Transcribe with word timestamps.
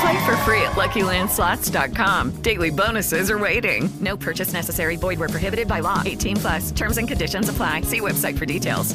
Play 0.00 0.26
for 0.26 0.36
free 0.44 0.62
at 0.62 0.76
LuckyLandSlots.com. 0.76 2.42
Daily 2.42 2.70
bonuses 2.70 3.30
are 3.30 3.38
waiting. 3.38 3.88
No 4.00 4.16
purchase 4.16 4.52
necessary. 4.52 4.96
Void 4.96 5.18
where 5.18 5.28
prohibited 5.28 5.66
by 5.66 5.80
law. 5.80 6.02
18 6.04 6.36
plus. 6.36 6.70
Terms 6.72 6.98
and 6.98 7.08
conditions 7.08 7.48
apply. 7.48 7.82
See 7.82 8.00
website 8.00 8.38
for 8.38 8.46
details. 8.46 8.94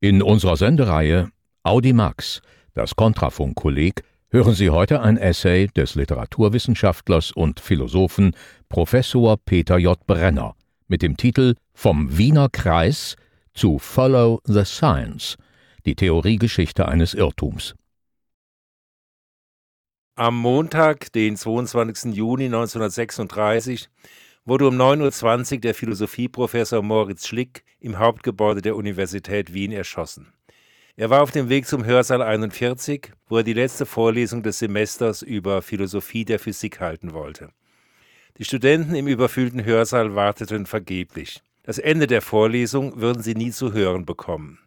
In 0.00 0.22
unserer 0.22 0.56
Sendereihe 0.56 1.30
Audimax, 1.64 2.42
das 2.74 2.94
Kontrafunk-Kolleg, 2.94 4.02
hören 4.30 4.54
Sie 4.54 4.68
heute 4.68 5.00
ein 5.00 5.16
Essay 5.16 5.68
des 5.68 5.94
Literaturwissenschaftlers 5.94 7.32
und 7.32 7.58
Philosophen 7.58 8.36
Professor 8.68 9.38
Peter 9.38 9.78
J. 9.78 9.98
Brenner 10.06 10.56
mit 10.88 11.00
dem 11.00 11.16
Titel 11.16 11.54
Vom 11.72 12.18
Wiener 12.18 12.48
Kreis 12.50 13.16
zu 13.54 13.78
Follow 13.78 14.40
the 14.44 14.64
Science, 14.64 15.36
die 15.86 15.94
Theoriegeschichte 15.94 16.86
eines 16.86 17.14
Irrtums. 17.14 17.74
Am 20.16 20.38
Montag, 20.38 21.12
den 21.12 21.36
22. 21.36 22.14
Juni 22.14 22.44
1936, 22.44 23.88
wurde 24.44 24.68
um 24.68 24.80
9.20 24.80 25.54
Uhr 25.54 25.60
der 25.62 25.74
Philosophieprofessor 25.74 26.82
Moritz 26.82 27.26
Schlick 27.26 27.64
im 27.80 27.98
Hauptgebäude 27.98 28.62
der 28.62 28.76
Universität 28.76 29.52
Wien 29.52 29.72
erschossen. 29.72 30.32
Er 30.94 31.10
war 31.10 31.20
auf 31.20 31.32
dem 31.32 31.48
Weg 31.48 31.66
zum 31.66 31.84
Hörsaal 31.84 32.22
41, 32.22 33.10
wo 33.28 33.38
er 33.38 33.42
die 33.42 33.54
letzte 33.54 33.86
Vorlesung 33.86 34.44
des 34.44 34.60
Semesters 34.60 35.22
über 35.22 35.62
Philosophie 35.62 36.24
der 36.24 36.38
Physik 36.38 36.78
halten 36.78 37.12
wollte. 37.12 37.48
Die 38.38 38.44
Studenten 38.44 38.94
im 38.94 39.08
überfüllten 39.08 39.64
Hörsaal 39.64 40.14
warteten 40.14 40.66
vergeblich. 40.66 41.42
Das 41.64 41.78
Ende 41.78 42.06
der 42.06 42.22
Vorlesung 42.22 43.00
würden 43.00 43.24
sie 43.24 43.34
nie 43.34 43.50
zu 43.50 43.72
hören 43.72 44.06
bekommen. 44.06 44.60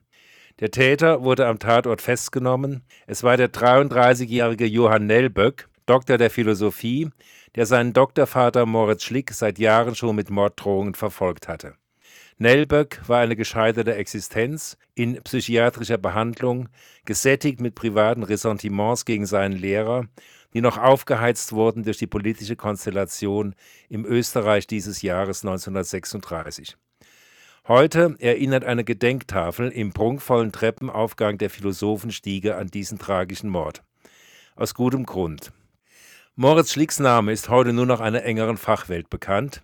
Der 0.59 0.71
Täter 0.71 1.23
wurde 1.23 1.45
am 1.45 1.59
Tatort 1.59 2.01
festgenommen. 2.01 2.81
Es 3.05 3.21
war 3.21 3.37
der 3.37 3.53
33-jährige 3.53 4.65
Johann 4.65 5.05
Nellböck, 5.05 5.69
Doktor 5.85 6.17
der 6.17 6.31
Philosophie, 6.31 7.11
der 7.53 7.67
seinen 7.67 7.93
Doktorvater 7.93 8.65
Moritz 8.65 9.03
Schlick 9.03 9.31
seit 9.33 9.59
Jahren 9.59 9.93
schon 9.93 10.15
mit 10.15 10.31
Morddrohungen 10.31 10.95
verfolgt 10.95 11.47
hatte. 11.47 11.75
Nellböck 12.39 13.01
war 13.07 13.19
eine 13.19 13.35
gescheiterte 13.35 13.93
Existenz, 13.93 14.77
in 14.95 15.21
psychiatrischer 15.21 15.99
Behandlung, 15.99 16.69
gesättigt 17.05 17.61
mit 17.61 17.75
privaten 17.75 18.23
Ressentiments 18.23 19.05
gegen 19.05 19.27
seinen 19.27 19.55
Lehrer, 19.55 20.05
die 20.55 20.61
noch 20.61 20.79
aufgeheizt 20.79 21.51
wurden 21.51 21.83
durch 21.83 21.99
die 21.99 22.07
politische 22.07 22.55
Konstellation 22.55 23.53
im 23.89 24.05
Österreich 24.05 24.65
dieses 24.65 25.03
Jahres 25.03 25.45
1936. 25.45 26.77
Heute 27.67 28.15
erinnert 28.19 28.63
eine 28.63 28.85
Gedenktafel 28.85 29.67
im 29.67 29.91
prunkvollen 29.91 30.53
Treppenaufgang 30.53 31.37
der 31.37 31.49
Philosophenstiege 31.49 32.55
an 32.55 32.67
diesen 32.67 32.97
tragischen 32.97 33.49
Mord. 33.49 33.83
Aus 34.55 34.73
gutem 34.73 35.05
Grund. 35.05 35.51
Moritz 36.37 36.71
Schlicks 36.71 36.99
Name 36.99 37.33
ist 37.33 37.49
heute 37.49 37.73
nur 37.73 37.85
noch 37.85 37.99
einer 37.99 38.23
engeren 38.23 38.55
Fachwelt 38.55 39.09
bekannt, 39.09 39.63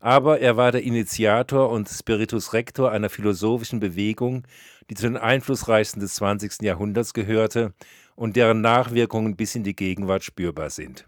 aber 0.00 0.40
er 0.40 0.56
war 0.56 0.72
der 0.72 0.82
Initiator 0.82 1.68
und 1.68 1.90
Spiritus 1.90 2.54
Rector 2.54 2.90
einer 2.90 3.10
philosophischen 3.10 3.80
Bewegung, 3.80 4.44
die 4.88 4.94
zu 4.94 5.02
den 5.02 5.18
einflussreichsten 5.18 6.00
des 6.00 6.14
20. 6.14 6.62
Jahrhunderts 6.62 7.12
gehörte 7.12 7.74
und 8.14 8.36
deren 8.36 8.62
Nachwirkungen 8.62 9.36
bis 9.36 9.54
in 9.54 9.62
die 9.62 9.76
Gegenwart 9.76 10.24
spürbar 10.24 10.70
sind. 10.70 11.06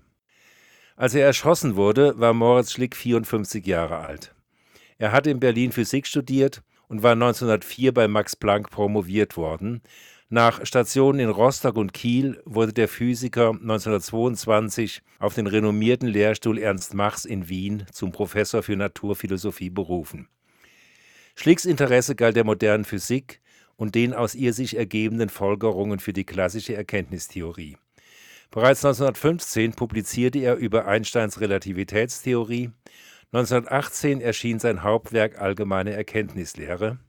Als 0.94 1.14
er 1.14 1.24
erschossen 1.24 1.74
wurde, 1.74 2.20
war 2.20 2.34
Moritz 2.34 2.72
Schlick 2.72 2.94
54 2.96 3.64
Jahre 3.64 3.96
alt. 3.96 4.33
Er 5.04 5.12
hatte 5.12 5.28
in 5.28 5.38
Berlin 5.38 5.70
Physik 5.70 6.06
studiert 6.06 6.62
und 6.88 7.02
war 7.02 7.12
1904 7.12 7.92
bei 7.92 8.08
Max 8.08 8.36
Planck 8.36 8.70
promoviert 8.70 9.36
worden. 9.36 9.82
Nach 10.30 10.64
Stationen 10.64 11.20
in 11.20 11.28
Rostock 11.28 11.76
und 11.76 11.92
Kiel 11.92 12.40
wurde 12.46 12.72
der 12.72 12.88
Physiker 12.88 13.50
1922 13.50 15.02
auf 15.18 15.34
den 15.34 15.46
renommierten 15.46 16.08
Lehrstuhl 16.08 16.56
Ernst 16.56 16.94
Machs 16.94 17.26
in 17.26 17.50
Wien 17.50 17.84
zum 17.92 18.12
Professor 18.12 18.62
für 18.62 18.76
Naturphilosophie 18.76 19.68
berufen. 19.68 20.30
Schlicks 21.34 21.66
Interesse 21.66 22.14
galt 22.14 22.36
der 22.36 22.44
modernen 22.44 22.86
Physik 22.86 23.42
und 23.76 23.94
den 23.94 24.14
aus 24.14 24.34
ihr 24.34 24.54
sich 24.54 24.74
ergebenden 24.74 25.28
Folgerungen 25.28 25.98
für 25.98 26.14
die 26.14 26.24
klassische 26.24 26.76
Erkenntnistheorie. 26.76 27.76
Bereits 28.50 28.82
1915 28.82 29.72
publizierte 29.72 30.38
er 30.38 30.56
über 30.56 30.86
Einsteins 30.86 31.42
Relativitätstheorie 31.42 32.70
1918 33.34 34.20
erschien 34.20 34.60
sein 34.60 34.84
Hauptwerk 34.84 35.40
Allgemeine 35.40 35.92
Erkenntnislehre. 35.92 37.00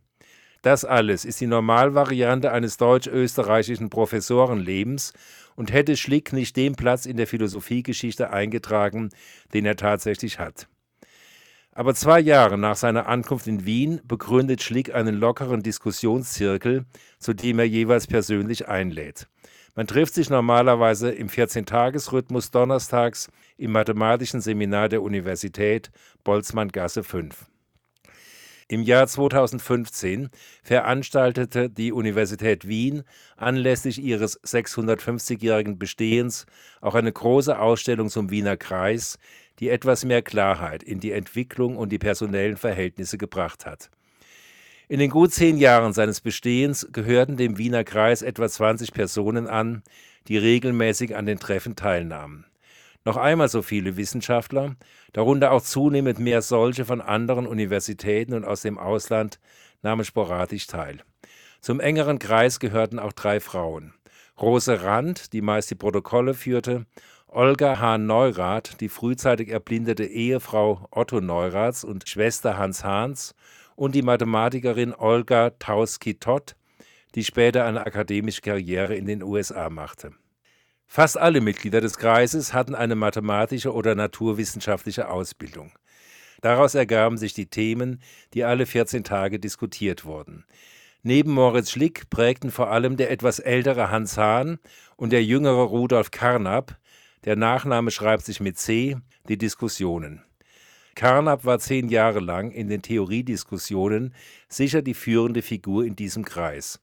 Das 0.63 0.83
alles 0.83 1.23
ist 1.23 1.39
die 1.39 1.45
Normalvariante 1.45 2.51
eines 2.51 2.77
deutsch-österreichischen 2.77 3.91
Professorenlebens 3.91 5.13
und 5.55 5.71
hätte 5.71 5.95
Schlick 5.95 6.33
nicht 6.33 6.57
den 6.57 6.73
Platz 6.73 7.05
in 7.05 7.17
der 7.17 7.27
Philosophiegeschichte 7.27 8.31
eingetragen, 8.31 9.11
den 9.53 9.67
er 9.67 9.75
tatsächlich 9.75 10.39
hat. 10.39 10.67
Aber 11.71 11.93
zwei 11.93 12.21
Jahre 12.21 12.57
nach 12.57 12.75
seiner 12.75 13.05
Ankunft 13.05 13.45
in 13.45 13.67
Wien 13.67 14.01
begründet 14.03 14.63
Schlick 14.63 14.95
einen 14.95 15.13
lockeren 15.13 15.61
Diskussionszirkel, 15.61 16.85
zu 17.19 17.35
dem 17.35 17.59
er 17.59 17.65
jeweils 17.65 18.07
persönlich 18.07 18.67
einlädt. 18.67 19.27
Man 19.77 19.87
trifft 19.87 20.13
sich 20.13 20.29
normalerweise 20.29 21.11
im 21.11 21.27
14-Tages-Rhythmus 21.27 22.49
donnerstags 22.49 23.29
im 23.57 23.73
Mathematischen 23.73 24.39
Seminar 24.39 24.87
der 24.87 25.01
Universität 25.01 25.91
Boltzmann-Gasse 26.23 27.03
5. 27.03 27.45
Im 28.69 28.81
Jahr 28.83 29.05
2015 29.05 30.29
veranstaltete 30.63 31.69
die 31.69 31.91
Universität 31.91 32.65
Wien 32.65 33.03
anlässlich 33.35 34.01
ihres 34.01 34.41
650-jährigen 34.43 35.77
Bestehens 35.77 36.45
auch 36.79 36.95
eine 36.95 37.11
große 37.11 37.59
Ausstellung 37.59 38.09
zum 38.09 38.31
Wiener 38.31 38.55
Kreis, 38.55 39.19
die 39.59 39.69
etwas 39.69 40.05
mehr 40.05 40.21
Klarheit 40.21 40.83
in 40.83 41.01
die 41.01 41.11
Entwicklung 41.11 41.75
und 41.75 41.89
die 41.89 41.99
personellen 41.99 42.57
Verhältnisse 42.57 43.17
gebracht 43.17 43.65
hat. 43.65 43.89
In 44.87 44.99
den 44.99 45.09
gut 45.09 45.33
zehn 45.33 45.57
Jahren 45.57 45.93
seines 45.93 46.21
Bestehens 46.21 46.87
gehörten 46.91 47.37
dem 47.37 47.57
Wiener 47.57 47.83
Kreis 47.83 48.21
etwa 48.21 48.47
20 48.47 48.93
Personen 48.93 49.47
an, 49.47 49.81
die 50.27 50.37
regelmäßig 50.37 51.15
an 51.15 51.25
den 51.25 51.39
Treffen 51.39 51.75
teilnahmen. 51.75 52.45
Noch 53.03 53.17
einmal 53.17 53.49
so 53.49 53.63
viele 53.63 53.97
Wissenschaftler, 53.97 54.75
darunter 55.11 55.51
auch 55.51 55.63
zunehmend 55.63 56.19
mehr 56.19 56.43
solche 56.43 56.85
von 56.85 57.01
anderen 57.01 57.47
Universitäten 57.47 58.33
und 58.33 58.45
aus 58.45 58.61
dem 58.61 58.77
Ausland, 58.77 59.39
nahmen 59.81 60.05
sporadisch 60.05 60.67
teil. 60.67 60.99
Zum 61.61 61.79
engeren 61.79 62.19
Kreis 62.19 62.59
gehörten 62.59 62.99
auch 62.99 63.13
drei 63.13 63.39
Frauen. 63.39 63.95
Rose 64.39 64.83
Rand, 64.83 65.33
die 65.33 65.41
meist 65.41 65.71
die 65.71 65.75
Protokolle 65.75 66.35
führte, 66.35 66.85
Olga 67.27 67.79
Hahn-Neurath, 67.79 68.79
die 68.81 68.89
frühzeitig 68.89 69.49
erblindete 69.49 70.05
Ehefrau 70.05 70.87
Otto 70.91 71.21
Neuraths 71.21 71.83
und 71.83 72.07
Schwester 72.07 72.57
Hans 72.57 72.83
Hahns 72.83 73.33
und 73.75 73.95
die 73.95 74.01
Mathematikerin 74.01 74.93
Olga 74.93 75.51
Tauski-Tott, 75.51 76.55
die 77.15 77.23
später 77.23 77.65
eine 77.65 77.85
akademische 77.85 78.41
Karriere 78.41 78.95
in 78.95 79.05
den 79.05 79.23
USA 79.23 79.69
machte. 79.69 80.11
Fast 80.87 81.17
alle 81.17 81.41
Mitglieder 81.41 81.81
des 81.81 81.97
Kreises 81.97 82.53
hatten 82.53 82.75
eine 82.75 82.95
mathematische 82.95 83.73
oder 83.73 83.95
naturwissenschaftliche 83.95 85.09
Ausbildung. 85.09 85.71
Daraus 86.41 86.75
ergaben 86.75 87.17
sich 87.17 87.33
die 87.33 87.47
Themen, 87.47 88.01
die 88.33 88.43
alle 88.43 88.65
14 88.65 89.03
Tage 89.03 89.39
diskutiert 89.39 90.05
wurden. 90.05 90.45
Neben 91.01 91.31
Moritz 91.31 91.71
Schlick 91.71 92.09
prägten 92.09 92.51
vor 92.51 92.71
allem 92.71 92.97
der 92.97 93.11
etwas 93.11 93.39
ältere 93.39 93.89
Hans 93.91 94.17
Hahn 94.17 94.59
und 94.95 95.11
der 95.11 95.23
jüngere 95.23 95.63
Rudolf 95.63 96.11
Carnap, 96.11 96.77
der 97.25 97.35
Nachname 97.35 97.91
schreibt 97.91 98.25
sich 98.25 98.39
mit 98.39 98.57
C, 98.57 98.97
die 99.27 99.37
Diskussionen. 99.37 100.23
Carnap 100.95 101.43
war 101.43 101.59
zehn 101.59 101.89
Jahre 101.89 102.21
lang 102.21 102.51
in 102.51 102.69
den 102.69 102.81
Theoriediskussionen 102.81 104.13
sicher 104.47 104.81
die 104.81 104.93
führende 104.93 105.41
Figur 105.41 105.83
in 105.85 105.97
diesem 105.97 106.23
Kreis. 106.23 106.79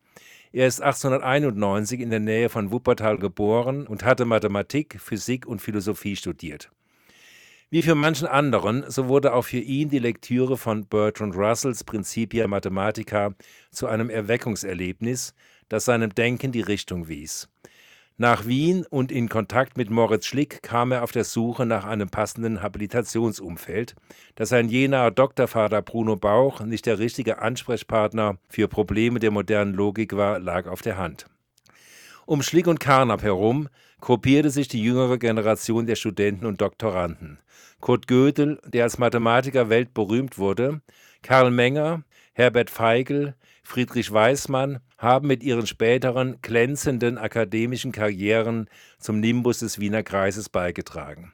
Er 0.52 0.66
ist 0.66 0.82
1891 0.82 2.00
in 2.00 2.10
der 2.10 2.20
Nähe 2.20 2.50
von 2.50 2.70
Wuppertal 2.70 3.16
geboren 3.16 3.86
und 3.86 4.04
hatte 4.04 4.26
Mathematik, 4.26 5.00
Physik 5.00 5.46
und 5.46 5.62
Philosophie 5.62 6.14
studiert. 6.14 6.70
Wie 7.70 7.80
für 7.80 7.94
manchen 7.94 8.28
anderen, 8.28 8.84
so 8.90 9.08
wurde 9.08 9.32
auch 9.32 9.46
für 9.46 9.56
ihn 9.56 9.88
die 9.88 9.98
Lektüre 9.98 10.58
von 10.58 10.84
Bertrand 10.84 11.34
Russells 11.34 11.82
Principia 11.82 12.46
Mathematica 12.46 13.34
zu 13.70 13.86
einem 13.86 14.10
Erweckungserlebnis, 14.10 15.32
das 15.70 15.86
seinem 15.86 16.14
Denken 16.14 16.52
die 16.52 16.60
Richtung 16.60 17.08
wies. 17.08 17.48
Nach 18.18 18.46
Wien 18.46 18.84
und 18.90 19.10
in 19.10 19.28
Kontakt 19.28 19.78
mit 19.78 19.90
Moritz 19.90 20.26
Schlick 20.26 20.62
kam 20.62 20.92
er 20.92 21.02
auf 21.02 21.12
der 21.12 21.24
Suche 21.24 21.64
nach 21.64 21.84
einem 21.84 22.10
passenden 22.10 22.62
Habilitationsumfeld. 22.62 23.94
Dass 24.34 24.50
sein 24.50 24.68
jenaer 24.68 25.10
Doktorvater 25.10 25.80
Bruno 25.80 26.16
Bauch 26.16 26.60
nicht 26.60 26.84
der 26.84 26.98
richtige 26.98 27.40
Ansprechpartner 27.40 28.36
für 28.48 28.68
Probleme 28.68 29.18
der 29.18 29.30
modernen 29.30 29.72
Logik 29.72 30.14
war, 30.14 30.38
lag 30.38 30.66
auf 30.66 30.82
der 30.82 30.98
Hand. 30.98 31.26
Um 32.26 32.42
Schlick 32.42 32.66
und 32.66 32.80
Carnap 32.80 33.22
herum 33.22 33.68
gruppierte 34.00 34.50
sich 34.50 34.68
die 34.68 34.82
jüngere 34.82 35.18
Generation 35.18 35.86
der 35.86 35.96
Studenten 35.96 36.44
und 36.44 36.60
Doktoranden. 36.60 37.38
Kurt 37.80 38.06
Gödel, 38.06 38.60
der 38.66 38.84
als 38.84 38.98
Mathematiker 38.98 39.70
weltberühmt 39.70 40.38
wurde, 40.38 40.82
Karl 41.22 41.50
Menger, 41.50 42.02
Herbert 42.34 42.70
Feigl, 42.70 43.34
Friedrich 43.62 44.12
Weismann 44.12 44.80
haben 44.98 45.28
mit 45.28 45.42
ihren 45.42 45.66
späteren 45.66 46.38
glänzenden 46.42 47.18
akademischen 47.18 47.92
Karrieren 47.92 48.68
zum 48.98 49.20
Nimbus 49.20 49.60
des 49.60 49.78
Wiener 49.78 50.02
Kreises 50.02 50.48
beigetragen. 50.48 51.32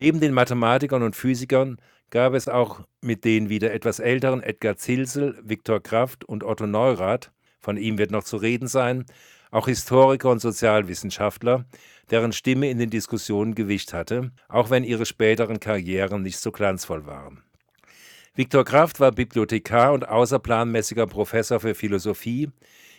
Neben 0.00 0.20
den 0.20 0.32
Mathematikern 0.32 1.02
und 1.02 1.16
Physikern 1.16 1.78
gab 2.10 2.34
es 2.34 2.48
auch 2.48 2.80
mit 3.00 3.24
den 3.24 3.48
wieder 3.48 3.72
etwas 3.72 3.98
älteren 3.98 4.42
Edgar 4.42 4.76
Zilsel, 4.76 5.38
Viktor 5.42 5.82
Kraft 5.82 6.24
und 6.24 6.44
Otto 6.44 6.66
Neurath, 6.66 7.30
von 7.60 7.76
ihm 7.76 7.98
wird 7.98 8.10
noch 8.10 8.24
zu 8.24 8.36
reden 8.36 8.68
sein, 8.68 9.06
auch 9.50 9.68
Historiker 9.68 10.30
und 10.30 10.40
Sozialwissenschaftler, 10.40 11.64
deren 12.10 12.32
Stimme 12.32 12.68
in 12.68 12.78
den 12.78 12.90
Diskussionen 12.90 13.54
Gewicht 13.54 13.92
hatte, 13.92 14.32
auch 14.48 14.70
wenn 14.70 14.84
ihre 14.84 15.06
späteren 15.06 15.60
Karrieren 15.60 16.22
nicht 16.22 16.38
so 16.38 16.52
glanzvoll 16.52 17.06
waren. 17.06 17.42
Viktor 18.36 18.64
Kraft 18.64 18.98
war 18.98 19.12
Bibliothekar 19.12 19.92
und 19.92 20.08
außerplanmäßiger 20.08 21.06
Professor 21.06 21.60
für 21.60 21.76
Philosophie. 21.76 22.50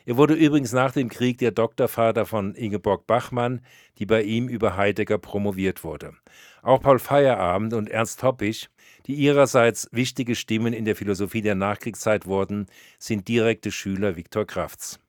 Er 0.05 0.15
wurde 0.15 0.33
übrigens 0.33 0.71
nach 0.71 0.93
dem 0.93 1.09
Krieg 1.09 1.39
der 1.39 1.51
Doktorvater 1.51 2.25
von 2.25 2.55
Ingeborg 2.55 3.05
Bachmann, 3.05 3.59
die 3.97 4.05
bei 4.05 4.23
ihm 4.23 4.47
über 4.47 4.77
Heidegger 4.77 5.17
promoviert 5.17 5.83
wurde. 5.83 6.13
Auch 6.61 6.79
Paul 6.79 6.99
Feierabend 6.99 7.73
und 7.73 7.89
Ernst 7.89 8.21
Toppich, 8.21 8.69
die 9.07 9.15
ihrerseits 9.15 9.89
wichtige 9.91 10.35
Stimmen 10.35 10.71
in 10.71 10.85
der 10.85 10.95
Philosophie 10.95 11.41
der 11.41 11.55
Nachkriegszeit 11.55 12.25
wurden, 12.25 12.67
sind 12.97 13.27
direkte 13.27 13.73
Schüler 13.73 14.15
Viktor 14.15 14.47
Krafts. 14.47 15.01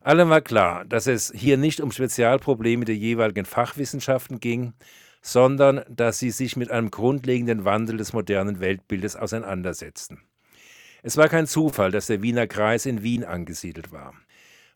Allem 0.00 0.28
war 0.28 0.40
klar, 0.40 0.84
dass 0.84 1.06
es 1.06 1.32
hier 1.32 1.56
nicht 1.56 1.80
um 1.80 1.92
Spezialprobleme 1.92 2.84
der 2.84 2.96
jeweiligen 2.96 3.44
Fachwissenschaften 3.44 4.40
ging, 4.40 4.72
sondern 5.26 5.82
dass 5.88 6.20
sie 6.20 6.30
sich 6.30 6.56
mit 6.56 6.70
einem 6.70 6.92
grundlegenden 6.92 7.64
Wandel 7.64 7.96
des 7.96 8.12
modernen 8.12 8.60
Weltbildes 8.60 9.16
auseinandersetzten. 9.16 10.20
Es 11.02 11.16
war 11.16 11.28
kein 11.28 11.48
Zufall, 11.48 11.90
dass 11.90 12.06
der 12.06 12.22
Wiener 12.22 12.46
Kreis 12.46 12.86
in 12.86 13.02
Wien 13.02 13.24
angesiedelt 13.24 13.90
war. 13.90 14.14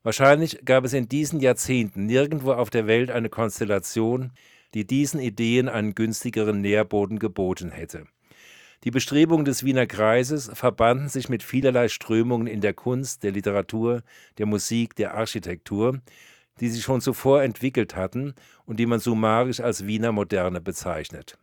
Wahrscheinlich 0.02 0.64
gab 0.64 0.84
es 0.84 0.92
in 0.92 1.08
diesen 1.08 1.38
Jahrzehnten 1.38 2.06
nirgendwo 2.06 2.52
auf 2.52 2.68
der 2.68 2.88
Welt 2.88 3.12
eine 3.12 3.28
Konstellation, 3.28 4.32
die 4.74 4.84
diesen 4.84 5.20
Ideen 5.20 5.68
einen 5.68 5.94
günstigeren 5.94 6.60
Nährboden 6.60 7.20
geboten 7.20 7.70
hätte. 7.70 8.06
Die 8.82 8.90
Bestrebungen 8.90 9.44
des 9.44 9.62
Wiener 9.62 9.86
Kreises 9.86 10.50
verbanden 10.52 11.08
sich 11.08 11.28
mit 11.28 11.44
vielerlei 11.44 11.86
Strömungen 11.86 12.48
in 12.48 12.60
der 12.60 12.74
Kunst, 12.74 13.22
der 13.22 13.30
Literatur, 13.30 14.02
der 14.38 14.46
Musik, 14.46 14.96
der 14.96 15.14
Architektur, 15.14 16.00
die 16.60 16.68
sich 16.68 16.82
schon 16.82 17.00
zuvor 17.00 17.42
entwickelt 17.42 17.96
hatten 17.96 18.34
und 18.64 18.78
die 18.78 18.86
man 18.86 19.00
summarisch 19.00 19.60
als 19.60 19.86
Wiener 19.86 20.12
Moderne 20.12 20.60
bezeichnet. 20.60 21.38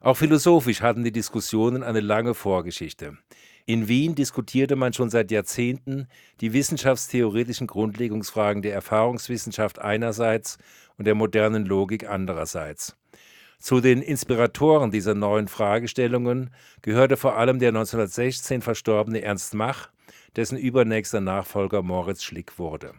Auch 0.00 0.16
philosophisch 0.16 0.82
hatten 0.82 1.04
die 1.04 1.12
Diskussionen 1.12 1.82
eine 1.82 2.00
lange 2.00 2.34
Vorgeschichte. 2.34 3.16
In 3.64 3.88
Wien 3.88 4.14
diskutierte 4.14 4.76
man 4.76 4.92
schon 4.92 5.10
seit 5.10 5.32
Jahrzehnten 5.32 6.06
die 6.40 6.52
wissenschaftstheoretischen 6.52 7.66
Grundlegungsfragen 7.66 8.62
der 8.62 8.74
Erfahrungswissenschaft 8.74 9.80
einerseits 9.80 10.58
und 10.98 11.06
der 11.06 11.16
modernen 11.16 11.66
Logik 11.66 12.08
andererseits. 12.08 12.96
Zu 13.58 13.80
den 13.80 14.02
Inspiratoren 14.02 14.90
dieser 14.90 15.14
neuen 15.14 15.48
Fragestellungen 15.48 16.50
gehörte 16.82 17.16
vor 17.16 17.36
allem 17.36 17.58
der 17.58 17.70
1916 17.70 18.62
verstorbene 18.62 19.22
Ernst 19.22 19.54
Mach, 19.54 19.88
dessen 20.36 20.58
übernächster 20.58 21.20
Nachfolger 21.20 21.82
Moritz 21.82 22.22
Schlick 22.22 22.58
wurde. 22.58 22.92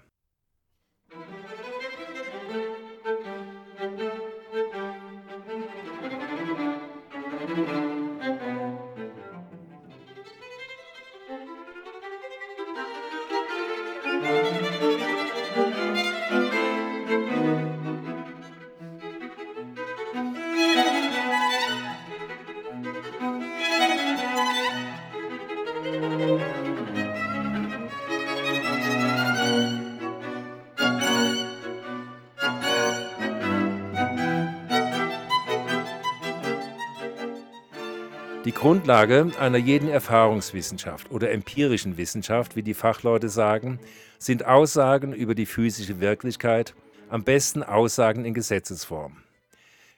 Grundlage 38.67 39.31
einer 39.39 39.59
jeden 39.59 39.87
Erfahrungswissenschaft 39.87 41.09
oder 41.09 41.31
empirischen 41.31 41.95
Wissenschaft, 41.97 42.57
wie 42.57 42.63
die 42.63 42.73
Fachleute 42.73 43.29
sagen, 43.29 43.79
sind 44.19 44.45
Aussagen 44.45 45.13
über 45.13 45.35
die 45.35 45.45
physische 45.45 46.01
Wirklichkeit, 46.01 46.75
am 47.07 47.23
besten 47.23 47.63
Aussagen 47.63 48.25
in 48.25 48.33
Gesetzesform. 48.33 49.23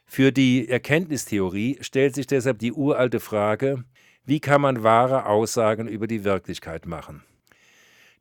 Für 0.06 0.32
die 0.32 0.70
Erkenntnistheorie 0.70 1.80
stellt 1.82 2.14
sich 2.14 2.28
deshalb 2.28 2.60
die 2.60 2.72
uralte 2.72 3.20
Frage, 3.20 3.86
wie 4.24 4.40
kann 4.40 4.62
man 4.62 4.84
wahre 4.84 5.26
Aussagen 5.26 5.88
über 5.88 6.06
die 6.06 6.24
Wirklichkeit 6.24 6.86
machen? 6.86 7.24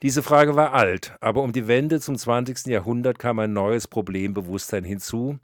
Diese 0.01 0.23
Frage 0.23 0.57
war 0.57 0.73
alt, 0.73 1.13
aber 1.21 1.43
um 1.43 1.53
die 1.53 1.69
Wende 1.69 2.01
zum 2.01 2.17
20. 2.17 2.69
Jahrhundert 2.69 3.19
kam 3.19 3.39
ein 3.39 3.53
neues 3.53 3.87
Problembewusstsein 3.87 4.85
hinzu, 4.85 5.41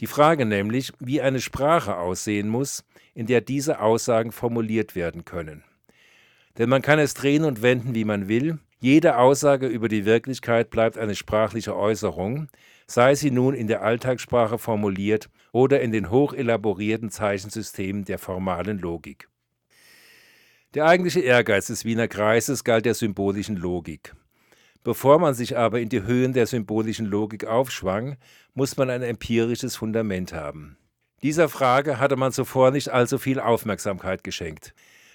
die 0.00 0.06
Frage 0.06 0.44
nämlich, 0.44 0.92
wie 0.98 1.20
eine 1.20 1.40
Sprache 1.40 1.96
aussehen 1.96 2.48
muss, 2.48 2.84
in 3.14 3.26
der 3.26 3.40
diese 3.40 3.80
Aussagen 3.80 4.32
formuliert 4.32 4.94
werden 4.94 5.24
können. 5.24 5.62
Denn 6.58 6.68
man 6.68 6.82
kann 6.82 6.98
es 6.98 7.14
drehen 7.14 7.44
und 7.44 7.62
wenden, 7.62 7.94
wie 7.94 8.04
man 8.04 8.28
will, 8.28 8.58
jede 8.80 9.16
Aussage 9.16 9.66
über 9.66 9.88
die 9.88 10.04
Wirklichkeit 10.04 10.70
bleibt 10.70 10.98
eine 10.98 11.14
sprachliche 11.14 11.74
Äußerung, 11.74 12.48
sei 12.86 13.14
sie 13.14 13.30
nun 13.30 13.54
in 13.54 13.66
der 13.66 13.82
Alltagssprache 13.82 14.58
formuliert 14.58 15.30
oder 15.52 15.80
in 15.80 15.90
den 15.90 16.10
hochelaborierten 16.10 17.10
Zeichensystemen 17.10 18.04
der 18.04 18.18
formalen 18.18 18.78
Logik. 18.78 19.28
Der 20.74 20.86
eigentliche 20.86 21.20
Ehrgeiz 21.20 21.68
des 21.68 21.84
Wiener 21.84 22.08
Kreises 22.08 22.64
galt 22.64 22.84
der 22.84 22.94
symbolischen 22.94 23.56
Logik. 23.56 24.14
Bevor 24.84 25.18
man 25.18 25.32
sich 25.32 25.56
aber 25.56 25.80
in 25.80 25.88
die 25.88 26.02
Höhen 26.02 26.34
der 26.34 26.46
symbolischen 26.46 27.06
Logik 27.06 27.46
aufschwang, 27.46 28.16
muss 28.52 28.76
man 28.76 28.90
ein 28.90 29.02
empirisches 29.02 29.76
Fundament 29.76 30.34
haben. 30.34 30.76
Dieser 31.22 31.48
Frage 31.48 31.98
hatte 31.98 32.16
man 32.16 32.32
zuvor 32.32 32.70
nicht 32.70 32.90
allzu 32.90 33.18
viel 33.18 33.40
Aufmerksamkeit 33.40 34.22
geschenkt. 34.22 34.74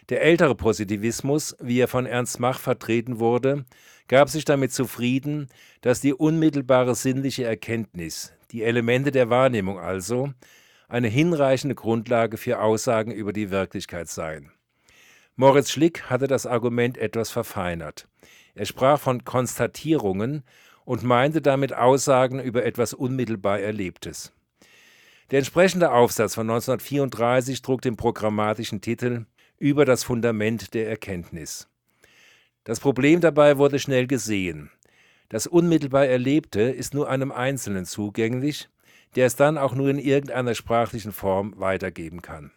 Der 0.09 0.23
ältere 0.23 0.55
Positivismus, 0.55 1.55
wie 1.59 1.79
er 1.79 1.87
von 1.87 2.07
Ernst 2.07 2.39
Mach 2.39 2.59
vertreten 2.59 3.19
wurde, 3.19 3.63
gab 4.07 4.29
sich 4.29 4.43
damit 4.43 4.73
zufrieden, 4.73 5.49
dass 5.81 6.01
die 6.01 6.15
unmittelbare 6.15 6.95
sinnliche 6.95 7.43
Erkenntnis, 7.43 8.33
die 8.49 8.63
Elemente 8.63 9.11
der 9.11 9.29
Wahrnehmung 9.29 9.77
also, 9.77 10.33
eine 10.87 11.09
hinreichende 11.09 11.75
Grundlage 11.75 12.37
für 12.37 12.59
Aussagen 12.59 13.11
über 13.11 13.33
die 13.33 13.51
Wirklichkeit 13.51 14.09
seien. 14.09 14.51
Moritz 15.35 15.69
Schlick 15.69 16.09
hatte 16.09 16.25
das 16.25 16.47
Argument 16.47 16.97
etwas 16.97 17.29
verfeinert. 17.29 18.07
Er 18.55 18.65
sprach 18.65 18.99
von 18.99 19.23
Konstatierungen 19.23 20.43
und 20.85 21.03
meinte 21.03 21.41
damit 21.41 21.73
Aussagen 21.73 22.39
über 22.39 22.65
etwas 22.65 22.93
unmittelbar 22.93 23.59
Erlebtes. 23.59 24.33
Der 25.31 25.39
entsprechende 25.39 25.91
Aufsatz 25.91 26.33
von 26.33 26.49
1934 26.49 27.61
trug 27.61 27.81
den 27.81 27.95
programmatischen 27.95 28.81
Titel 28.81 29.25
Über 29.59 29.85
das 29.85 30.03
Fundament 30.03 30.73
der 30.73 30.89
Erkenntnis. 30.89 31.67
Das 32.63 32.79
Problem 32.79 33.21
dabei 33.21 33.57
wurde 33.57 33.77
schnell 33.77 34.07
gesehen. 34.07 34.71
Das 35.29 35.45
unmittelbar 35.45 36.07
Erlebte 36.07 36.61
ist 36.61 36.95
nur 36.95 37.07
einem 37.07 37.31
Einzelnen 37.31 37.85
zugänglich, 37.85 38.69
der 39.15 39.27
es 39.27 39.35
dann 39.35 39.59
auch 39.59 39.75
nur 39.75 39.89
in 39.89 39.99
irgendeiner 39.99 40.55
sprachlichen 40.55 41.11
Form 41.11 41.53
weitergeben 41.57 42.23
kann. 42.23 42.51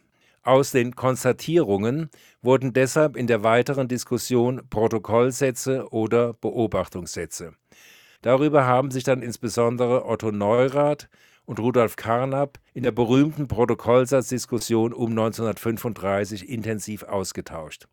Aus 0.44 0.72
den 0.72 0.96
Konstatierungen 0.96 2.10
wurden 2.40 2.72
deshalb 2.72 3.16
in 3.16 3.28
der 3.28 3.44
weiteren 3.44 3.86
Diskussion 3.86 4.60
Protokollsätze 4.70 5.86
oder 5.92 6.32
Beobachtungssätze. 6.34 7.54
Darüber 8.22 8.66
haben 8.66 8.90
sich 8.90 9.04
dann 9.04 9.22
insbesondere 9.22 10.04
Otto 10.04 10.32
Neurath 10.32 11.08
und 11.44 11.60
Rudolf 11.60 11.94
Carnap 11.94 12.58
in 12.74 12.82
der 12.82 12.90
berühmten 12.90 13.46
Protokollsatzdiskussion 13.46 14.92
um 14.92 15.10
1935 15.10 16.48
intensiv 16.48 17.04
ausgetauscht. 17.04 17.86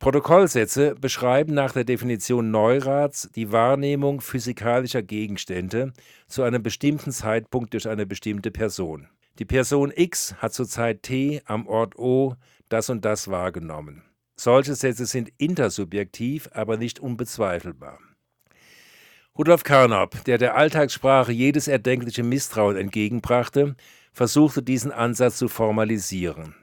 Protokollsätze 0.00 0.94
beschreiben 0.94 1.54
nach 1.54 1.72
der 1.72 1.84
Definition 1.84 2.50
Neuraths 2.50 3.30
die 3.34 3.50
Wahrnehmung 3.50 4.20
physikalischer 4.20 5.02
Gegenstände 5.02 5.94
zu 6.26 6.42
einem 6.42 6.62
bestimmten 6.62 7.12
Zeitpunkt 7.12 7.72
durch 7.72 7.88
eine 7.88 8.04
bestimmte 8.04 8.50
Person. 8.50 9.08
Die 9.38 9.44
Person 9.44 9.92
X 9.94 10.36
hat 10.38 10.54
zur 10.54 10.68
Zeit 10.68 11.02
T 11.02 11.42
am 11.44 11.66
Ort 11.66 11.98
O 11.98 12.36
das 12.68 12.88
und 12.88 13.04
das 13.04 13.28
wahrgenommen. 13.28 14.02
Solche 14.36 14.74
Sätze 14.74 15.06
sind 15.06 15.32
intersubjektiv, 15.38 16.48
aber 16.52 16.76
nicht 16.76 17.00
unbezweifelbar. 17.00 17.98
Rudolf 19.36 19.64
Carnap, 19.64 20.24
der 20.24 20.38
der 20.38 20.56
Alltagssprache 20.56 21.32
jedes 21.32 21.66
erdenkliche 21.66 22.22
Misstrauen 22.22 22.76
entgegenbrachte, 22.76 23.74
versuchte 24.12 24.62
diesen 24.62 24.92
Ansatz 24.92 25.38
zu 25.38 25.48
formalisieren. 25.48 26.54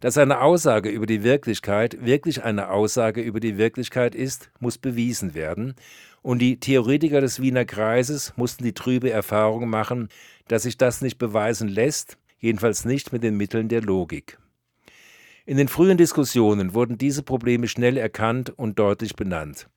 Dass 0.00 0.16
eine 0.16 0.40
Aussage 0.40 0.88
über 0.88 1.04
die 1.04 1.22
Wirklichkeit 1.22 2.04
wirklich 2.04 2.42
eine 2.42 2.70
Aussage 2.70 3.20
über 3.20 3.38
die 3.38 3.58
Wirklichkeit 3.58 4.14
ist, 4.14 4.50
muss 4.58 4.78
bewiesen 4.78 5.34
werden, 5.34 5.74
und 6.22 6.40
die 6.40 6.58
Theoretiker 6.58 7.20
des 7.20 7.40
Wiener 7.40 7.64
Kreises 7.64 8.34
mussten 8.36 8.64
die 8.64 8.74
trübe 8.74 9.10
Erfahrung 9.10 9.68
machen, 9.68 10.08
dass 10.48 10.64
sich 10.64 10.76
das 10.76 11.00
nicht 11.00 11.18
beweisen 11.18 11.68
lässt, 11.68 12.18
jedenfalls 12.38 12.84
nicht 12.84 13.12
mit 13.12 13.22
den 13.22 13.36
Mitteln 13.36 13.68
der 13.68 13.82
Logik. 13.82 14.38
In 15.46 15.56
den 15.56 15.68
frühen 15.68 15.96
Diskussionen 15.96 16.74
wurden 16.74 16.98
diese 16.98 17.22
Probleme 17.22 17.68
schnell 17.68 17.96
erkannt 17.96 18.50
und 18.56 18.78
deutlich 18.78 19.16
benannt. 19.16 19.68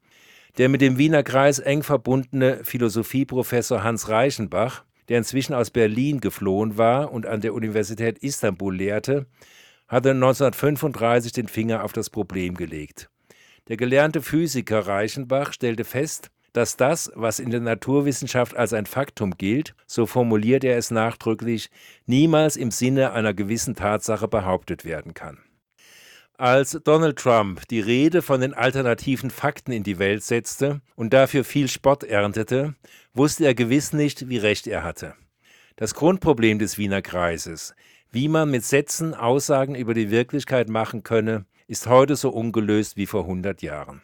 Der 0.58 0.70
mit 0.70 0.82
dem 0.82 0.98
Wiener 0.98 1.24
Kreis 1.24 1.60
eng 1.60 1.82
verbundene 1.82 2.60
Philosophieprofessor 2.64 3.84
Hans 3.84 4.08
Reichenbach, 4.08 4.84
der 5.10 5.18
inzwischen 5.18 5.54
aus 5.54 5.72
Berlin 5.72 6.20
geflohen 6.20 6.78
war 6.78 7.12
und 7.12 7.26
an 7.26 7.42
der 7.42 7.54
Universität 7.54 8.20
Istanbul 8.20 8.76
lehrte, 8.76 9.26
hatte 9.88 10.12
1935 10.12 11.32
den 11.32 11.48
Finger 11.48 11.84
auf 11.84 11.94
das 11.94 12.10
Problem 12.10 12.56
gelegt. 12.56 13.10
Der 13.68 13.78
gelernte 13.78 14.22
Physiker 14.22 14.88
Reichenbach 14.88 15.54
stellte 15.54 15.84
fest, 15.86 16.30
dass 16.54 16.78
das, 16.78 17.12
was 17.16 17.40
in 17.40 17.50
der 17.50 17.62
Naturwissenschaft 17.62 18.56
als 18.56 18.74
ein 18.74 18.86
Faktum 18.86 19.38
gilt, 19.38 19.74
so 19.88 20.06
formuliert 20.06 20.64
er 20.64 20.78
es 20.78 20.92
nachdrücklich, 20.92 21.70
niemals 22.06 22.58
im 22.58 22.72
Sinne 22.72 23.12
einer 23.12 23.34
gewissen 23.34 23.76
Tatsache 23.76 24.28
behauptet 24.28 24.86
werden 24.86 25.14
kann. 25.14 25.40
Als 26.38 26.80
Donald 26.84 27.18
Trump 27.20 27.68
die 27.70 27.80
Rede 27.80 28.22
von 28.22 28.42
den 28.42 28.54
alternativen 28.54 29.30
Fakten 29.30 29.72
in 29.72 29.84
die 29.84 30.00
Welt 30.00 30.24
setzte 30.24 30.82
und 30.96 31.14
dafür 31.14 31.44
viel 31.44 31.68
Spott 31.68 32.04
erntete, 32.04 32.76
wusste 33.14 33.46
er 33.46 33.56
gewiss 33.56 33.94
nicht, 33.94 34.30
wie 34.30 34.38
recht 34.38 34.68
er 34.68 34.84
hatte. 34.84 35.16
Das 35.76 35.94
Grundproblem 35.96 36.60
des 36.60 36.78
Wiener 36.78 37.02
Kreises, 37.02 37.76
wie 38.14 38.28
man 38.28 38.52
mit 38.52 38.64
Sätzen 38.64 39.16
Aussagen 39.16 39.74
über 39.74 39.96
die 39.96 40.12
Wirklichkeit 40.12 40.70
machen 40.70 41.02
könne, 41.02 41.46
ist 41.68 41.88
heute 41.88 42.16
so 42.16 42.30
ungelöst 42.30 42.96
wie 42.96 43.08
vor 43.08 43.22
100 43.22 43.64
Jahren. 43.64 44.04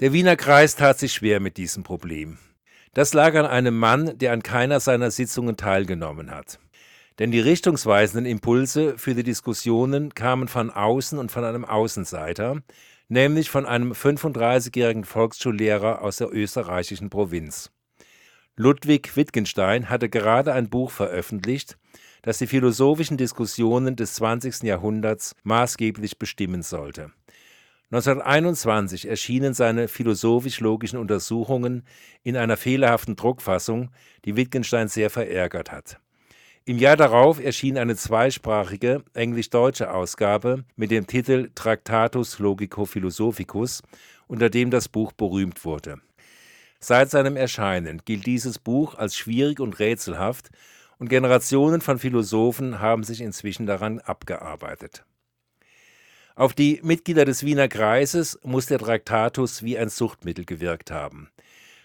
Der 0.00 0.12
Wiener 0.12 0.34
Kreis 0.34 0.74
tat 0.74 0.98
sich 0.98 1.12
schwer 1.12 1.38
mit 1.38 1.58
diesem 1.58 1.84
Problem. 1.84 2.38
Das 2.92 3.14
lag 3.14 3.36
an 3.36 3.46
einem 3.46 3.78
Mann, 3.78 4.18
der 4.18 4.32
an 4.32 4.42
keiner 4.42 4.80
seiner 4.80 5.12
Sitzungen 5.12 5.56
teilgenommen 5.56 6.32
hat. 6.32 6.58
Denn 7.20 7.30
die 7.30 7.38
richtungsweisenden 7.38 8.26
Impulse 8.26 8.98
für 8.98 9.14
die 9.14 9.22
Diskussionen 9.22 10.12
kamen 10.12 10.48
von 10.48 10.70
außen 10.70 11.20
und 11.20 11.30
von 11.30 11.44
einem 11.44 11.64
Außenseiter, 11.64 12.62
nämlich 13.08 13.48
von 13.48 13.64
einem 13.64 13.92
35-jährigen 13.92 15.04
Volksschullehrer 15.04 16.02
aus 16.02 16.16
der 16.16 16.34
österreichischen 16.34 17.10
Provinz. 17.10 17.70
Ludwig 18.56 19.16
Wittgenstein 19.16 19.88
hatte 19.88 20.10
gerade 20.10 20.52
ein 20.52 20.68
Buch 20.68 20.90
veröffentlicht, 20.90 21.78
das 22.20 22.36
die 22.36 22.46
philosophischen 22.46 23.16
Diskussionen 23.16 23.96
des 23.96 24.14
20. 24.14 24.64
Jahrhunderts 24.64 25.34
maßgeblich 25.42 26.18
bestimmen 26.18 26.62
sollte. 26.62 27.12
1921 27.90 29.08
erschienen 29.08 29.54
seine 29.54 29.88
philosophisch-logischen 29.88 30.98
Untersuchungen 30.98 31.84
in 32.24 32.36
einer 32.36 32.58
fehlerhaften 32.58 33.16
Druckfassung, 33.16 33.90
die 34.26 34.36
Wittgenstein 34.36 34.88
sehr 34.88 35.08
verärgert 35.08 35.72
hat. 35.72 35.98
Im 36.66 36.78
Jahr 36.78 36.96
darauf 36.96 37.42
erschien 37.42 37.78
eine 37.78 37.96
zweisprachige 37.96 39.02
englisch-deutsche 39.14 39.92
Ausgabe 39.92 40.64
mit 40.76 40.90
dem 40.90 41.06
Titel 41.06 41.50
Tractatus 41.54 42.38
Logico-Philosophicus, 42.38 43.82
unter 44.26 44.50
dem 44.50 44.70
das 44.70 44.88
Buch 44.88 45.12
berühmt 45.12 45.64
wurde. 45.64 46.00
Seit 46.84 47.10
seinem 47.10 47.36
Erscheinen 47.36 48.02
gilt 48.04 48.26
dieses 48.26 48.58
Buch 48.58 48.96
als 48.96 49.16
schwierig 49.16 49.60
und 49.60 49.78
rätselhaft 49.78 50.50
und 50.98 51.08
Generationen 51.08 51.80
von 51.80 52.00
Philosophen 52.00 52.80
haben 52.80 53.04
sich 53.04 53.20
inzwischen 53.20 53.66
daran 53.66 54.00
abgearbeitet. 54.00 55.04
Auf 56.34 56.54
die 56.54 56.80
Mitglieder 56.82 57.24
des 57.24 57.44
Wiener 57.44 57.68
Kreises 57.68 58.36
muss 58.42 58.66
der 58.66 58.80
Traktatus 58.80 59.62
wie 59.62 59.78
ein 59.78 59.90
Suchtmittel 59.90 60.44
gewirkt 60.44 60.90
haben. 60.90 61.30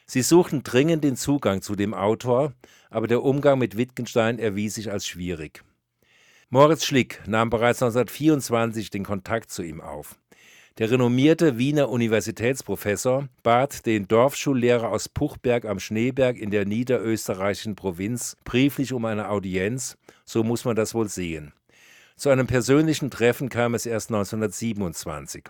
Sie 0.08 0.24
suchten 0.24 0.64
dringend 0.64 1.04
den 1.04 1.16
Zugang 1.16 1.62
zu 1.62 1.76
dem 1.76 1.94
Autor, 1.94 2.54
aber 2.90 3.06
der 3.06 3.22
Umgang 3.22 3.60
mit 3.60 3.78
Wittgenstein 3.78 4.40
erwies 4.40 4.76
sich 4.76 4.92
als 4.92 5.06
schwierig. 5.06 5.64
Moritz 6.50 6.86
Schlick 6.86 7.22
nahm 7.28 7.52
bereits 7.52 7.84
1924 7.84 8.90
den 8.90 9.04
Kontakt 9.04 9.52
zu 9.52 9.62
ihm 9.62 9.80
auf. 9.80 10.18
Der 10.78 10.92
renommierte 10.92 11.58
Wiener 11.58 11.90
Universitätsprofessor 11.90 13.30
bat 13.42 13.88
den 13.88 14.08
Dorfschullehrer 14.08 14.90
aus 14.90 15.10
Puchberg 15.10 15.66
am 15.66 15.80
Schneeberg 15.80 16.38
in 16.38 16.52
der 16.52 16.66
niederösterreichischen 16.66 17.76
Provinz 17.76 18.38
brieflich 18.44 18.94
um 18.94 19.06
eine 19.06 19.30
Audienz, 19.30 19.98
so 20.24 20.44
muss 20.44 20.66
man 20.66 20.76
das 20.76 20.94
wohl 20.94 21.10
sehen. 21.10 21.52
Zu 22.16 22.30
einem 22.30 22.46
persönlichen 22.46 23.10
Treffen 23.10 23.50
kam 23.50 23.74
es 23.74 23.88
erst 23.88 24.12
1927. 24.12 25.46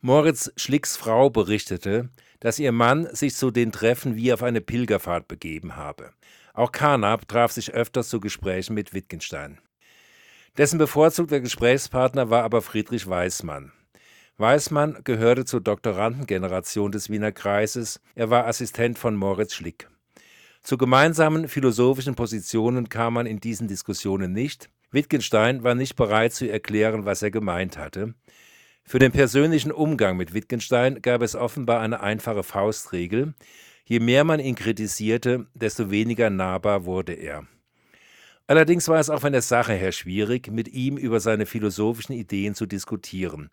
Moritz 0.00 0.50
Schlicks 0.56 0.96
Frau 0.96 1.30
berichtete, 1.30 2.08
dass 2.40 2.58
ihr 2.58 2.72
Mann 2.72 3.06
sich 3.12 3.36
zu 3.36 3.52
den 3.52 3.70
Treffen 3.70 4.16
wie 4.16 4.32
auf 4.32 4.42
eine 4.42 4.60
Pilgerfahrt 4.60 5.28
begeben 5.28 5.76
habe. 5.76 6.10
Auch 6.52 6.72
Carnap 6.72 7.28
traf 7.28 7.52
sich 7.52 7.74
öfters 7.74 8.08
zu 8.08 8.18
Gesprächen 8.18 8.74
mit 8.74 8.92
Wittgenstein. 8.92 9.60
Dessen 10.56 10.78
bevorzugter 10.78 11.38
Gesprächspartner 11.38 12.30
war 12.30 12.42
aber 12.42 12.60
Friedrich 12.60 13.08
Weismann. 13.08 13.70
Weismann 14.40 14.98
gehörte 15.02 15.44
zur 15.44 15.60
Doktorandengeneration 15.60 16.92
des 16.92 17.10
Wiener 17.10 17.32
Kreises, 17.32 18.00
er 18.14 18.30
war 18.30 18.46
Assistent 18.46 18.96
von 18.96 19.16
Moritz 19.16 19.52
Schlick. 19.52 19.88
Zu 20.62 20.78
gemeinsamen 20.78 21.48
philosophischen 21.48 22.14
Positionen 22.14 22.88
kam 22.88 23.14
man 23.14 23.26
in 23.26 23.40
diesen 23.40 23.66
Diskussionen 23.66 24.32
nicht, 24.32 24.70
Wittgenstein 24.92 25.64
war 25.64 25.74
nicht 25.74 25.96
bereit 25.96 26.34
zu 26.34 26.48
erklären, 26.48 27.04
was 27.04 27.20
er 27.20 27.32
gemeint 27.32 27.78
hatte. 27.78 28.14
Für 28.84 29.00
den 29.00 29.10
persönlichen 29.10 29.72
Umgang 29.72 30.16
mit 30.16 30.32
Wittgenstein 30.34 31.02
gab 31.02 31.22
es 31.22 31.34
offenbar 31.34 31.80
eine 31.80 31.98
einfache 32.00 32.44
Faustregel. 32.44 33.34
Je 33.86 33.98
mehr 33.98 34.22
man 34.22 34.38
ihn 34.38 34.54
kritisierte, 34.54 35.46
desto 35.54 35.90
weniger 35.90 36.30
nahbar 36.30 36.84
wurde 36.84 37.14
er. 37.14 37.44
Allerdings 38.46 38.86
war 38.86 39.00
es 39.00 39.10
auch 39.10 39.20
von 39.20 39.32
der 39.32 39.42
Sache 39.42 39.72
her 39.72 39.90
schwierig, 39.90 40.48
mit 40.50 40.68
ihm 40.68 40.96
über 40.96 41.18
seine 41.18 41.44
philosophischen 41.44 42.14
Ideen 42.14 42.54
zu 42.54 42.66
diskutieren. 42.66 43.50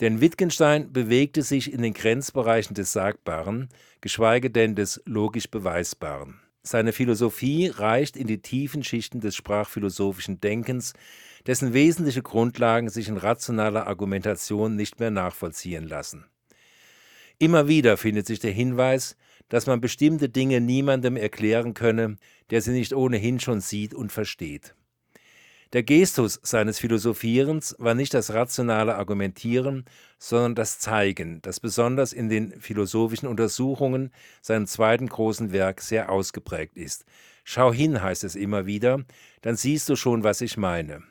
Denn 0.00 0.20
Wittgenstein 0.20 0.92
bewegte 0.92 1.42
sich 1.42 1.72
in 1.72 1.82
den 1.82 1.92
Grenzbereichen 1.92 2.74
des 2.74 2.92
Sagbaren, 2.92 3.68
geschweige 4.00 4.50
denn 4.50 4.74
des 4.74 5.02
logisch 5.06 5.50
Beweisbaren. 5.50 6.40
Seine 6.62 6.92
Philosophie 6.92 7.68
reicht 7.68 8.16
in 8.16 8.26
die 8.26 8.42
tiefen 8.42 8.84
Schichten 8.84 9.20
des 9.20 9.34
sprachphilosophischen 9.34 10.40
Denkens, 10.40 10.92
dessen 11.46 11.72
wesentliche 11.72 12.22
Grundlagen 12.22 12.90
sich 12.90 13.08
in 13.08 13.16
rationaler 13.16 13.86
Argumentation 13.86 14.76
nicht 14.76 15.00
mehr 15.00 15.10
nachvollziehen 15.10 15.88
lassen. 15.88 16.26
Immer 17.38 17.68
wieder 17.68 17.96
findet 17.96 18.26
sich 18.26 18.40
der 18.40 18.50
Hinweis, 18.50 19.16
dass 19.48 19.66
man 19.66 19.80
bestimmte 19.80 20.28
Dinge 20.28 20.60
niemandem 20.60 21.16
erklären 21.16 21.72
könne, 21.72 22.16
der 22.50 22.60
sie 22.60 22.72
nicht 22.72 22.92
ohnehin 22.92 23.40
schon 23.40 23.60
sieht 23.60 23.94
und 23.94 24.12
versteht. 24.12 24.74
Der 25.74 25.82
Gestus 25.82 26.40
seines 26.42 26.78
Philosophierens 26.78 27.76
war 27.78 27.94
nicht 27.94 28.14
das 28.14 28.32
rationale 28.32 28.94
Argumentieren, 28.94 29.84
sondern 30.18 30.54
das 30.54 30.78
Zeigen, 30.78 31.42
das 31.42 31.60
besonders 31.60 32.14
in 32.14 32.30
den 32.30 32.58
philosophischen 32.58 33.28
Untersuchungen, 33.28 34.10
seinem 34.40 34.66
zweiten 34.66 35.08
großen 35.08 35.52
Werk, 35.52 35.82
sehr 35.82 36.10
ausgeprägt 36.10 36.78
ist. 36.78 37.04
Schau 37.44 37.70
hin, 37.70 38.02
heißt 38.02 38.24
es 38.24 38.34
immer 38.34 38.64
wieder, 38.64 39.04
dann 39.42 39.56
siehst 39.56 39.90
du 39.90 39.96
schon, 39.96 40.24
was 40.24 40.40
ich 40.40 40.56
meine. 40.56 41.02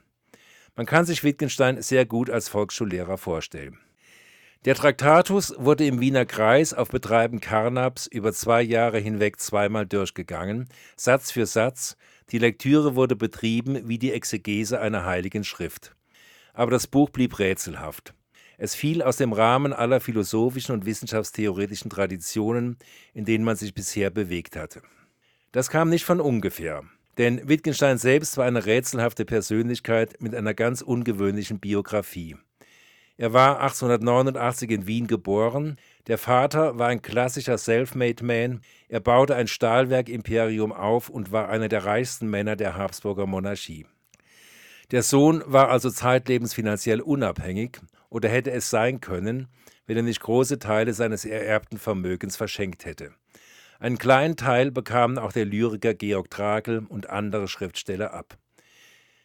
Man 0.76 0.88
kann 0.88 1.06
sich 1.06 1.24
Wittgenstein 1.24 1.84
sehr 1.84 2.08
gut 2.08 2.32
als 2.32 2.50
Volksschullehrer 2.50 3.20
vorstellen. 3.20 3.78
Der 4.66 4.74
Traktatus 4.74 5.54
wurde 5.58 5.86
im 5.86 6.02
Wiener 6.02 6.26
Kreis 6.26 6.74
auf 6.74 6.90
Betreiben 6.90 7.40
Carnaps 7.40 8.08
über 8.08 8.34
zwei 8.34 8.64
Jahre 8.64 8.98
hinweg 8.98 9.40
zweimal 9.40 9.86
durchgegangen, 9.86 10.68
Satz 10.96 11.32
für 11.32 11.46
Satz, 11.46 11.96
Die 12.32 12.40
Lektüre 12.40 12.96
wurde 12.96 13.16
betrieben 13.16 13.88
wie 13.88 13.98
die 13.98 14.12
Exegese 14.12 14.82
einer 14.82 15.06
heiligen 15.06 15.44
Schrift. 15.44 15.96
Aber 16.54 16.72
das 16.72 16.88
Buch 16.88 17.10
blieb 17.10 17.40
rätselhaft. 17.40 18.14
Es 18.58 18.76
fiel 18.76 19.02
aus 19.02 19.18
dem 19.18 19.34
Rahmen 19.34 19.72
aller 19.72 20.02
philosophischen 20.02 20.74
und 20.74 20.86
wissenschaftstheoretischen 20.86 21.92
Traditionen, 21.92 22.78
in 23.14 23.24
denen 23.24 23.46
man 23.46 23.56
sich 23.56 23.74
bisher 23.74 24.10
bewegt 24.10 24.56
hatte. 24.56 24.82
Das 25.52 25.70
kam 25.70 25.90
nicht 25.90 26.04
von 26.06 26.20
ungefähr, 26.20 26.84
denn 27.18 27.48
Wittgenstein 27.48 27.98
selbst 27.98 28.36
war 28.38 28.46
eine 28.46 28.66
rätselhafte 28.66 29.26
Persönlichkeit 29.26 30.22
mit 30.22 30.36
einer 30.36 30.54
ganz 30.54 30.82
ungewöhnlichen 30.82 31.60
Biografie. 31.60 32.36
Er 33.18 33.34
war 33.34 33.62
1889 33.62 34.70
in 34.70 34.86
Wien 34.86 35.08
geboren. 35.08 35.78
Der 36.06 36.20
Vater 36.20 36.78
war 36.78 36.90
ein 36.90 37.02
klassischer 37.02 37.58
Self-Made 37.58 38.24
Man. 38.24 38.62
Er 38.90 39.00
baute 39.00 39.36
ein 39.36 39.48
Stahlwerk-Imperium 39.48 40.72
auf 40.72 41.10
und 41.10 41.32
war 41.32 41.50
einer 41.50 41.68
der 41.68 41.84
reichsten 41.84 42.30
Männer 42.30 42.56
der 42.56 42.76
Habsburger 42.76 43.26
Monarchie. 43.26 43.88
Der 44.92 45.02
Sohn 45.02 45.44
war 45.48 45.70
also 45.70 45.90
zeitlebens 45.90 46.54
finanziell 46.54 47.02
unabhängig 47.02 47.80
oder 48.10 48.30
hätte 48.30 48.52
es 48.52 48.70
sein 48.70 49.02
können, 49.02 49.48
wenn 49.88 49.98
er 49.98 50.04
nicht 50.04 50.22
große 50.22 50.60
Teile 50.60 50.94
seines 50.94 51.26
ererbten 51.26 51.80
Vermögens 51.80 52.38
verschenkt 52.38 52.86
hätte. 52.86 53.12
Einen 53.80 53.98
kleinen 53.98 54.38
Teil 54.38 54.72
bekamen 54.72 55.18
auch 55.18 55.34
der 55.34 55.46
Lyriker 55.46 55.94
Georg 55.94 56.30
Trakl 56.30 56.86
und 56.88 57.10
andere 57.10 57.48
Schriftsteller 57.48 58.14
ab. 58.14 58.38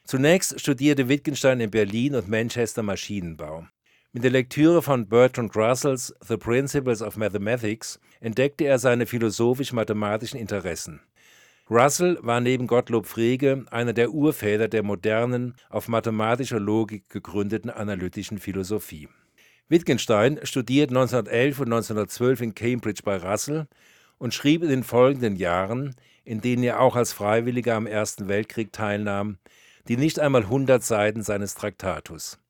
Zunächst 0.05 0.61
studierte 0.61 1.09
Wittgenstein 1.09 1.61
in 1.61 1.71
Berlin 1.71 2.17
und 2.17 2.29
Manchester 2.29 2.83
Maschinenbau. 2.83 3.67
Mit 4.15 4.25
der 4.25 4.31
Lektüre 4.31 4.83
von 4.83 5.09
Bertrand 5.09 5.57
Russells 5.57 6.15
The 6.21 6.37
Principles 6.37 7.01
of 7.01 7.17
Mathematics 7.17 7.99
entdeckte 8.21 8.65
er 8.65 8.79
seine 8.79 9.07
philosophisch-mathematischen 9.07 10.39
Interessen. 10.39 11.01
Russell 11.71 12.19
war 12.21 12.43
neben 12.43 12.67
Gottlob 12.67 13.07
Frege 13.07 13.65
einer 13.71 13.95
der 13.95 14.11
Urväter 14.11 14.69
der 14.69 14.83
modernen, 14.83 15.55
auf 15.71 15.89
mathematischer 15.89 16.61
Logik 16.61 17.09
gegründeten 17.09 17.71
analytischen 17.71 18.37
Philosophie. 18.37 19.09
Wittgenstein 19.71 20.41
studierte 20.43 20.93
1911 20.95 21.61
und 21.61 21.73
1912 21.73 22.41
in 22.43 22.55
Cambridge 22.55 23.01
bei 23.03 23.17
Russell 23.17 23.67
und 24.19 24.35
schrieb 24.35 24.63
in 24.63 24.69
den 24.69 24.85
folgenden 24.85 25.37
Jahren, 25.37 25.97
in 26.23 26.43
denen 26.43 26.65
er 26.65 26.81
auch 26.81 26.97
als 26.97 27.15
Freiwilliger 27.15 27.77
am 27.77 27.87
Ersten 27.87 28.29
Weltkrieg 28.29 28.75
teilnahm, 28.75 29.39
die 29.89 29.97
nicht 29.97 30.21
einmal 30.21 30.43
100 30.43 30.83
Seiten 30.83 31.23
seines 31.23 31.55
Traktatus. 31.55 32.42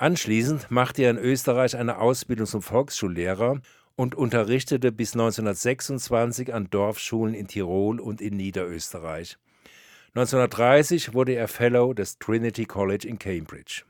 Anschließend 0.00 0.70
machte 0.70 1.02
er 1.02 1.10
in 1.10 1.18
Österreich 1.18 1.76
eine 1.76 1.98
Ausbildung 1.98 2.46
zum 2.46 2.62
Volksschullehrer 2.62 3.60
und 3.96 4.14
unterrichtete 4.14 4.92
bis 4.92 5.12
1926 5.12 6.54
an 6.54 6.70
Dorfschulen 6.70 7.34
in 7.34 7.48
Tirol 7.48 8.00
und 8.00 8.22
in 8.22 8.34
Niederösterreich. 8.38 9.36
1930 10.14 11.12
wurde 11.12 11.34
er 11.34 11.48
Fellow 11.48 11.92
des 11.92 12.18
Trinity 12.18 12.64
College 12.64 13.06
in 13.06 13.18
Cambridge. 13.18 13.82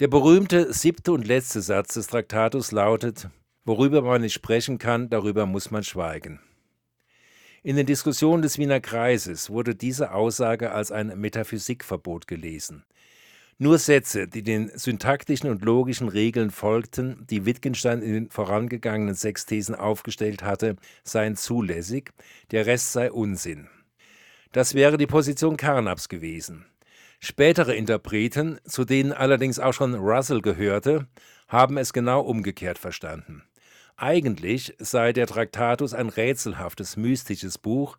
Der 0.00 0.08
berühmte 0.08 0.72
siebte 0.72 1.12
und 1.12 1.26
letzte 1.26 1.60
Satz 1.60 1.92
des 1.92 2.06
Traktatus 2.06 2.72
lautet, 2.72 3.28
worüber 3.66 4.00
man 4.00 4.22
nicht 4.22 4.32
sprechen 4.32 4.78
kann, 4.78 5.10
darüber 5.10 5.44
muss 5.44 5.70
man 5.70 5.84
schweigen. 5.84 6.40
In 7.62 7.76
den 7.76 7.84
Diskussionen 7.84 8.40
des 8.40 8.56
Wiener 8.56 8.80
Kreises 8.80 9.50
wurde 9.50 9.74
diese 9.74 10.14
Aussage 10.14 10.72
als 10.72 10.90
ein 10.90 11.20
Metaphysikverbot 11.20 12.26
gelesen. 12.26 12.86
Nur 13.58 13.78
Sätze, 13.78 14.26
die 14.26 14.42
den 14.42 14.70
syntaktischen 14.74 15.48
und 15.48 15.64
logischen 15.64 16.08
Regeln 16.08 16.50
folgten, 16.50 17.26
die 17.30 17.44
Wittgenstein 17.46 18.02
in 18.02 18.12
den 18.12 18.30
vorangegangenen 18.30 19.14
sechs 19.14 19.46
Thesen 19.46 19.74
aufgestellt 19.74 20.42
hatte, 20.42 20.76
seien 21.04 21.36
zulässig, 21.36 22.10
der 22.50 22.66
Rest 22.66 22.92
sei 22.92 23.12
Unsinn. 23.12 23.68
Das 24.52 24.74
wäre 24.74 24.98
die 24.98 25.06
Position 25.06 25.56
Carnaps 25.56 26.08
gewesen. 26.08 26.66
Spätere 27.20 27.74
Interpreten, 27.74 28.58
zu 28.64 28.84
denen 28.84 29.12
allerdings 29.12 29.60
auch 29.60 29.72
schon 29.72 29.94
Russell 29.94 30.40
gehörte, 30.40 31.06
haben 31.46 31.78
es 31.78 31.92
genau 31.92 32.22
umgekehrt 32.22 32.78
verstanden. 32.78 33.44
Eigentlich 33.96 34.74
sei 34.78 35.12
der 35.12 35.28
Traktatus 35.28 35.94
ein 35.94 36.08
rätselhaftes, 36.08 36.96
mystisches 36.96 37.58
Buch, 37.58 37.96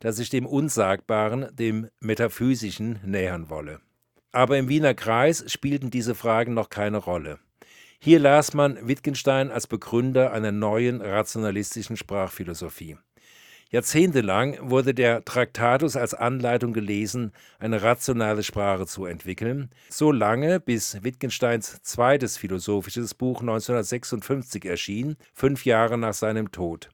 das 0.00 0.16
sich 0.16 0.28
dem 0.28 0.44
Unsagbaren, 0.44 1.54
dem 1.54 1.88
Metaphysischen 2.00 2.98
nähern 3.04 3.48
wolle. 3.48 3.80
Aber 4.34 4.58
im 4.58 4.68
Wiener 4.68 4.94
Kreis 4.94 5.44
spielten 5.46 5.90
diese 5.90 6.16
Fragen 6.16 6.54
noch 6.54 6.68
keine 6.68 6.96
Rolle. 6.96 7.38
Hier 8.00 8.18
las 8.18 8.52
man 8.52 8.88
Wittgenstein 8.88 9.52
als 9.52 9.68
Begründer 9.68 10.32
einer 10.32 10.50
neuen 10.50 11.00
rationalistischen 11.00 11.96
Sprachphilosophie. 11.96 12.96
Jahrzehntelang 13.70 14.58
wurde 14.60 14.92
der 14.92 15.24
Traktatus 15.24 15.96
als 15.96 16.14
Anleitung 16.14 16.72
gelesen, 16.72 17.30
eine 17.60 17.82
rationale 17.82 18.42
Sprache 18.42 18.86
zu 18.86 19.06
entwickeln, 19.06 19.70
so 19.88 20.10
lange 20.10 20.58
bis 20.58 21.04
Wittgensteins 21.04 21.80
zweites 21.82 22.36
philosophisches 22.36 23.14
Buch 23.14 23.40
1956 23.40 24.64
erschien, 24.64 25.16
fünf 25.32 25.64
Jahre 25.64 25.96
nach 25.96 26.14
seinem 26.14 26.50
Tod 26.50 26.90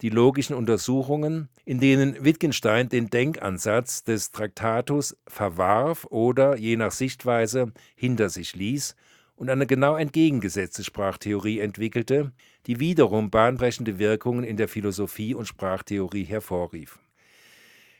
die 0.00 0.10
logischen 0.10 0.54
Untersuchungen, 0.54 1.48
in 1.64 1.80
denen 1.80 2.24
Wittgenstein 2.24 2.88
den 2.88 3.10
Denkansatz 3.10 4.04
des 4.04 4.30
Traktatus 4.32 5.16
verwarf 5.26 6.06
oder, 6.10 6.56
je 6.56 6.76
nach 6.76 6.92
Sichtweise, 6.92 7.72
hinter 7.96 8.28
sich 8.28 8.54
ließ 8.54 8.94
und 9.36 9.50
eine 9.50 9.66
genau 9.66 9.96
entgegengesetzte 9.96 10.84
Sprachtheorie 10.84 11.60
entwickelte, 11.60 12.32
die 12.66 12.80
wiederum 12.80 13.30
bahnbrechende 13.30 13.98
Wirkungen 13.98 14.44
in 14.44 14.56
der 14.56 14.68
Philosophie 14.68 15.34
und 15.34 15.46
Sprachtheorie 15.46 16.24
hervorrief. 16.24 16.98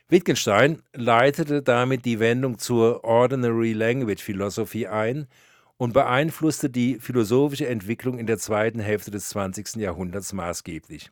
Wittgenstein 0.09 0.81
leitete 0.93 1.61
damit 1.61 2.03
die 2.05 2.19
Wendung 2.19 2.57
zur 2.57 3.03
Ordinary 3.03 3.73
Language 3.73 4.23
Philosophy 4.23 4.87
ein 4.87 5.27
und 5.77 5.93
beeinflusste 5.93 6.69
die 6.69 6.95
philosophische 6.95 7.67
Entwicklung 7.67 8.17
in 8.17 8.25
der 8.25 8.37
zweiten 8.37 8.79
Hälfte 8.79 9.11
des 9.11 9.29
20. 9.29 9.75
Jahrhunderts 9.75 10.33
maßgeblich. 10.33 11.11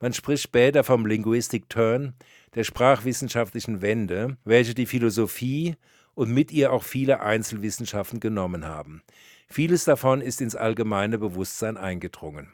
Man 0.00 0.14
spricht 0.14 0.42
später 0.42 0.82
vom 0.82 1.04
Linguistic 1.04 1.68
Turn, 1.68 2.14
der 2.54 2.64
sprachwissenschaftlichen 2.64 3.82
Wende, 3.82 4.38
welche 4.44 4.74
die 4.74 4.86
Philosophie 4.86 5.76
und 6.14 6.30
mit 6.30 6.50
ihr 6.52 6.72
auch 6.72 6.82
viele 6.82 7.20
Einzelwissenschaften 7.20 8.18
genommen 8.18 8.66
haben. 8.66 9.02
Vieles 9.46 9.84
davon 9.84 10.22
ist 10.22 10.40
ins 10.40 10.56
allgemeine 10.56 11.18
Bewusstsein 11.18 11.76
eingedrungen. 11.76 12.48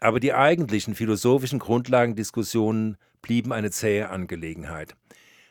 Aber 0.00 0.20
die 0.20 0.34
eigentlichen 0.34 0.94
philosophischen 0.94 1.60
Grundlagendiskussionen 1.60 2.98
blieben 3.22 3.52
eine 3.52 3.70
zähe 3.70 4.10
Angelegenheit. 4.10 4.94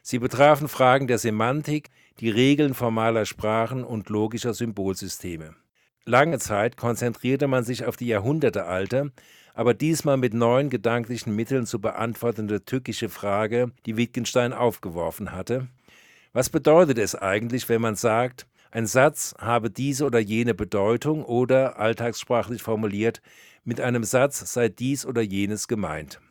Sie 0.03 0.19
betrafen 0.19 0.67
Fragen 0.67 1.07
der 1.07 1.17
Semantik, 1.17 1.89
die 2.19 2.29
Regeln 2.29 2.73
formaler 2.73 3.25
Sprachen 3.25 3.83
und 3.83 4.09
logischer 4.09 4.53
Symbolsysteme. 4.53 5.55
Lange 6.05 6.39
Zeit 6.39 6.77
konzentrierte 6.77 7.47
man 7.47 7.63
sich 7.63 7.85
auf 7.85 7.95
die 7.95 8.07
jahrhundertealte, 8.07 9.11
aber 9.53 9.73
diesmal 9.73 10.17
mit 10.17 10.33
neuen 10.33 10.69
gedanklichen 10.69 11.35
Mitteln 11.35 11.65
zu 11.65 11.79
beantwortende 11.79 12.63
tückische 12.63 13.09
Frage, 13.09 13.71
die 13.85 13.97
Wittgenstein 13.97 14.53
aufgeworfen 14.53 15.31
hatte. 15.31 15.67
Was 16.33 16.49
bedeutet 16.49 16.97
es 16.97 17.15
eigentlich, 17.15 17.67
wenn 17.69 17.81
man 17.81 17.95
sagt, 17.95 18.47
ein 18.71 18.87
Satz 18.87 19.35
habe 19.37 19.69
diese 19.69 20.05
oder 20.05 20.19
jene 20.19 20.53
Bedeutung 20.53 21.25
oder, 21.25 21.77
alltagssprachlich 21.77 22.61
formuliert, 22.61 23.21
mit 23.65 23.81
einem 23.81 24.05
Satz 24.05 24.53
sei 24.53 24.69
dies 24.69 25.05
oder 25.05 25.21
jenes 25.21 25.67
gemeint? 25.67 26.21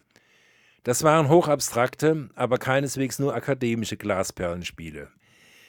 Das 0.83 1.03
waren 1.03 1.29
hochabstrakte, 1.29 2.31
aber 2.35 2.57
keineswegs 2.57 3.19
nur 3.19 3.35
akademische 3.35 3.99
Glasperlenspiele. 3.99 5.09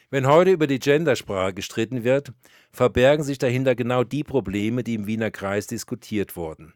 Wenn 0.09 0.27
heute 0.27 0.51
über 0.51 0.67
die 0.67 0.79
Gendersprache 0.79 1.53
gestritten 1.53 2.05
wird, 2.05 2.31
verbergen 2.71 3.23
sich 3.23 3.37
dahinter 3.37 3.75
genau 3.75 4.05
die 4.05 4.23
Probleme, 4.23 4.83
die 4.83 4.95
im 4.95 5.07
Wiener 5.07 5.31
Kreis 5.31 5.67
diskutiert 5.67 6.37
wurden. 6.37 6.73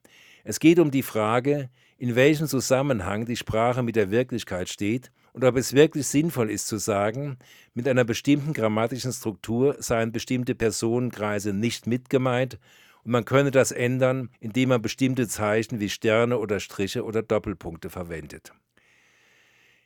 Es 0.48 0.60
geht 0.60 0.78
um 0.78 0.92
die 0.92 1.02
Frage, 1.02 1.72
in 1.98 2.16
welchem 2.16 2.48
Zusammenhang 2.48 3.26
die 3.26 3.36
Sprache 3.36 3.82
mit 3.82 3.96
der 3.96 4.12
Wirklichkeit 4.12 4.70
steht 4.70 5.12
und 5.34 5.44
ob 5.44 5.58
es 5.58 5.74
wirklich 5.74 6.06
sinnvoll 6.06 6.52
ist 6.52 6.68
zu 6.68 6.78
sagen, 6.78 7.40
mit 7.74 7.88
einer 7.88 8.04
bestimmten 8.04 8.54
grammatischen 8.54 9.12
Struktur 9.12 9.76
seien 9.80 10.12
bestimmte 10.12 10.54
Personenkreise 10.54 11.52
nicht 11.52 11.88
mitgemeint 11.88 12.60
und 13.04 13.12
man 13.12 13.26
könne 13.26 13.50
das 13.50 13.72
ändern, 13.72 14.30
indem 14.40 14.70
man 14.70 14.84
bestimmte 14.84 15.28
Zeichen 15.28 15.80
wie 15.80 15.90
Sterne 15.90 16.38
oder 16.38 16.60
Striche 16.60 17.04
oder 17.06 17.24
Doppelpunkte 17.24 17.90
verwendet. 17.90 18.54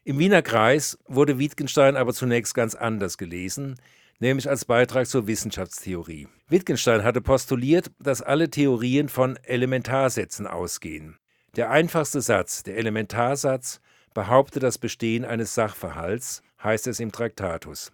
Im 0.03 0.19
Wiener 0.19 0.41
Kreis 0.41 0.99
wurde 1.07 1.39
Wittgenstein 1.39 1.95
aber 1.95 2.13
zunächst 2.13 2.53
ganz 2.53 2.75
anders 2.75 3.17
gelesen, 3.17 3.75
nämlich 4.19 4.49
als 4.49 4.65
Beitrag 4.65 5.07
zur 5.07 5.27
Wissenschaftstheorie. 5.27 6.27
Wittgenstein 6.47 7.03
hatte 7.03 7.21
postuliert, 7.21 7.91
dass 7.99 8.21
alle 8.21 8.49
Theorien 8.49 9.09
von 9.09 9.37
Elementarsätzen 9.43 10.47
ausgehen. 10.47 11.17
Der 11.55 11.71
einfachste 11.71 12.21
Satz, 12.21 12.63
der 12.63 12.77
Elementarsatz, 12.77 13.81
behauptet 14.13 14.63
das 14.63 14.77
Bestehen 14.77 15.25
eines 15.25 15.55
Sachverhalts, 15.55 16.41
heißt 16.63 16.87
es 16.87 16.99
im 16.99 17.11
Traktatus. 17.11 17.91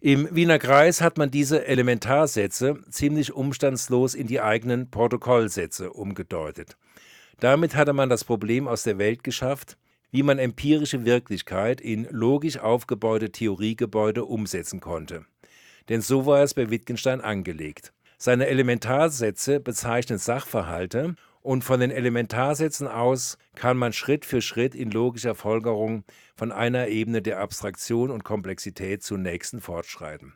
Im 0.00 0.28
Wiener 0.34 0.58
Kreis 0.58 1.00
hat 1.00 1.16
man 1.16 1.30
diese 1.30 1.66
Elementarsätze 1.66 2.78
ziemlich 2.90 3.32
umstandslos 3.32 4.14
in 4.14 4.26
die 4.26 4.40
eigenen 4.40 4.90
Protokollsätze 4.90 5.92
umgedeutet. 5.92 6.76
Damit 7.40 7.74
hatte 7.74 7.94
man 7.94 8.10
das 8.10 8.24
Problem 8.24 8.68
aus 8.68 8.82
der 8.82 8.98
Welt 8.98 9.24
geschafft, 9.24 9.78
wie 10.14 10.22
man 10.22 10.38
empirische 10.38 11.04
Wirklichkeit 11.04 11.80
in 11.80 12.06
logisch 12.08 12.58
aufgebaute 12.58 13.32
Theoriegebäude 13.32 14.24
umsetzen 14.24 14.78
konnte. 14.78 15.24
Denn 15.88 16.02
so 16.02 16.24
war 16.24 16.44
es 16.44 16.54
bei 16.54 16.70
Wittgenstein 16.70 17.20
angelegt. 17.20 17.92
Seine 18.16 18.46
Elementarsätze 18.46 19.58
bezeichnen 19.58 20.18
Sachverhalte 20.18 21.16
und 21.42 21.64
von 21.64 21.80
den 21.80 21.90
Elementarsätzen 21.90 22.86
aus 22.86 23.38
kann 23.56 23.76
man 23.76 23.92
Schritt 23.92 24.24
für 24.24 24.40
Schritt 24.40 24.76
in 24.76 24.92
logischer 24.92 25.34
Folgerung 25.34 26.04
von 26.36 26.52
einer 26.52 26.86
Ebene 26.86 27.20
der 27.20 27.40
Abstraktion 27.40 28.12
und 28.12 28.22
Komplexität 28.22 29.02
zur 29.02 29.18
nächsten 29.18 29.60
fortschreiten. 29.60 30.34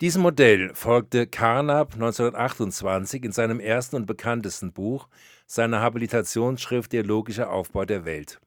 Diesem 0.00 0.22
Modell 0.22 0.72
folgte 0.74 1.26
Carnap 1.26 1.94
1928 1.94 3.24
in 3.24 3.32
seinem 3.32 3.58
ersten 3.58 3.96
und 3.96 4.06
bekanntesten 4.06 4.72
Buch, 4.72 5.08
seiner 5.46 5.80
Habilitationsschrift 5.80 6.92
Der 6.92 7.02
logische 7.02 7.50
Aufbau 7.50 7.84
der 7.84 8.04
Welt. 8.04 8.40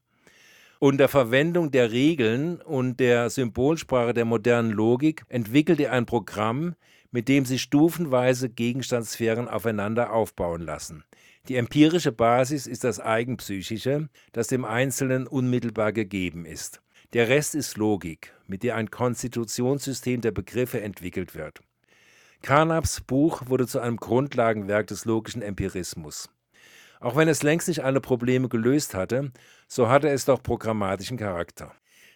Unter 0.78 1.08
Verwendung 1.08 1.70
der 1.70 1.90
Regeln 1.90 2.60
und 2.60 3.00
der 3.00 3.30
Symbolsprache 3.30 4.12
der 4.12 4.26
modernen 4.26 4.70
Logik 4.70 5.24
entwickelte 5.30 5.84
er 5.84 5.92
ein 5.92 6.04
Programm, 6.04 6.74
mit 7.10 7.28
dem 7.28 7.46
sich 7.46 7.62
stufenweise 7.62 8.50
Gegenstandssphären 8.50 9.48
aufeinander 9.48 10.12
aufbauen 10.12 10.60
lassen. 10.60 11.04
Die 11.48 11.56
empirische 11.56 12.12
Basis 12.12 12.66
ist 12.66 12.84
das 12.84 13.00
Eigenpsychische, 13.00 14.10
das 14.32 14.48
dem 14.48 14.66
Einzelnen 14.66 15.26
unmittelbar 15.26 15.92
gegeben 15.92 16.44
ist. 16.44 16.82
Der 17.14 17.28
Rest 17.28 17.54
ist 17.54 17.78
Logik, 17.78 18.34
mit 18.46 18.62
der 18.62 18.76
ein 18.76 18.90
Konstitutionssystem 18.90 20.20
der 20.20 20.32
Begriffe 20.32 20.82
entwickelt 20.82 21.34
wird. 21.34 21.60
Carnaps 22.42 23.00
Buch 23.00 23.42
wurde 23.46 23.66
zu 23.66 23.80
einem 23.80 23.96
Grundlagenwerk 23.96 24.88
des 24.88 25.06
logischen 25.06 25.40
Empirismus. 25.40 26.28
Auch 27.06 27.14
wenn 27.14 27.28
es 27.28 27.44
längst 27.44 27.68
nicht 27.68 27.84
alle 27.84 28.00
Probleme 28.00 28.48
gelöst 28.48 28.96
hatte, 28.96 29.30
so 29.68 29.88
hatte 29.88 30.08
es 30.08 30.24
doch 30.24 30.42
programmatischen 30.42 31.16
Charakter. 31.16 31.70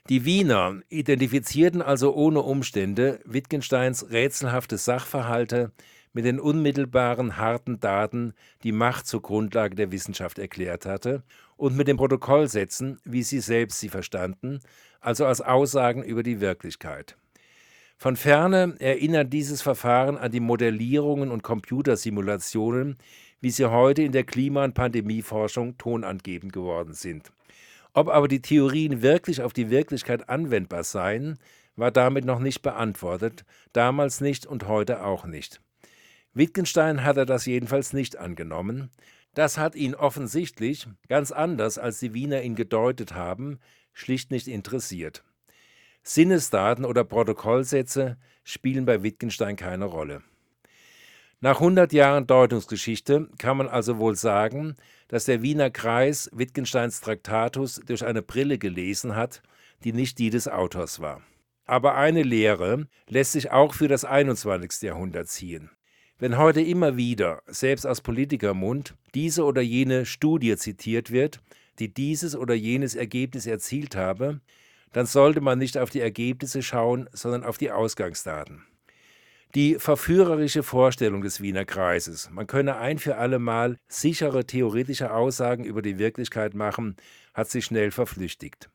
Die 0.09 0.25
Wiener 0.25 0.81
identifizierten 0.89 1.81
also 1.81 2.13
ohne 2.13 2.41
Umstände 2.41 3.21
Wittgensteins 3.25 4.11
rätselhafte 4.11 4.79
Sachverhalte 4.79 5.71
mit 6.13 6.25
den 6.25 6.41
unmittelbaren 6.41 7.37
harten 7.37 7.79
Daten, 7.79 8.35
die 8.65 8.73
Macht 8.73 9.07
zur 9.07 9.23
Grundlage 9.23 9.77
der 9.77 9.93
Wissenschaft 9.93 10.41
erklärt 10.41 10.87
hatte, 10.87 11.23
und 11.57 11.77
mit 11.77 11.87
den 11.87 11.97
Protokollsätzen, 11.97 12.99
wie 13.05 13.23
sie 13.23 13.39
selbst 13.39 13.79
sie 13.79 13.91
verstanden, 13.91 14.59
also 15.01 15.25
als 15.25 15.41
Aussagen 15.41 16.03
über 16.03 16.25
die 16.25 16.41
Wirklichkeit. 16.41 17.17
Von 17.97 18.17
ferne 18.17 18.77
erinnert 18.79 19.31
dieses 19.31 19.61
Verfahren 19.61 20.17
an 20.17 20.33
die 20.33 20.41
Modellierungen 20.41 21.31
und 21.31 21.43
Computersimulationen, 21.43 22.97
wie 23.41 23.51
sie 23.51 23.71
heute 23.71 24.03
in 24.03 24.13
der 24.13 24.25
Klima- 24.25 24.65
und 24.65 24.75
Pandemieforschung 24.75 25.79
tonangebend 25.79 26.53
geworden 26.53 26.95
sind. 26.95 27.33
Ob 27.93 28.09
aber 28.09 28.29
die 28.29 28.43
Theorien 28.43 29.03
wirklich 29.03 29.43
auf 29.43 29.53
die 29.53 29.71
Wirklichkeit 29.71 30.29
anwendbar 30.29 30.85
seien, 30.85 31.39
war 31.77 31.91
damit 31.91 32.25
noch 32.25 32.39
nicht 32.39 32.63
beantwortet, 32.63 33.45
damals 33.73 34.21
nicht 34.21 34.47
und 34.47 34.69
heute 34.69 35.05
auch 35.05 35.25
nicht. 35.25 35.61
Wittgenstein 36.33 37.03
hatte 37.03 37.27
das 37.27 37.47
jedenfalls 37.47 37.93
nicht 37.93 38.17
angenommen. 38.17 38.91
Das 39.35 39.59
hat 39.59 39.75
ihn 39.75 39.95
offensichtlich, 39.95 40.87
ganz 41.09 41.33
anders 41.33 41.79
als 41.79 41.99
die 41.99 42.15
Wiener 42.15 42.43
ihn 42.43 42.55
gedeutet 42.55 43.15
haben, 43.15 43.59
schlicht 43.93 44.31
nicht 44.31 44.47
interessiert. 44.47 45.25
Sinnesdaten 46.03 46.85
oder 46.85 47.05
Protokollsätze 47.05 48.17
spielen 48.45 48.87
bei 48.87 49.03
Wittgenstein 49.03 49.57
keine 49.57 49.85
Rolle. 49.85 50.23
Nach 51.43 51.59
100 51.59 51.95
Jahren 51.95 52.27
Deutungsgeschichte 52.27 53.31
kann 53.39 53.57
man 53.57 53.67
also 53.67 53.97
wohl 53.97 54.15
sagen, 54.15 54.75
dass 55.09 55.25
der 55.25 55.41
Wiener 55.41 55.71
Kreis 55.71 56.29
Wittgensteins 56.35 57.01
Traktatus 57.01 57.81
durch 57.87 58.05
eine 58.05 58.21
Brille 58.21 58.59
gelesen 58.59 59.17
hat, 59.17 59.41
die 59.83 59.95
nicht 59.95 60.19
die 60.19 60.29
des 60.29 60.49
Autors 60.49 61.01
war. 61.01 61.23
Aber 61.65 61.95
eine 61.95 62.25
Lehre 62.25 62.89
lässt 63.09 63.33
sich 63.33 63.51
auch 63.51 63.73
für 63.73 63.89
das 63.89 64.05
21. 64.05 64.83
Jahrhundert 64.83 65.29
ziehen. 65.29 65.71
Wenn 66.19 66.37
heute 66.37 66.61
immer 66.61 66.99
wieder, 66.99 67.43
selbst 67.47 67.87
aus 67.87 68.03
Politikermund, 68.03 68.95
diese 69.15 69.45
oder 69.45 69.63
jene 69.63 70.05
Studie 70.05 70.55
zitiert 70.59 71.11
wird, 71.11 71.41
die 71.79 71.95
dieses 71.95 72.37
oder 72.37 72.53
jenes 72.53 72.95
Ergebnis 72.95 73.47
erzielt 73.47 73.97
habe, 73.97 74.43
dann 74.93 75.07
sollte 75.07 75.41
man 75.41 75.59
nicht 75.59 75.79
auf 75.79 75.89
die 75.89 76.01
Ergebnisse 76.01 76.63
schauen, 76.63 77.09
sondern 77.15 77.45
auf 77.45 77.57
die 77.57 77.71
Ausgangsdaten. 77.71 78.67
Die 79.57 79.81
verführerische 79.81 80.63
Vorstellung 80.63 81.23
des 81.23 81.41
Wiener 81.41 81.65
Kreises, 81.65 82.31
man 82.31 82.47
könne 82.47 82.77
ein 82.77 83.01
für 83.01 83.17
alle 83.17 83.41
Mal 83.41 83.79
sichere 83.89 84.47
theoretische 84.47 85.13
Aussagen 85.13 85.65
über 85.65 85.83
die 85.83 85.99
Wirklichkeit 85.99 86.55
machen, 86.55 86.95
hat 87.35 87.51
sich 87.51 87.65
schnell 87.65 87.91
verflüchtigt. 87.91 88.71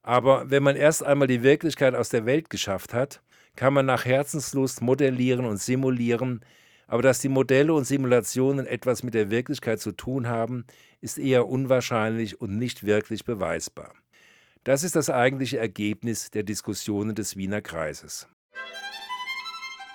Aber 0.00 0.48
wenn 0.48 0.62
man 0.62 0.76
erst 0.76 1.02
einmal 1.02 1.26
die 1.26 1.42
Wirklichkeit 1.42 1.96
aus 1.96 2.08
der 2.08 2.24
Welt 2.24 2.50
geschafft 2.50 2.94
hat, 2.94 3.20
kann 3.56 3.74
man 3.74 3.84
nach 3.84 4.04
Herzenslust 4.04 4.80
modellieren 4.80 5.44
und 5.44 5.56
simulieren, 5.56 6.44
aber 6.86 7.02
dass 7.02 7.18
die 7.18 7.28
Modelle 7.28 7.74
und 7.74 7.84
Simulationen 7.84 8.64
etwas 8.64 9.02
mit 9.02 9.14
der 9.14 9.28
Wirklichkeit 9.28 9.80
zu 9.80 9.90
tun 9.90 10.28
haben, 10.28 10.66
ist 11.00 11.18
eher 11.18 11.48
unwahrscheinlich 11.48 12.40
und 12.40 12.58
nicht 12.58 12.86
wirklich 12.86 13.24
beweisbar. 13.24 13.92
Das 14.62 14.84
ist 14.84 14.94
das 14.94 15.10
eigentliche 15.10 15.58
Ergebnis 15.58 16.30
der 16.30 16.44
Diskussionen 16.44 17.16
des 17.16 17.36
Wiener 17.36 17.60
Kreises. 17.60 18.28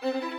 Thank 0.08 0.24
you. 0.24 0.37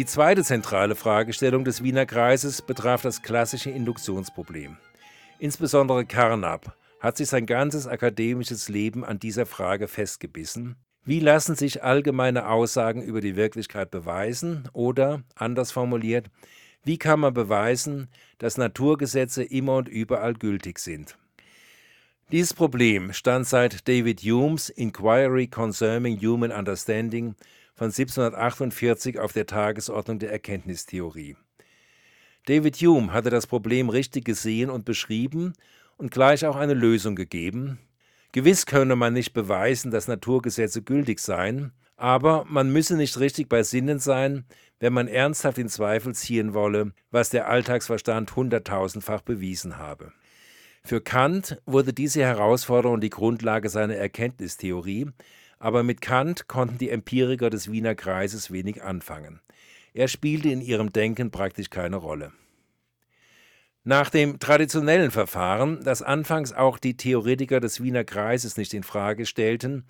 Die 0.00 0.06
zweite 0.06 0.42
zentrale 0.42 0.94
Fragestellung 0.94 1.62
des 1.62 1.82
Wiener 1.82 2.06
Kreises 2.06 2.62
betraf 2.62 3.02
das 3.02 3.20
klassische 3.20 3.68
Induktionsproblem. 3.68 4.78
Insbesondere 5.38 6.06
Carnap 6.06 6.74
hat 7.00 7.18
sich 7.18 7.28
sein 7.28 7.44
ganzes 7.44 7.86
akademisches 7.86 8.70
Leben 8.70 9.04
an 9.04 9.18
dieser 9.18 9.44
Frage 9.44 9.88
festgebissen. 9.88 10.76
Wie 11.04 11.20
lassen 11.20 11.54
sich 11.54 11.84
allgemeine 11.84 12.48
Aussagen 12.48 13.02
über 13.02 13.20
die 13.20 13.36
Wirklichkeit 13.36 13.90
beweisen 13.90 14.70
oder, 14.72 15.22
anders 15.34 15.70
formuliert, 15.70 16.30
wie 16.82 16.96
kann 16.96 17.20
man 17.20 17.34
beweisen, 17.34 18.08
dass 18.38 18.56
Naturgesetze 18.56 19.42
immer 19.42 19.76
und 19.76 19.88
überall 19.90 20.32
gültig 20.32 20.78
sind? 20.78 21.18
Dieses 22.32 22.54
Problem 22.54 23.12
stand 23.12 23.46
seit 23.46 23.86
David 23.86 24.20
Humes 24.20 24.70
Inquiry 24.70 25.48
Concerning 25.48 26.18
Human 26.22 26.52
Understanding 26.52 27.34
von 27.80 27.86
1748 27.86 29.18
auf 29.18 29.32
der 29.32 29.46
Tagesordnung 29.46 30.18
der 30.18 30.30
Erkenntnistheorie. 30.30 31.38
David 32.44 32.76
Hume 32.76 33.10
hatte 33.10 33.30
das 33.30 33.46
Problem 33.46 33.88
richtig 33.88 34.26
gesehen 34.26 34.68
und 34.68 34.84
beschrieben 34.84 35.54
und 35.96 36.10
gleich 36.10 36.44
auch 36.44 36.56
eine 36.56 36.74
Lösung 36.74 37.16
gegeben. 37.16 37.78
Gewiss 38.32 38.66
könne 38.66 38.96
man 38.96 39.14
nicht 39.14 39.32
beweisen, 39.32 39.90
dass 39.90 40.08
Naturgesetze 40.08 40.82
gültig 40.82 41.20
seien, 41.20 41.72
aber 41.96 42.44
man 42.50 42.70
müsse 42.70 42.98
nicht 42.98 43.18
richtig 43.18 43.48
bei 43.48 43.62
Sinnen 43.62 43.98
sein, 43.98 44.44
wenn 44.78 44.92
man 44.92 45.08
ernsthaft 45.08 45.56
in 45.56 45.70
Zweifel 45.70 46.14
ziehen 46.14 46.52
wolle, 46.52 46.92
was 47.10 47.30
der 47.30 47.48
Alltagsverstand 47.48 48.36
hunderttausendfach 48.36 49.22
bewiesen 49.22 49.78
habe. 49.78 50.12
Für 50.84 51.00
Kant 51.00 51.62
wurde 51.64 51.94
diese 51.94 52.20
Herausforderung 52.20 53.00
die 53.00 53.08
Grundlage 53.08 53.70
seiner 53.70 53.96
Erkenntnistheorie, 53.96 55.12
aber 55.60 55.84
mit 55.84 56.00
Kant 56.00 56.48
konnten 56.48 56.78
die 56.78 56.90
Empiriker 56.90 57.50
des 57.50 57.70
Wiener 57.70 57.94
Kreises 57.94 58.50
wenig 58.50 58.82
anfangen. 58.82 59.40
Er 59.94 60.08
spielte 60.08 60.48
in 60.48 60.60
ihrem 60.60 60.92
Denken 60.92 61.30
praktisch 61.30 61.70
keine 61.70 61.96
Rolle. 61.96 62.32
Nach 63.84 64.10
dem 64.10 64.38
traditionellen 64.38 65.10
Verfahren, 65.10 65.80
das 65.84 66.02
anfangs 66.02 66.52
auch 66.52 66.78
die 66.78 66.96
Theoretiker 66.96 67.60
des 67.60 67.82
Wiener 67.82 68.04
Kreises 68.04 68.56
nicht 68.56 68.74
in 68.74 68.82
Frage 68.82 69.26
stellten, 69.26 69.84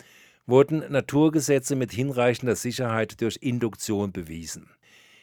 wurden 0.45 0.83
Naturgesetze 0.91 1.75
mit 1.75 1.91
hinreichender 1.91 2.55
Sicherheit 2.55 3.21
durch 3.21 3.37
Induktion 3.41 4.11
bewiesen. 4.11 4.69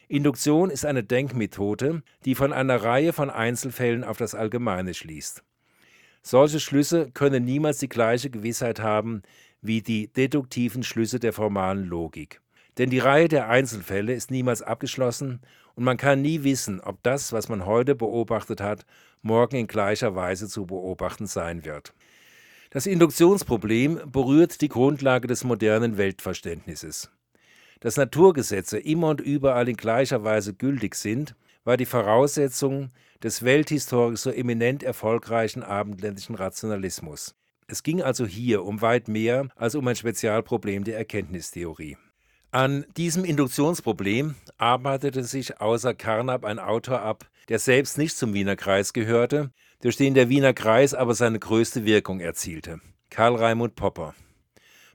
Induktion 0.07 0.71
ist 0.71 0.85
eine 0.85 1.03
Denkmethode, 1.03 2.01
die 2.25 2.35
von 2.35 2.53
einer 2.53 2.83
Reihe 2.83 3.13
von 3.13 3.29
Einzelfällen 3.29 4.03
auf 4.03 4.17
das 4.17 4.33
Allgemeine 4.33 4.93
schließt. 4.93 5.43
Solche 6.21 6.59
Schlüsse 6.59 7.11
können 7.11 7.45
niemals 7.45 7.77
die 7.77 7.89
gleiche 7.89 8.29
Gewissheit 8.29 8.79
haben 8.79 9.21
wie 9.61 9.81
die 9.81 10.11
deduktiven 10.11 10.83
Schlüsse 10.83 11.19
der 11.19 11.33
formalen 11.33 11.85
Logik. 11.85 12.41
Denn 12.77 12.89
die 12.89 12.99
Reihe 12.99 13.27
der 13.27 13.49
Einzelfälle 13.49 14.13
ist 14.13 14.31
niemals 14.31 14.61
abgeschlossen 14.61 15.41
und 15.75 15.83
man 15.83 15.97
kann 15.97 16.21
nie 16.21 16.43
wissen, 16.43 16.79
ob 16.79 17.01
das, 17.03 17.33
was 17.33 17.49
man 17.49 17.65
heute 17.65 17.95
beobachtet 17.95 18.61
hat, 18.61 18.85
morgen 19.21 19.57
in 19.57 19.67
gleicher 19.67 20.15
Weise 20.15 20.47
zu 20.47 20.65
beobachten 20.65 21.27
sein 21.27 21.65
wird. 21.65 21.93
Das 22.69 22.85
Induktionsproblem 22.85 24.11
berührt 24.11 24.61
die 24.61 24.69
Grundlage 24.69 25.27
des 25.27 25.43
modernen 25.43 25.97
Weltverständnisses. 25.97 27.11
Dass 27.79 27.97
Naturgesetze 27.97 28.77
immer 28.77 29.09
und 29.09 29.21
überall 29.21 29.67
in 29.67 29.77
gleicher 29.77 30.23
Weise 30.23 30.53
gültig 30.53 30.95
sind, 30.95 31.35
war 31.63 31.77
die 31.77 31.85
Voraussetzung 31.85 32.91
des 33.23 33.43
welthistorisch 33.43 34.21
so 34.21 34.31
eminent 34.31 34.83
erfolgreichen 34.83 35.63
abendländischen 35.63 36.35
Rationalismus. 36.35 37.35
Es 37.71 37.83
ging 37.83 38.01
also 38.01 38.25
hier 38.25 38.65
um 38.65 38.81
weit 38.81 39.07
mehr 39.07 39.49
als 39.55 39.75
um 39.75 39.87
ein 39.87 39.95
Spezialproblem 39.95 40.85
der 40.85 40.97
Erkenntnistheorie. 40.97 41.97
An 42.49 42.83
diesem 42.97 43.23
Induktionsproblem 43.23 44.33
arbeitete 44.57 45.23
sich 45.23 45.61
außer 45.61 45.93
Carnap 45.93 46.45
ein 46.45 46.57
Autor 46.57 47.01
ab, 47.01 47.29
der 47.47 47.59
selbst 47.59 47.99
nicht 47.99 48.17
zum 48.17 48.33
Wiener 48.33 48.55
Kreis 48.55 48.91
gehörte, 48.91 49.51
durch 49.81 49.97
den 49.97 50.15
der 50.15 50.29
Wiener 50.29 50.53
Kreis 50.53 50.95
aber 50.95 51.13
seine 51.13 51.37
größte 51.37 51.85
Wirkung 51.85 52.21
erzielte. 52.21 52.81
Karl 53.11 53.35
Raimund 53.35 53.75
Popper. 53.75 54.15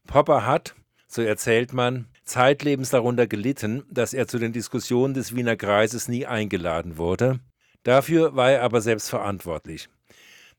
Popper 0.08 0.44
hat, 0.44 0.74
so 1.06 1.22
erzählt 1.22 1.72
man, 1.72 2.08
zeitlebens 2.24 2.90
darunter 2.90 3.28
gelitten, 3.28 3.84
dass 3.88 4.14
er 4.14 4.26
zu 4.26 4.40
den 4.40 4.52
Diskussionen 4.52 5.14
des 5.14 5.37
Wiener 5.37 5.54
Kreises 5.54 6.08
nie 6.08 6.26
eingeladen 6.26 6.98
wurde. 6.98 7.38
Dafür 7.84 8.34
war 8.34 8.50
er 8.50 8.62
aber 8.62 8.80
selbst 8.80 9.10
verantwortlich. 9.10 9.88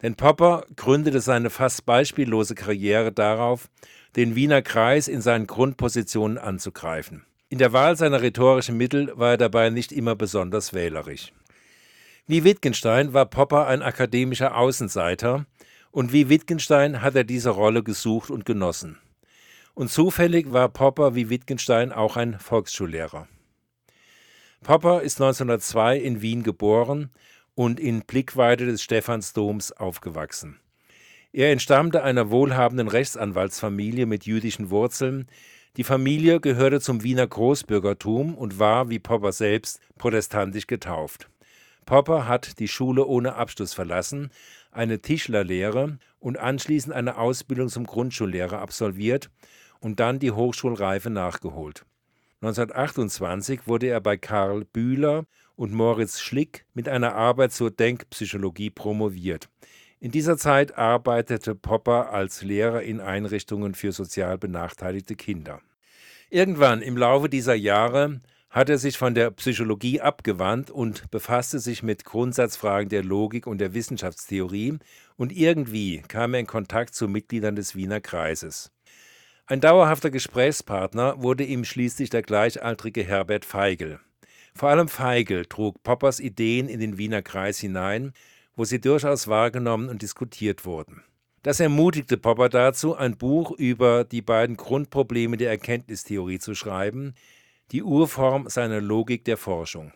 Denn 0.06 0.14
Popper 0.14 0.68
gründete 0.76 1.20
seine 1.20 1.50
fast 1.50 1.88
beispiellose 1.88 2.54
Karriere 2.54 3.12
darauf, 3.12 3.72
den 4.16 4.36
Wiener 4.36 4.62
Kreis 4.62 5.08
in 5.08 5.20
seinen 5.20 5.48
Grundpositionen 5.48 6.38
anzugreifen. 6.38 7.26
In 7.50 7.58
der 7.58 7.74
Wahl 7.74 7.96
seiner 7.98 8.22
rhetorischen 8.22 8.78
Mittel 8.78 9.12
war 9.16 9.32
er 9.32 9.38
dabei 9.38 9.72
nicht 9.72 9.92
immer 9.92 10.16
besonders 10.16 10.76
wählerisch. 10.76 11.34
Wie 12.28 12.44
Wittgenstein 12.44 13.14
war 13.14 13.26
Popper 13.26 13.66
ein 13.66 13.82
akademischer 13.82 14.56
Außenseiter, 14.56 15.48
und 15.90 16.14
wie 16.14 16.30
Wittgenstein 16.30 17.02
hat 17.02 17.16
er 17.16 17.24
diese 17.24 17.50
Rolle 17.50 17.82
gesucht 17.82 18.30
und 18.30 18.46
genossen. 18.46 19.00
Und 19.74 19.90
zufällig 19.90 20.54
war 20.54 20.70
Popper 20.70 21.16
wie 21.16 21.32
Wittgenstein 21.32 21.92
auch 21.92 22.16
ein 22.16 22.38
Volksschullehrer. 22.38 23.28
Popper 24.62 25.02
ist 25.02 25.20
1902 25.20 25.98
in 25.98 26.22
Wien 26.22 26.44
geboren 26.44 27.10
und 27.56 27.80
in 27.80 28.02
Blickweite 28.02 28.66
des 28.66 28.84
Stephansdoms 28.84 29.72
aufgewachsen. 29.72 30.60
Er 31.32 31.52
entstammte 31.52 32.04
einer 32.04 32.30
wohlhabenden 32.30 32.88
Rechtsanwaltsfamilie 32.88 34.06
mit 34.06 34.26
jüdischen 34.26 34.70
Wurzeln. 34.70 35.28
Die 35.76 35.84
Familie 35.84 36.40
gehörte 36.40 36.80
zum 36.80 37.04
Wiener 37.04 37.28
Großbürgertum 37.28 38.36
und 38.36 38.60
war, 38.60 38.90
wie 38.90 39.00
Popper 39.00 39.34
selbst, 39.34 39.82
protestantisch 39.98 40.68
getauft. 40.68 41.30
Popper 41.86 42.28
hat 42.28 42.60
die 42.60 42.68
Schule 42.68 43.06
ohne 43.06 43.36
Abschluss 43.36 43.74
verlassen, 43.74 44.32
eine 44.72 45.02
Tischlerlehre 45.02 45.98
und 46.20 46.38
anschließend 46.38 46.94
eine 46.94 47.18
Ausbildung 47.18 47.70
zum 47.70 47.86
Grundschullehrer 47.86 48.60
absolviert 48.60 49.30
und 49.80 50.00
dann 50.00 50.20
die 50.20 50.32
Hochschulreife 50.32 51.10
nachgeholt. 51.10 51.86
1928 52.42 53.68
wurde 53.68 53.88
er 53.88 54.02
bei 54.02 54.18
Karl 54.18 54.66
Bühler 54.66 55.26
und 55.56 55.74
Moritz 55.74 56.20
Schlick 56.20 56.66
mit 56.74 56.90
einer 56.90 57.16
Arbeit 57.16 57.54
zur 57.54 57.72
Denkpsychologie 57.72 58.70
promoviert. 58.70 59.50
In 60.00 60.12
dieser 60.12 60.38
Zeit 60.38 60.78
arbeitete 60.78 61.56
Popper 61.56 62.12
als 62.12 62.44
Lehrer 62.44 62.84
in 62.84 63.00
Einrichtungen 63.00 63.74
für 63.74 63.92
sozial 63.92 64.38
benachteiligte 64.38 65.16
Kinder. 65.16 65.62
Irgendwann 66.30 66.82
im 66.82 66.98
Laufe 66.98 67.30
dieser 67.30 67.56
Jahre 67.56 68.22
hat 68.50 68.70
er 68.70 68.78
sich 68.78 68.98
von 68.98 69.16
der 69.16 69.32
Psychologie 69.32 70.02
abgewandt 70.02 70.72
und 70.72 71.10
befasste 71.12 71.60
sich 71.60 71.84
mit 71.84 72.06
Grundsatzfragen 72.06 72.90
der 72.90 73.04
Logik 73.04 73.48
und 73.48 73.60
der 73.60 73.74
Wissenschaftstheorie 73.74 74.78
und 75.18 75.32
irgendwie 75.32 76.02
kam 76.08 76.34
er 76.34 76.40
in 76.40 76.48
Kontakt 76.48 76.96
zu 76.96 77.08
Mitgliedern 77.08 77.56
des 77.56 77.76
Wiener 77.76 78.00
Kreises. 78.00 78.72
Ein 79.46 79.62
dauerhafter 79.62 80.10
Gesprächspartner 80.10 81.22
wurde 81.22 81.44
ihm 81.44 81.66
schließlich 81.66 82.10
der 82.10 82.22
gleichaltrige 82.22 83.04
Herbert 83.04 83.46
Feigl. 83.46 84.00
Vor 84.58 84.70
allem 84.70 84.88
Feigl 84.88 85.46
trug 85.46 85.84
Poppers 85.84 86.20
Ideen 86.20 86.70
in 86.70 86.80
den 86.80 86.98
Wiener 86.98 87.22
Kreis 87.22 87.60
hinein, 87.60 88.14
wo 88.56 88.64
sie 88.64 88.80
durchaus 88.80 89.28
wahrgenommen 89.28 89.90
und 89.90 90.02
diskutiert 90.02 90.66
wurden. 90.66 91.04
Das 91.44 91.60
ermutigte 91.60 92.18
Popper 92.18 92.50
dazu, 92.50 92.96
ein 92.96 93.18
Buch 93.18 93.52
über 93.52 94.06
die 94.06 94.22
beiden 94.22 94.56
Grundprobleme 94.56 95.38
der 95.38 95.50
Erkenntnistheorie 95.50 96.40
zu 96.40 96.56
schreiben, 96.56 97.14
die 97.72 97.84
Urform 97.84 98.50
seiner 98.50 98.80
Logik 98.80 99.26
der 99.26 99.38
Forschung. 99.38 99.92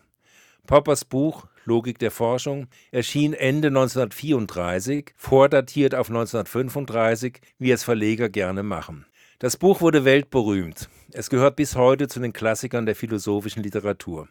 Poppers 0.66 1.04
Buch 1.04 1.46
Logik 1.64 1.98
der 1.98 2.10
Forschung 2.10 2.68
erschien 2.90 3.32
Ende 3.32 3.68
1934, 3.68 5.12
vordatiert 5.16 5.94
auf 5.94 6.08
1935, 6.08 7.40
wie 7.58 7.70
es 7.70 7.82
Verleger 7.82 8.28
gerne 8.28 8.62
machen. 8.62 9.06
Das 9.38 9.56
Buch 9.56 9.80
wurde 9.80 10.04
weltberühmt. 10.04 10.90
Es 11.12 11.30
gehört 11.30 11.56
bis 11.56 11.76
heute 11.76 12.08
zu 12.08 12.20
den 12.20 12.32
Klassikern 12.32 12.86
der 12.86 12.94
philosophischen 12.94 13.62
Literatur. 13.62 14.28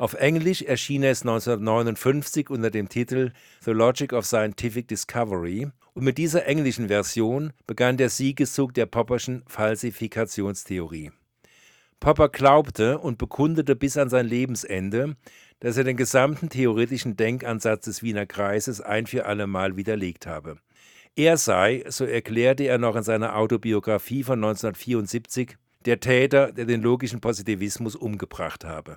Auf 0.00 0.14
Englisch 0.14 0.62
erschien 0.62 1.02
es 1.02 1.20
1959 1.20 2.48
unter 2.48 2.70
dem 2.70 2.88
Titel 2.88 3.32
The 3.62 3.72
Logic 3.72 4.14
of 4.14 4.24
Scientific 4.24 4.88
Discovery 4.88 5.68
und 5.92 6.04
mit 6.04 6.16
dieser 6.16 6.46
englischen 6.46 6.88
Version 6.88 7.52
begann 7.66 7.98
der 7.98 8.08
Siegeszug 8.08 8.72
der 8.72 8.86
Popperschen 8.86 9.42
Falsifikationstheorie. 9.46 11.10
Popper 12.00 12.30
glaubte 12.30 12.98
und 12.98 13.18
bekundete 13.18 13.76
bis 13.76 13.98
an 13.98 14.08
sein 14.08 14.26
Lebensende, 14.26 15.16
dass 15.58 15.76
er 15.76 15.84
den 15.84 15.98
gesamten 15.98 16.48
theoretischen 16.48 17.18
Denkansatz 17.18 17.84
des 17.84 18.02
Wiener 18.02 18.24
Kreises 18.24 18.80
ein 18.80 19.06
für 19.06 19.26
allemal 19.26 19.76
widerlegt 19.76 20.26
habe. 20.26 20.56
Er 21.14 21.36
sei, 21.36 21.84
so 21.88 22.06
erklärte 22.06 22.64
er 22.64 22.78
noch 22.78 22.96
in 22.96 23.02
seiner 23.02 23.36
Autobiografie 23.36 24.22
von 24.22 24.38
1974, 24.38 25.58
der 25.84 26.00
Täter, 26.00 26.52
der 26.52 26.64
den 26.64 26.80
logischen 26.80 27.20
Positivismus 27.20 27.96
umgebracht 27.96 28.64
habe. 28.64 28.96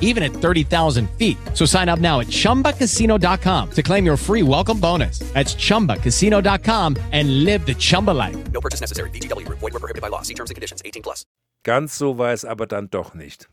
even 0.00 0.22
at 0.22 0.32
30,000 0.32 1.08
feet. 1.10 1.38
So 1.54 1.64
sign 1.64 1.88
up 1.88 2.00
now 2.00 2.18
at 2.20 2.26
chumbacasino.com 2.26 3.70
to 3.70 3.82
claim 3.82 4.04
your 4.04 4.16
free 4.16 4.42
welcome 4.42 4.80
bonus. 4.80 5.20
That's 5.34 5.54
chumbacasino.com 5.54 6.96
and 7.12 7.44
live 7.44 7.64
the 7.66 7.74
Chumba 7.74 8.10
life. 8.10 8.36
No 8.52 8.60
purchase 8.60 8.80
necessary. 8.80 9.10
VGW 9.10 9.46
Group. 9.46 9.60
Void 9.60 9.74
were 9.74 9.80
prohibited 9.80 10.02
by 10.02 10.08
law. 10.08 10.22
See 10.22 10.34
terms 10.34 10.50
and 10.50 10.56
conditions. 10.56 10.82
18 10.84 11.02
plus. 11.02 11.24
Ganz 11.64 11.96
so 11.96 12.18
war 12.18 12.32
es 12.32 12.44
aber 12.44 12.66
dann 12.66 12.88
doch 12.90 13.14
nicht. 13.14 13.48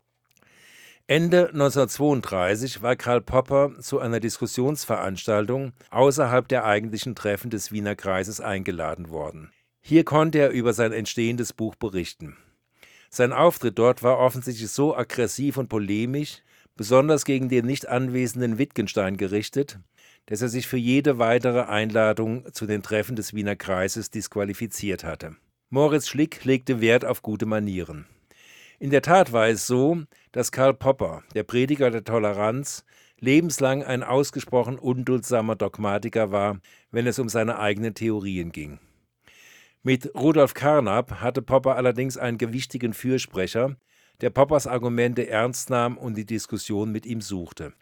Ende 1.08 1.50
1932 1.50 2.82
war 2.82 2.96
Karl 2.96 3.20
Popper 3.20 3.78
zu 3.80 4.00
einer 4.00 4.18
Diskussionsveranstaltung 4.18 5.72
außerhalb 5.90 6.48
der 6.48 6.64
eigentlichen 6.64 7.14
Treffen 7.14 7.48
des 7.48 7.70
Wiener 7.70 7.94
Kreises 7.94 8.40
eingeladen 8.40 9.10
worden. 9.10 9.52
Hier 9.82 10.02
konnte 10.02 10.38
er 10.38 10.50
über 10.50 10.72
sein 10.72 10.92
entstehendes 10.92 11.52
Buch 11.52 11.76
berichten. 11.76 12.36
Sein 13.16 13.32
Auftritt 13.32 13.78
dort 13.78 14.02
war 14.02 14.18
offensichtlich 14.18 14.70
so 14.70 14.94
aggressiv 14.94 15.56
und 15.56 15.70
polemisch, 15.70 16.42
besonders 16.76 17.24
gegen 17.24 17.48
den 17.48 17.64
nicht 17.64 17.88
anwesenden 17.88 18.58
Wittgenstein 18.58 19.16
gerichtet, 19.16 19.78
dass 20.26 20.42
er 20.42 20.50
sich 20.50 20.66
für 20.66 20.76
jede 20.76 21.18
weitere 21.18 21.62
Einladung 21.62 22.44
zu 22.52 22.66
den 22.66 22.82
Treffen 22.82 23.16
des 23.16 23.32
Wiener 23.32 23.56
Kreises 23.56 24.10
disqualifiziert 24.10 25.02
hatte. 25.02 25.34
Moritz 25.70 26.08
Schlick 26.08 26.44
legte 26.44 26.82
Wert 26.82 27.06
auf 27.06 27.22
gute 27.22 27.46
Manieren. 27.46 28.04
In 28.78 28.90
der 28.90 29.00
Tat 29.00 29.32
war 29.32 29.48
es 29.48 29.66
so, 29.66 30.02
dass 30.32 30.52
Karl 30.52 30.74
Popper, 30.74 31.22
der 31.34 31.44
Prediger 31.44 31.90
der 31.90 32.04
Toleranz, 32.04 32.84
lebenslang 33.18 33.82
ein 33.82 34.02
ausgesprochen 34.02 34.78
unduldsamer 34.78 35.56
Dogmatiker 35.56 36.32
war, 36.32 36.60
wenn 36.90 37.06
es 37.06 37.18
um 37.18 37.30
seine 37.30 37.58
eigenen 37.58 37.94
Theorien 37.94 38.52
ging. 38.52 38.78
Mit 39.86 40.12
Rudolf 40.16 40.52
Carnap 40.52 41.20
hatte 41.20 41.42
Popper 41.42 41.76
allerdings 41.76 42.18
einen 42.18 42.38
gewichtigen 42.38 42.92
Fürsprecher, 42.92 43.76
der 44.20 44.30
Poppers 44.30 44.66
Argumente 44.66 45.28
ernst 45.28 45.70
nahm 45.70 45.96
und 45.96 46.16
die 46.16 46.26
Diskussion 46.26 46.90
mit 46.90 47.06
ihm 47.06 47.20
suchte. 47.20 47.72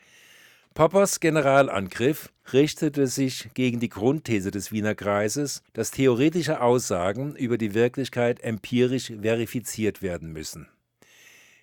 Poppers 0.74 1.18
Generalangriff 1.18 2.30
richtete 2.52 3.06
sich 3.06 3.48
gegen 3.54 3.80
die 3.80 3.88
Grundthese 3.88 4.50
des 4.50 4.70
Wiener 4.70 4.94
Kreises, 4.94 5.62
dass 5.72 5.92
theoretische 5.92 6.60
Aussagen 6.60 7.36
über 7.36 7.56
die 7.56 7.72
Wirklichkeit 7.72 8.38
empirisch 8.42 9.10
verifiziert 9.22 10.02
werden 10.02 10.30
müssen. 10.30 10.68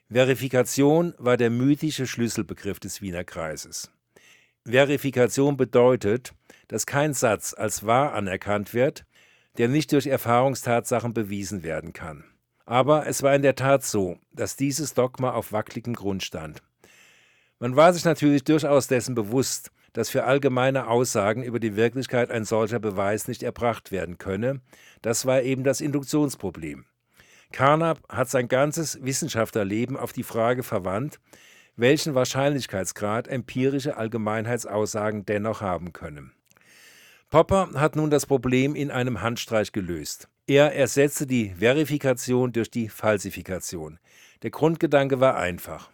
Verifikation 0.09 1.13
war 1.19 1.37
der 1.37 1.51
mythische 1.51 2.07
Schlüsselbegriff 2.07 2.79
des 2.79 2.99
Wiener 3.03 3.25
Kreises. 3.25 3.91
Verifikation 4.65 5.55
bedeutet, 5.55 6.33
dass 6.67 6.87
kein 6.87 7.13
Satz 7.13 7.53
als 7.53 7.85
wahr 7.85 8.13
anerkannt 8.13 8.73
wird, 8.73 9.05
der 9.57 9.67
nicht 9.67 9.91
durch 9.91 10.07
Erfahrungstatsachen 10.07 11.13
bewiesen 11.13 11.63
werden 11.63 11.93
kann. 11.93 12.23
Aber 12.65 13.07
es 13.07 13.23
war 13.23 13.35
in 13.35 13.41
der 13.41 13.55
Tat 13.55 13.83
so, 13.83 14.17
dass 14.31 14.55
dieses 14.55 14.93
Dogma 14.93 15.31
auf 15.31 15.51
wackeligem 15.51 15.93
Grund 15.93 16.23
stand. 16.23 16.61
Man 17.59 17.75
war 17.75 17.93
sich 17.93 18.05
natürlich 18.05 18.43
durchaus 18.43 18.87
dessen 18.87 19.13
bewusst, 19.13 19.71
dass 19.93 20.09
für 20.09 20.23
allgemeine 20.23 20.87
Aussagen 20.87 21.43
über 21.43 21.59
die 21.59 21.75
Wirklichkeit 21.75 22.31
ein 22.31 22.45
solcher 22.45 22.79
Beweis 22.79 23.27
nicht 23.27 23.43
erbracht 23.43 23.91
werden 23.91 24.17
könne. 24.17 24.61
Das 25.01 25.25
war 25.25 25.41
eben 25.41 25.63
das 25.63 25.81
Induktionsproblem. 25.81 26.85
Carnap 27.51 27.99
hat 28.07 28.29
sein 28.29 28.47
ganzes 28.47 29.03
Wissenschaftlerleben 29.03 29.97
auf 29.97 30.13
die 30.13 30.23
Frage 30.23 30.63
verwandt, 30.63 31.19
welchen 31.75 32.15
Wahrscheinlichkeitsgrad 32.15 33.27
empirische 33.27 33.97
Allgemeinheitsaussagen 33.97 35.25
dennoch 35.25 35.61
haben 35.61 35.93
können. 35.93 36.31
Popper 37.31 37.69
hat 37.75 37.95
nun 37.95 38.09
das 38.09 38.25
Problem 38.25 38.75
in 38.75 38.91
einem 38.91 39.21
Handstreich 39.21 39.71
gelöst. 39.71 40.27
Er 40.47 40.75
ersetzte 40.75 41.25
die 41.25 41.53
Verifikation 41.57 42.51
durch 42.51 42.69
die 42.69 42.89
Falsifikation. 42.89 43.99
Der 44.43 44.51
Grundgedanke 44.51 45.21
war 45.21 45.37
einfach. 45.37 45.89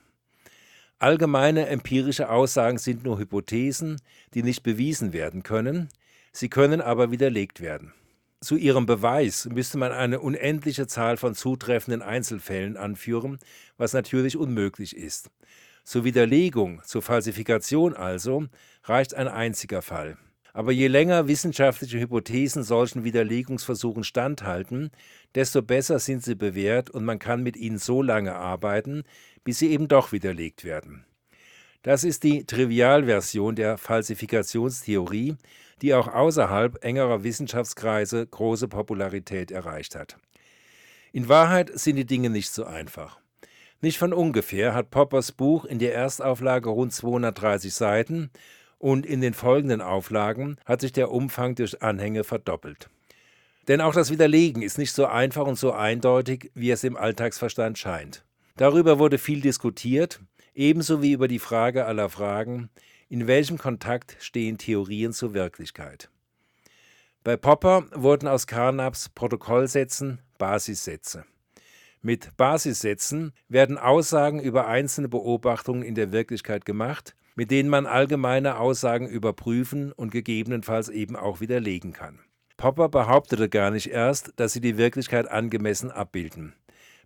Allgemeine 0.98 1.68
empirische 1.68 2.32
Aussagen 2.32 2.80
sind 2.80 3.04
nur 3.04 3.20
Hypothesen, 3.20 4.02
die 4.34 4.42
nicht 4.42 4.64
bewiesen 4.64 5.14
werden 5.14 5.44
können, 5.44 5.90
sie 6.32 6.50
können 6.50 6.82
aber 6.82 7.12
widerlegt 7.12 7.62
werden. 7.62 7.94
Zu 8.42 8.56
ihrem 8.56 8.88
Beweis 8.88 9.46
müsste 9.46 9.78
man 9.78 9.92
eine 9.92 10.20
unendliche 10.20 10.88
Zahl 10.88 11.18
von 11.18 11.36
zutreffenden 11.36 12.02
Einzelfällen 12.02 12.78
anführen, 12.78 13.38
was 13.78 13.94
natürlich 13.94 14.38
unmöglich 14.38 14.98
ist. 14.98 15.30
Zur 15.84 16.04
Widerlegung, 16.04 16.82
zur 16.84 17.04
Falsifikation 17.04 17.94
also, 17.94 18.48
reicht 18.86 19.14
ein 19.14 19.28
einziger 19.28 19.84
Fall. 19.84 20.18
Aber 20.58 20.72
je 20.72 20.88
länger 20.88 21.28
wissenschaftliche 21.28 22.00
Hypothesen 22.00 22.64
solchen 22.64 23.04
Widerlegungsversuchen 23.04 24.04
standhalten, 24.04 24.90
desto 25.36 25.62
besser 25.62 26.00
sind 26.00 26.24
sie 26.24 26.34
bewährt 26.34 26.90
und 26.90 27.06
man 27.06 27.20
kann 27.20 27.44
mit 27.44 27.56
ihnen 27.56 27.78
so 27.78 28.02
lange 28.02 28.34
arbeiten, 28.34 29.04
bis 29.44 29.60
sie 29.60 29.70
eben 29.70 29.88
doch 29.88 30.12
widerlegt 30.12 30.64
werden. 30.64 31.06
Das 31.84 32.04
ist 32.04 32.24
die 32.24 32.48
Trivialversion 32.48 33.56
der 33.56 33.78
Falsifikationstheorie, 33.78 35.36
die 35.84 35.94
auch 35.94 36.08
außerhalb 36.08 36.84
engerer 36.84 37.24
Wissenschaftskreise 37.24 38.26
große 38.26 38.68
Popularität 38.68 39.52
erreicht 39.52 39.94
hat. 39.96 40.18
In 41.12 41.30
Wahrheit 41.30 41.70
sind 41.78 41.98
die 41.98 42.08
Dinge 42.08 42.32
nicht 42.32 42.50
so 42.50 42.66
einfach. 42.66 43.20
Nicht 43.80 44.00
von 44.00 44.12
ungefähr 44.12 44.74
hat 44.74 44.90
Poppers 44.90 45.34
Buch 45.34 45.66
in 45.66 45.78
der 45.78 45.94
Erstauflage 45.94 46.70
rund 46.70 46.94
230 46.94 47.72
Seiten 47.76 48.32
und 48.80 49.06
in 49.06 49.22
den 49.22 49.34
folgenden 49.34 49.82
Auflagen 49.82 50.58
hat 50.66 50.82
sich 50.82 50.92
der 50.92 51.12
Umfang 51.12 51.56
durch 51.56 51.82
Anhänge 51.82 52.24
verdoppelt. 52.24 52.90
Denn 53.68 53.82
auch 53.82 53.94
das 53.94 54.12
Widerlegen 54.12 54.62
ist 54.62 54.78
nicht 54.78 54.94
so 54.94 55.06
einfach 55.06 55.46
und 55.46 55.58
so 55.58 55.74
eindeutig, 55.74 56.52
wie 56.54 56.72
es 56.72 56.84
im 56.84 56.96
Alltagsverstand 56.96 57.78
scheint. 57.78 58.24
Darüber 58.56 58.98
wurde 58.98 59.18
viel 59.18 59.42
diskutiert, 59.42 60.22
ebenso 60.56 61.02
wie 61.02 61.12
über 61.12 61.28
die 61.28 61.40
Frage 61.40 61.86
aller 61.86 62.10
Fragen, 62.10 62.70
in 63.10 63.28
welchem 63.28 63.58
Kontakt 63.58 64.18
stehen 64.20 64.58
Theorien 64.58 65.14
zur 65.14 65.34
Wirklichkeit. 65.34 66.10
Bei 67.24 67.36
Popper 67.36 67.86
wurden 67.94 68.28
aus 68.28 68.48
Carnaps 68.48 69.10
Protokollsätzen 69.10 70.22
Basissätze. 70.38 71.26
Mit 72.02 72.38
Basissätzen 72.38 73.34
werden 73.50 73.78
Aussagen 73.78 74.40
über 74.40 74.68
einzelne 74.68 75.10
Beobachtungen 75.10 75.84
in 75.84 75.96
der 75.96 76.12
Wirklichkeit 76.12 76.66
gemacht, 76.66 77.16
mit 77.38 77.52
denen 77.52 77.70
man 77.70 77.86
allgemeine 77.86 78.58
Aussagen 78.58 79.08
überprüfen 79.08 79.92
und 79.92 80.12
gegebenenfalls 80.12 80.90
eben 80.90 81.16
auch 81.16 81.40
widerlegen 81.40 81.94
kann. 81.94 82.20
Popper 82.58 82.90
behauptete 82.90 83.48
gar 83.48 83.70
nicht 83.70 83.92
erst, 83.92 84.34
dass 84.38 84.54
sie 84.54 84.60
die 84.60 84.78
Wirklichkeit 84.78 85.30
angemessen 85.30 85.92
abbilden. 85.92 86.54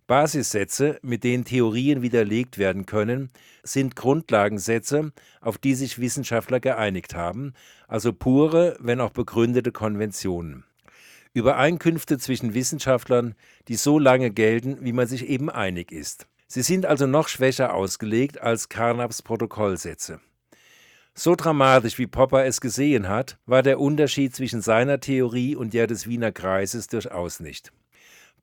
Basissätze, 0.06 0.98
mit 1.02 1.22
denen 1.22 1.44
Theorien 1.44 2.00
widerlegt 2.00 2.56
werden 2.56 2.86
können, 2.86 3.30
sind 3.62 3.94
Grundlagensätze, 3.94 5.12
auf 5.42 5.58
die 5.58 5.74
sich 5.74 5.98
Wissenschaftler 5.98 6.60
geeinigt 6.60 7.14
haben, 7.14 7.52
also 7.86 8.14
pure, 8.14 8.76
wenn 8.80 9.02
auch 9.02 9.10
begründete 9.10 9.70
Konventionen. 9.70 10.64
Übereinkünfte 11.34 12.16
zwischen 12.16 12.54
Wissenschaftlern, 12.54 13.34
die 13.68 13.76
so 13.76 13.98
lange 13.98 14.30
gelten, 14.30 14.78
wie 14.80 14.92
man 14.94 15.06
sich 15.06 15.28
eben 15.28 15.50
einig 15.50 15.92
ist. 15.92 16.26
Sie 16.54 16.60
sind 16.60 16.84
also 16.84 17.06
noch 17.06 17.28
schwächer 17.28 17.72
ausgelegt 17.72 18.42
als 18.42 18.68
Carnaps 18.68 19.22
Protokollsätze. 19.22 20.20
So 21.14 21.34
dramatisch 21.34 21.96
wie 21.96 22.06
Popper 22.06 22.44
es 22.44 22.60
gesehen 22.60 23.08
hat, 23.08 23.38
war 23.46 23.62
der 23.62 23.80
Unterschied 23.80 24.36
zwischen 24.36 24.60
seiner 24.60 25.00
Theorie 25.00 25.56
und 25.56 25.72
der 25.72 25.86
des 25.86 26.06
Wiener 26.06 26.30
Kreises 26.30 26.88
durchaus 26.88 27.40
nicht. 27.40 27.72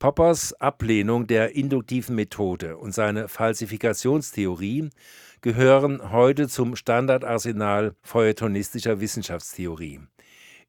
Poppers 0.00 0.54
Ablehnung 0.54 1.28
der 1.28 1.54
induktiven 1.54 2.16
Methode 2.16 2.78
und 2.78 2.92
seine 2.92 3.28
Falsifikationstheorie 3.28 4.90
gehören 5.40 6.10
heute 6.10 6.48
zum 6.48 6.74
Standardarsenal 6.74 7.94
feuilletonistischer 8.02 8.98
Wissenschaftstheorie. 8.98 10.00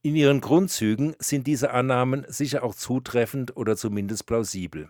In 0.04 0.16
ihren 0.16 0.42
Grundzügen 0.42 1.16
sind 1.18 1.48
diese 1.48 1.72
Annahmen 1.72 2.24
sicher 2.28 2.62
auch 2.62 2.76
zutreffend 2.76 3.58
oder 3.58 3.76
zumindest 3.76 4.28
plausibel. 4.28 4.90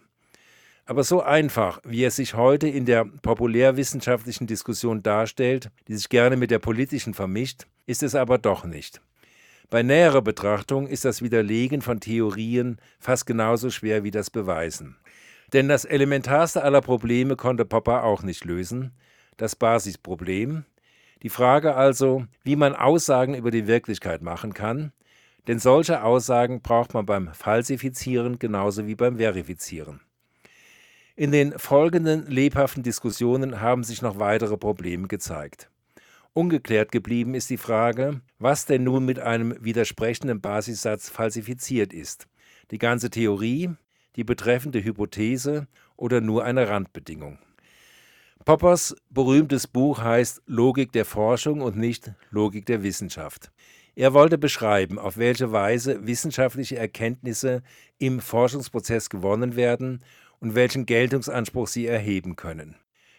Aber 0.91 1.05
so 1.05 1.21
einfach, 1.21 1.79
wie 1.85 2.03
er 2.03 2.11
sich 2.11 2.33
heute 2.33 2.67
in 2.67 2.83
der 2.83 3.05
populärwissenschaftlichen 3.05 4.45
Diskussion 4.45 5.01
darstellt, 5.01 5.71
die 5.87 5.95
sich 5.95 6.09
gerne 6.09 6.35
mit 6.35 6.51
der 6.51 6.59
politischen 6.59 7.13
vermischt, 7.13 7.65
ist 7.85 8.03
es 8.03 8.13
aber 8.13 8.37
doch 8.37 8.65
nicht. 8.65 8.99
Bei 9.69 9.83
näherer 9.83 10.21
Betrachtung 10.21 10.87
ist 10.87 11.05
das 11.05 11.21
Widerlegen 11.21 11.81
von 11.81 12.01
Theorien 12.01 12.77
fast 12.99 13.25
genauso 13.25 13.69
schwer 13.69 14.03
wie 14.03 14.11
das 14.11 14.29
Beweisen. 14.29 14.97
Denn 15.53 15.69
das 15.69 15.85
elementarste 15.85 16.61
aller 16.61 16.81
Probleme 16.81 17.37
konnte 17.37 17.63
Popper 17.63 18.03
auch 18.03 18.21
nicht 18.21 18.43
lösen, 18.43 18.91
das 19.37 19.55
Basisproblem, 19.55 20.65
die 21.23 21.29
Frage 21.29 21.73
also, 21.73 22.25
wie 22.43 22.57
man 22.57 22.75
Aussagen 22.75 23.33
über 23.33 23.51
die 23.51 23.65
Wirklichkeit 23.65 24.21
machen 24.21 24.53
kann, 24.53 24.91
denn 25.47 25.57
solche 25.57 26.03
Aussagen 26.03 26.61
braucht 26.61 26.93
man 26.93 27.05
beim 27.05 27.33
Falsifizieren 27.33 28.39
genauso 28.39 28.87
wie 28.87 28.95
beim 28.95 29.19
Verifizieren. 29.19 30.01
In 31.21 31.31
den 31.31 31.53
folgenden 31.59 32.25
lebhaften 32.25 32.81
Diskussionen 32.81 33.61
haben 33.61 33.83
sich 33.83 34.01
noch 34.01 34.17
weitere 34.17 34.57
Probleme 34.57 35.07
gezeigt. 35.07 35.69
Ungeklärt 36.33 36.91
geblieben 36.91 37.35
ist 37.35 37.51
die 37.51 37.59
Frage, 37.59 38.21
was 38.39 38.65
denn 38.65 38.83
nun 38.83 39.05
mit 39.05 39.19
einem 39.19 39.55
widersprechenden 39.63 40.41
Basissatz 40.41 41.11
falsifiziert 41.11 41.93
ist. 41.93 42.27
Die 42.71 42.79
ganze 42.79 43.11
Theorie, 43.11 43.69
die 44.15 44.23
betreffende 44.23 44.83
Hypothese 44.83 45.67
oder 45.95 46.21
nur 46.21 46.43
eine 46.43 46.67
Randbedingung. 46.67 47.37
Poppers 48.43 48.95
berühmtes 49.11 49.67
Buch 49.67 50.01
heißt 50.01 50.41
Logik 50.47 50.91
der 50.91 51.05
Forschung 51.05 51.61
und 51.61 51.77
nicht 51.77 52.13
Logik 52.31 52.65
der 52.65 52.81
Wissenschaft. 52.81 53.51
Er 53.93 54.15
wollte 54.15 54.39
beschreiben, 54.39 54.97
auf 54.97 55.17
welche 55.17 55.51
Weise 55.51 56.07
wissenschaftliche 56.07 56.77
Erkenntnisse 56.77 57.61
im 57.99 58.21
Forschungsprozess 58.21 59.11
gewonnen 59.11 59.55
werden 59.55 60.03
und 60.41 60.55
welchen 60.55 60.85
Geltungsanspruch 60.85 61.67
sie 61.67 61.87
erheben 61.87 62.35
können. 62.35 62.75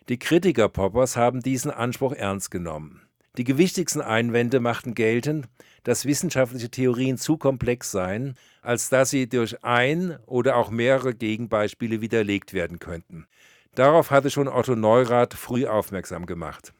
Die 0.09 0.19
Kritiker 0.19 0.69
Poppers 0.69 1.17
haben 1.17 1.41
diesen 1.41 1.71
Anspruch 1.71 2.13
ernst 2.13 2.51
genommen. 2.51 3.03
Die 3.39 3.45
gewichtigsten 3.45 4.03
Einwände 4.03 4.61
machten 4.61 4.95
geltend, 4.95 5.49
dass 5.85 6.05
wissenschaftliche 6.05 6.71
Theorien 6.71 7.17
zu 7.17 7.39
komplex 7.39 7.91
seien, 7.91 8.35
als 8.61 8.91
dass 8.91 9.09
sie 9.09 9.27
durch 9.27 9.65
ein 9.65 10.19
oder 10.27 10.57
auch 10.57 10.71
mehrere 10.71 11.15
Gegenbeispiele 11.15 12.03
widerlegt 12.03 12.53
werden 12.53 12.79
könnten. 12.79 13.27
Darauf 13.75 14.11
hatte 14.11 14.29
schon 14.29 14.49
Otto 14.49 14.77
Neurath 14.77 15.33
früh 15.33 15.67
aufmerksam 15.67 16.27
gemacht. 16.27 16.75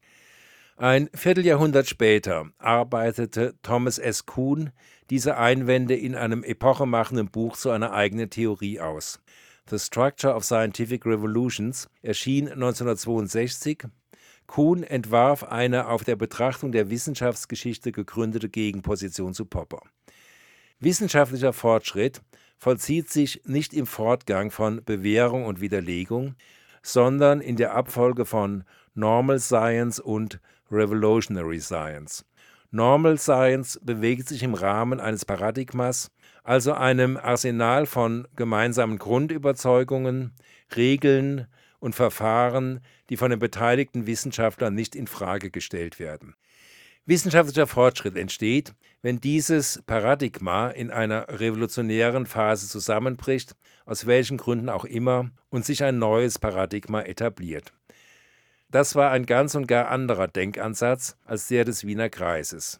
Ein 0.77 1.09
Vierteljahrhundert 1.13 1.87
später 1.87 2.51
arbeitete 2.59 3.55
Thomas 3.63 3.97
S. 3.97 4.25
Kuhn 4.25 4.71
diese 5.09 5.37
Einwände 5.37 5.95
in 5.95 6.15
einem 6.15 6.43
epochemachenden 6.43 7.31
Buch 7.31 7.57
zu 7.57 7.71
einer 7.71 7.93
eigenen 7.93 8.29
Theorie 8.29 8.79
aus. 8.79 9.22
The 9.69 9.79
Structure 9.79 10.35
of 10.35 10.43
Scientific 10.43 11.05
Revolutions 11.05 11.87
erschien 12.01 12.49
1962. 12.49 13.85
Kuhn 14.45 14.83
entwarf 14.83 15.43
eine 15.45 15.87
auf 15.87 16.03
der 16.03 16.17
Betrachtung 16.17 16.73
der 16.73 16.89
Wissenschaftsgeschichte 16.89 17.93
gegründete 17.93 18.49
Gegenposition 18.49 19.33
zu 19.33 19.45
Popper. 19.45 19.81
Wissenschaftlicher 20.81 21.53
Fortschritt 21.53 22.21
vollzieht 22.57 23.09
sich 23.09 23.41
nicht 23.45 23.73
im 23.73 23.85
Fortgang 23.85 24.51
von 24.51 24.83
Bewährung 24.83 25.45
und 25.45 25.61
Widerlegung, 25.61 26.35
sondern 26.81 27.39
in 27.39 27.55
der 27.55 27.73
Abfolge 27.73 28.25
von 28.25 28.65
Normal 28.95 29.39
Science 29.39 29.99
und 29.99 30.41
Revolutionary 30.69 31.61
Science. 31.61 32.25
Normal 32.71 33.17
Science 33.17 33.79
bewegt 33.81 34.27
sich 34.27 34.43
im 34.43 34.55
Rahmen 34.55 34.99
eines 34.99 35.23
Paradigmas, 35.23 36.11
also 36.43 36.73
einem 36.73 37.17
Arsenal 37.17 37.85
von 37.85 38.27
gemeinsamen 38.35 38.99
Grundüberzeugungen, 38.99 40.33
Regeln 40.75 41.47
und 41.79 41.95
Verfahren, 41.95 42.81
die 43.09 43.17
von 43.17 43.31
den 43.31 43.39
beteiligten 43.39 44.05
Wissenschaftlern 44.05 44.73
nicht 44.73 44.95
in 44.95 45.07
Frage 45.07 45.51
gestellt 45.51 45.99
werden. 45.99 46.35
Wissenschaftlicher 47.05 47.67
Fortschritt 47.67 48.15
entsteht, 48.15 48.73
wenn 49.01 49.19
dieses 49.19 49.81
Paradigma 49.85 50.69
in 50.69 50.89
einer 50.89 51.27
revolutionären 51.27 52.25
Phase 52.25 52.69
zusammenbricht, 52.69 53.55
aus 53.85 54.05
welchen 54.05 54.37
Gründen 54.37 54.69
auch 54.69 54.85
immer, 54.85 55.29
und 55.49 55.65
sich 55.65 55.83
ein 55.83 55.99
neues 55.99 56.39
Paradigma 56.39 57.01
etabliert. 57.01 57.73
Das 58.69 58.95
war 58.95 59.11
ein 59.11 59.25
ganz 59.25 59.53
und 59.55 59.67
gar 59.67 59.89
anderer 59.89 60.27
Denkansatz 60.27 61.17
als 61.25 61.49
der 61.49 61.65
des 61.65 61.85
Wiener 61.85 62.09
Kreises. 62.09 62.79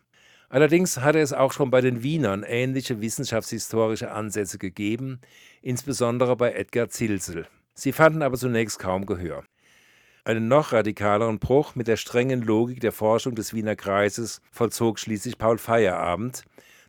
Allerdings 0.54 1.00
hatte 1.00 1.20
es 1.20 1.34
auch 1.34 1.52
schon 1.52 1.72
bei 1.72 1.82
den 1.82 2.04
Wienern 2.04 2.44
ähnliche 2.44 3.02
wissenschaftshistorische 3.02 4.12
Ansätze 4.12 4.60
gegeben, 4.60 5.20
insbesondere 5.64 6.36
bei 6.36 6.54
Edgar 6.54 6.90
Zilsel. 6.90 7.48
Sie 7.74 7.92
fanden 7.92 8.22
aber 8.22 8.38
zunächst 8.38 8.78
kaum 8.78 9.08
Gehör. 9.08 9.46
Einen 10.26 10.48
noch 10.48 10.72
radikaleren 10.72 11.40
Bruch 11.40 11.74
mit 11.74 11.88
der 11.88 11.98
strengen 11.98 12.44
Logik 12.44 12.82
der 12.82 12.92
Forschung 12.92 13.34
des 13.34 13.56
Wiener 13.56 13.76
Kreises 13.76 14.42
vollzog 14.52 15.00
schließlich 15.00 15.40
Paul 15.40 15.58
Feierabend, 15.58 16.44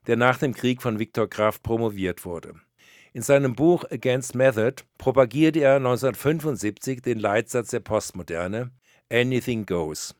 der 0.06 0.16
nach 0.16 0.36
dem 0.36 0.52
Krieg 0.52 0.82
von 0.82 0.98
Viktor 0.98 1.26
Kraft 1.26 1.62
promoviert 1.62 2.26
wurde. 2.26 2.56
In 3.14 3.22
seinem 3.22 3.54
Buch 3.54 3.84
Against 3.90 4.34
Method 4.34 4.82
propagierte 4.98 5.60
er 5.60 5.76
1975 5.76 7.00
den 7.00 7.18
Leitsatz 7.18 7.70
der 7.70 7.80
Postmoderne 7.80 8.72
Anything 9.10 9.64
Goes. 9.64 10.14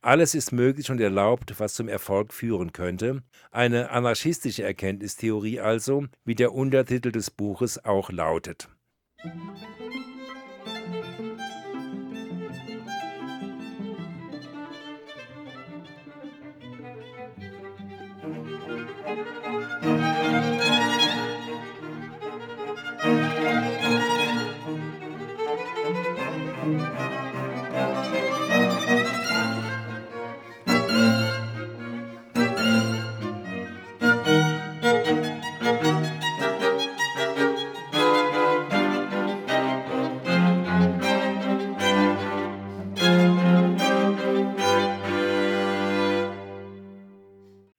Alles 0.00 0.36
ist 0.36 0.52
möglich 0.52 0.90
und 0.92 1.00
erlaubt, 1.00 1.58
was 1.58 1.74
zum 1.74 1.88
Erfolg 1.88 2.32
führen 2.32 2.72
könnte. 2.72 3.22
Eine 3.50 3.90
anarchistische 3.90 4.62
Erkenntnistheorie 4.62 5.58
also, 5.58 6.06
wie 6.24 6.36
der 6.36 6.54
Untertitel 6.54 7.10
des 7.10 7.32
Buches 7.32 7.84
auch 7.84 8.10
lautet. 8.10 8.68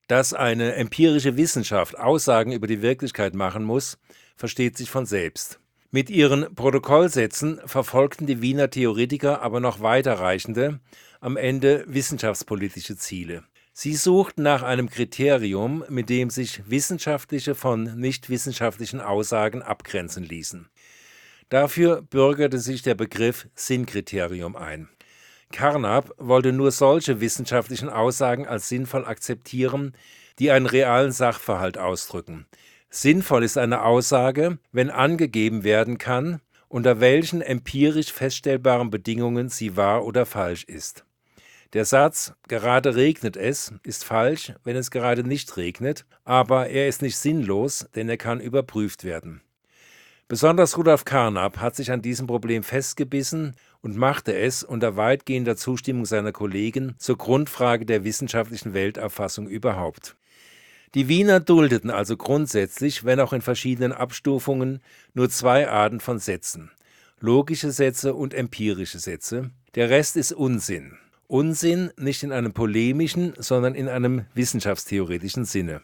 Dass 0.10 0.34
eine 0.34 0.74
empirische 0.74 1.38
Wissenschaft 1.38 2.00
Aussagen 2.00 2.52
über 2.52 2.66
die 2.66 2.82
Wirklichkeit 2.82 3.36
machen 3.36 3.64
muss, 3.64 4.00
versteht 4.36 4.76
sich 4.76 4.90
von 4.90 5.06
selbst. 5.06 5.60
Mit 5.92 6.10
ihren 6.10 6.56
Protokollsätzen 6.56 7.62
verfolgten 7.66 8.26
die 8.26 8.42
Wiener 8.42 8.72
Theoretiker 8.72 9.44
aber 9.44 9.60
noch 9.60 9.82
weiterreichende, 9.82 10.80
am 11.22 11.38
Ende 11.38 11.84
wissenschaftspolitische 11.88 12.98
Ziele. 12.98 13.44
Sie 13.72 13.94
suchten 13.94 14.42
nach 14.42 14.64
einem 14.64 14.90
Kriterium, 14.90 15.84
mit 15.90 16.10
dem 16.10 16.32
sich 16.32 16.64
wissenschaftliche 16.68 17.54
von 17.54 17.84
nichtwissenschaftlichen 18.00 19.02
Aussagen 19.02 19.62
abgrenzen 19.62 20.24
ließen. 20.24 20.70
Dafür 21.50 22.02
bürgerte 22.02 22.58
sich 22.58 22.82
der 22.82 22.96
Begriff 22.96 23.48
Sinnkriterium 23.54 24.56
ein. 24.56 24.90
Carnap 25.52 26.14
wollte 26.18 26.54
nur 26.54 26.72
solche 26.72 27.22
wissenschaftlichen 27.22 27.90
Aussagen 27.90 28.48
als 28.48 28.70
sinnvoll 28.70 29.06
akzeptieren, 29.06 29.94
die 30.38 30.52
einen 30.52 30.68
realen 30.68 31.12
Sachverhalt 31.12 31.78
ausdrücken. 31.78 32.46
Sinnvoll 32.90 33.44
ist 33.44 33.58
eine 33.58 33.84
Aussage, 33.84 34.58
wenn 34.72 34.90
angegeben 34.90 35.64
werden 35.64 35.98
kann, 35.98 36.42
unter 36.68 37.00
welchen 37.00 37.42
empirisch 37.42 38.14
feststellbaren 38.14 38.90
Bedingungen 38.90 39.50
sie 39.50 39.76
wahr 39.76 40.06
oder 40.06 40.26
falsch 40.26 40.64
ist. 40.64 41.04
Der 41.74 41.86
Satz 41.86 42.34
gerade 42.48 42.96
regnet 42.96 43.38
es 43.38 43.74
ist 43.84 44.04
falsch, 44.04 44.54
wenn 44.64 44.76
es 44.76 44.90
gerade 44.90 45.24
nicht 45.24 45.56
regnet, 45.58 46.06
aber 46.26 46.68
er 46.70 46.88
ist 46.88 47.02
nicht 47.02 47.18
sinnlos, 47.18 47.88
denn 47.96 48.10
er 48.10 48.18
kann 48.18 48.40
überprüft 48.40 49.04
werden. 49.04 49.42
Besonders 50.28 50.78
Rudolf 50.78 51.06
Carnap 51.06 51.58
hat 51.58 51.76
sich 51.76 51.92
an 51.92 52.04
diesem 52.04 52.28
Problem 52.28 52.62
festgebissen 52.62 53.56
und 53.82 53.96
machte 53.96 54.36
es 54.36 54.64
unter 54.64 54.98
weitgehender 54.98 55.56
Zustimmung 55.56 56.06
seiner 56.06 56.32
Kollegen 56.32 56.96
zur 56.98 57.18
Grundfrage 57.18 57.86
der 57.86 58.04
wissenschaftlichen 58.04 58.74
Weltauffassung 58.74 59.48
überhaupt. 59.48 60.16
Die 60.96 61.08
Wiener 61.08 61.40
duldeten 61.40 61.92
also 61.92 62.18
grundsätzlich, 62.18 63.06
wenn 63.06 63.20
auch 63.20 63.34
in 63.34 63.42
verschiedenen 63.42 63.92
Abstufungen, 63.92 64.82
nur 65.14 65.30
zwei 65.30 65.70
Arten 65.70 66.00
von 66.00 66.20
Sätzen 66.20 66.72
logische 67.22 67.72
Sätze 67.72 68.14
und 68.14 68.34
empirische 68.34 69.00
Sätze. 69.00 69.52
Der 69.76 69.90
Rest 69.90 70.18
ist 70.18 70.32
Unsinn. 70.32 70.98
Unsinn 71.28 71.92
nicht 71.98 72.24
in 72.24 72.32
einem 72.32 72.54
polemischen, 72.54 73.34
sondern 73.38 73.76
in 73.76 73.88
einem 73.88 74.26
wissenschaftstheoretischen 74.34 75.46
Sinne. 75.46 75.82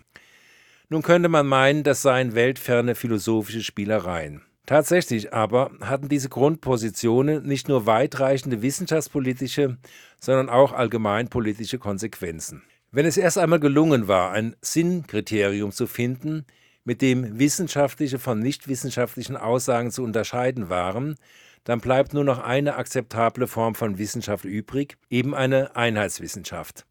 Nun 0.89 1.01
könnte 1.01 1.29
man 1.29 1.45
meinen, 1.45 1.83
das 1.83 2.01
seien 2.01 2.35
weltferne 2.35 2.95
philosophische 2.95 3.63
Spielereien. 3.63 4.41
Tatsächlich 4.65 5.31
aber 5.31 5.71
hatten 5.81 6.09
diese 6.09 6.29
Grundpositionen 6.29 7.43
nicht 7.45 7.67
nur 7.67 7.85
weitreichende 7.85 8.61
wissenschaftspolitische, 8.63 9.77
sondern 10.19 10.49
auch 10.49 10.73
allgemeinpolitische 10.73 11.77
Konsequenzen. 11.77 12.63
Wenn 12.91 13.05
es 13.05 13.17
erst 13.17 13.37
einmal 13.37 13.59
gelungen 13.59 14.07
war, 14.07 14.31
ein 14.31 14.55
Sinnkriterium 14.61 15.71
zu 15.71 15.85
finden, 15.85 16.45
mit 16.83 17.01
dem 17.01 17.37
wissenschaftliche 17.37 18.19
von 18.19 18.39
nichtwissenschaftlichen 18.39 19.35
Aussagen 19.37 19.91
zu 19.91 20.03
unterscheiden 20.03 20.69
waren, 20.69 21.15
dann 21.63 21.81
bleibt 21.81 22.13
nur 22.13 22.23
noch 22.23 22.39
eine 22.39 22.75
akzeptable 22.75 23.47
Form 23.47 23.75
von 23.75 23.97
Wissenschaft 23.97 24.45
übrig, 24.45 24.97
eben 25.09 25.35
eine 25.35 25.75
Einheitswissenschaft. 25.75 26.85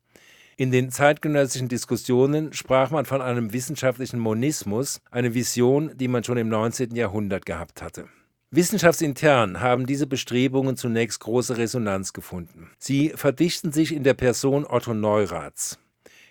In 0.57 0.71
den 0.71 0.91
zeitgenössischen 0.91 1.69
Diskussionen 1.69 2.53
sprach 2.53 2.91
man 2.91 3.07
von 3.07 3.21
einem 3.21 3.53
wissenschaftlichen 3.53 4.21
Monismus, 4.21 5.01
eine 5.11 5.35
Vision, 5.35 5.91
die 5.97 6.07
man 6.07 6.23
schon 6.23 6.37
im 6.37 6.49
19. 6.49 6.95
Jahrhundert 6.95 7.45
gehabt 7.45 7.83
hatte. 7.83 8.09
Wissenschaftsintern 8.53 9.61
haben 9.61 9.85
diese 9.85 10.07
Bestrebungen 10.07 10.77
zunächst 10.77 11.19
große 11.21 11.57
Resonanz 11.57 12.13
gefunden. 12.13 12.71
Sie 12.79 13.09
verdichten 13.17 13.73
sich 13.73 13.93
in 13.93 14.05
der 14.05 14.15
Person 14.15 14.65
Otto 14.65 14.95
Neuraths. 14.95 15.81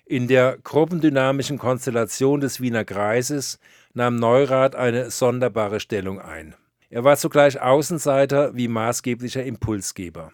In 0.05 0.29
der 0.29 0.57
gruppendynamischen 0.63 1.57
Konstellation 1.57 2.39
des 2.39 2.61
Wiener 2.61 2.85
Kreises 2.85 3.59
nahm 3.93 4.15
Neurath 4.15 4.75
eine 4.75 5.11
sonderbare 5.11 5.81
Stellung 5.81 6.21
ein. 6.21 6.55
Er 6.89 7.03
war 7.03 7.17
zugleich 7.17 7.59
Außenseiter 7.59 8.55
wie 8.55 8.69
maßgeblicher 8.69 9.43
Impulsgeber. 9.43 10.31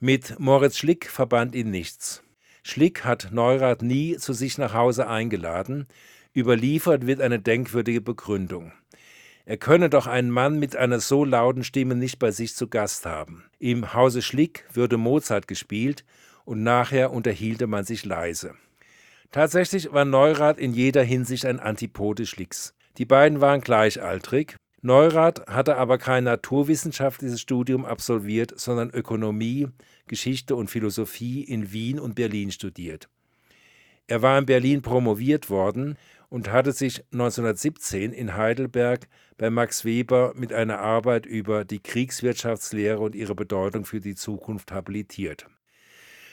Mit 0.00 0.40
Moritz 0.40 0.76
Schlick 0.76 1.08
verband 1.08 1.54
ihn 1.54 1.70
nichts. 1.70 2.22
Schlick 2.62 3.04
hat 3.04 3.30
Neurath 3.32 3.82
nie 3.82 4.16
zu 4.16 4.32
sich 4.32 4.56
nach 4.56 4.72
Hause 4.72 5.08
eingeladen, 5.08 5.86
überliefert 6.34 7.06
wird 7.06 7.20
eine 7.20 7.40
denkwürdige 7.40 8.00
Begründung. 8.00 8.72
Er 9.44 9.56
könne 9.56 9.90
doch 9.90 10.06
einen 10.06 10.30
Mann 10.30 10.58
mit 10.60 10.76
einer 10.76 11.00
so 11.00 11.24
lauten 11.24 11.64
Stimme 11.64 11.96
nicht 11.96 12.20
bei 12.20 12.30
sich 12.30 12.54
zu 12.54 12.68
Gast 12.68 13.04
haben. 13.06 13.44
Im 13.58 13.92
Hause 13.92 14.22
Schlick 14.22 14.64
würde 14.72 14.96
Mozart 14.96 15.48
gespielt 15.48 16.04
und 16.44 16.62
nachher 16.62 17.10
unterhielte 17.12 17.66
man 17.66 17.84
sich 17.84 18.04
leise. 18.04 18.54
Tatsächlich 19.32 19.92
war 19.92 20.04
Neurath 20.04 20.58
in 20.58 20.72
jeder 20.72 21.02
Hinsicht 21.02 21.44
ein 21.44 21.58
Antipode 21.58 22.26
Schlicks. 22.26 22.74
Die 22.98 23.06
beiden 23.06 23.40
waren 23.40 23.62
gleichaltrig, 23.62 24.56
Neurath 24.84 25.46
hatte 25.46 25.76
aber 25.76 25.96
kein 25.96 26.24
naturwissenschaftliches 26.24 27.40
Studium 27.40 27.84
absolviert, 27.84 28.58
sondern 28.58 28.90
Ökonomie, 28.90 29.68
Geschichte 30.08 30.56
und 30.56 30.70
Philosophie 30.70 31.42
in 31.42 31.72
Wien 31.72 32.00
und 32.00 32.16
Berlin 32.16 32.50
studiert. 32.50 33.08
Er 34.08 34.22
war 34.22 34.36
in 34.36 34.46
Berlin 34.46 34.82
promoviert 34.82 35.50
worden 35.50 35.96
und 36.28 36.50
hatte 36.50 36.72
sich 36.72 37.04
1917 37.12 38.12
in 38.12 38.36
Heidelberg 38.36 39.06
bei 39.38 39.50
Max 39.50 39.84
Weber 39.84 40.32
mit 40.34 40.52
einer 40.52 40.80
Arbeit 40.80 41.26
über 41.26 41.64
die 41.64 41.80
Kriegswirtschaftslehre 41.80 42.98
und 42.98 43.14
ihre 43.14 43.36
Bedeutung 43.36 43.84
für 43.84 44.00
die 44.00 44.16
Zukunft 44.16 44.72
habilitiert. 44.72 45.46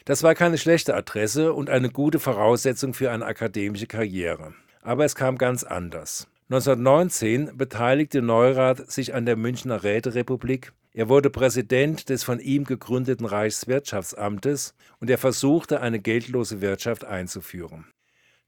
Das 0.05 0.23
war 0.23 0.33
keine 0.33 0.57
schlechte 0.57 0.95
Adresse 0.95 1.53
und 1.53 1.69
eine 1.69 1.91
gute 1.91 2.17
Voraussetzung 2.17 2.95
für 2.95 3.11
eine 3.11 3.25
akademische 3.25 3.85
Karriere. 3.85 4.55
Aber 4.81 5.05
es 5.05 5.13
kam 5.13 5.37
ganz 5.37 5.63
anders. 5.63 6.27
1919 6.51 7.57
beteiligte 7.57 8.23
Neurath 8.23 8.91
sich 8.91 9.13
an 9.13 9.27
der 9.27 9.35
Münchner 9.35 9.83
Räterepublik. 9.83 10.73
Er 10.93 11.07
wurde 11.07 11.29
Präsident 11.29 12.09
des 12.09 12.23
von 12.23 12.39
ihm 12.39 12.63
gegründeten 12.63 13.27
Reichswirtschaftsamtes 13.27 14.73
und 14.99 15.11
er 15.11 15.19
versuchte, 15.19 15.79
eine 15.79 15.99
geldlose 15.99 16.59
Wirtschaft 16.59 17.05
einzuführen. 17.05 17.85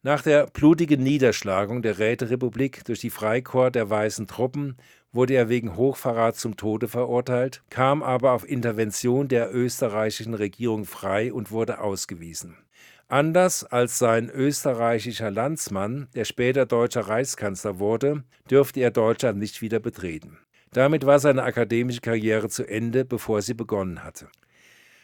Nach 0.01 0.23
der 0.23 0.47
blutigen 0.47 1.03
Niederschlagung 1.03 1.83
der 1.83 1.99
Räterepublik 1.99 2.83
durch 2.85 3.01
die 3.01 3.11
Freikorps 3.11 3.73
der 3.73 3.91
Weißen 3.91 4.25
Truppen 4.25 4.77
wurde 5.11 5.35
er 5.35 5.47
wegen 5.47 5.75
Hochverrat 5.75 6.37
zum 6.37 6.57
Tode 6.57 6.87
verurteilt, 6.87 7.61
kam 7.69 8.01
aber 8.01 8.31
auf 8.31 8.49
Intervention 8.49 9.27
der 9.27 9.53
österreichischen 9.53 10.33
Regierung 10.33 10.85
frei 10.85 11.31
und 11.31 11.51
wurde 11.51 11.79
ausgewiesen. 11.79 12.57
Anders 13.11 13.65
als 13.65 13.99
sein 13.99 14.29
österreichischer 14.29 15.31
Landsmann, 15.31 16.07
der 16.15 16.23
später 16.23 16.65
deutscher 16.65 17.09
Reichskanzler 17.09 17.77
wurde, 17.77 18.23
dürfte 18.49 18.79
er 18.79 18.91
Deutschland 18.91 19.37
nicht 19.37 19.61
wieder 19.61 19.81
betreten. 19.81 20.37
Damit 20.71 21.05
war 21.05 21.19
seine 21.19 21.43
akademische 21.43 21.99
Karriere 21.99 22.47
zu 22.47 22.65
Ende, 22.65 23.03
bevor 23.03 23.41
sie 23.41 23.53
begonnen 23.53 24.05
hatte. 24.05 24.29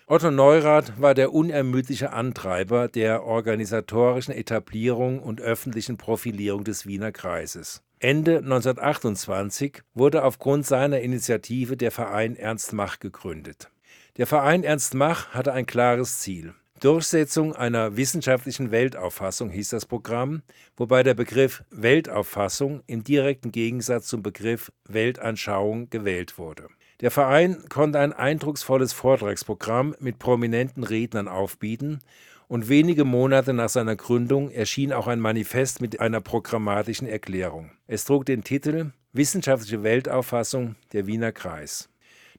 Otto 0.06 0.32
Neurath 0.32 1.02
war 1.02 1.16
der 1.16 1.34
unermüdliche 1.34 2.14
Antreiber 2.14 2.88
der 2.88 3.26
organisatorischen 3.26 4.34
Etablierung 4.34 5.20
und 5.20 5.42
öffentlichen 5.42 5.98
Profilierung 5.98 6.64
des 6.64 6.86
Wiener 6.86 7.12
Kreises. 7.12 7.84
Ende 8.00 8.38
1928 8.38 9.82
wurde 9.94 10.24
aufgrund 10.24 10.66
seiner 10.66 11.02
Initiative 11.02 11.76
der 11.76 11.92
Verein 11.92 12.38
Ernst 12.38 12.72
Mach 12.72 13.00
gegründet. 13.00 13.70
Der 14.16 14.28
Verein 14.28 14.64
Ernst 14.64 14.94
Mach 14.94 15.34
hatte 15.34 15.52
ein 15.52 15.66
klares 15.66 16.20
Ziel. 16.20 16.54
Durchsetzung 16.80 17.56
einer 17.56 17.98
wissenschaftlichen 17.98 18.70
Weltauffassung 18.70 19.50
hieß 19.50 19.70
das 19.70 19.88
Programm, 19.88 20.44
wobei 20.76 21.02
der 21.02 21.16
Begriff 21.16 21.64
Weltauffassung 21.72 22.84
im 22.86 23.04
direkten 23.04 23.52
Gegensatz 23.52 24.06
zum 24.08 24.22
Begriff 24.22 24.72
Weltanschauung 24.88 25.90
gewählt 25.90 26.38
wurde. 26.38 26.68
Der 27.02 27.10
Verein 27.10 27.64
konnte 27.68 28.00
ein 28.00 28.14
eindrucksvolles 28.14 28.94
Vortragsprogramm 28.94 29.96
mit 30.00 30.20
prominenten 30.20 30.84
Rednern 30.84 31.28
aufbieten 31.28 32.00
und 32.48 32.70
wenige 32.70 33.06
Monate 33.06 33.54
nach 33.54 33.70
seiner 33.70 33.96
Gründung 33.96 34.52
erschien 34.52 34.94
auch 34.94 35.08
ein 35.08 35.20
Manifest 35.20 35.82
mit 35.82 36.00
einer 36.00 36.22
programmatischen 36.22 37.08
Erklärung. 37.08 37.72
Es 37.88 38.06
trug 38.06 38.26
den 38.28 38.44
Titel 38.44 38.92
Wissenschaftliche 39.14 39.82
Weltauffassung 39.82 40.76
der 40.94 41.08
Wiener 41.08 41.32
Kreis. 41.32 41.90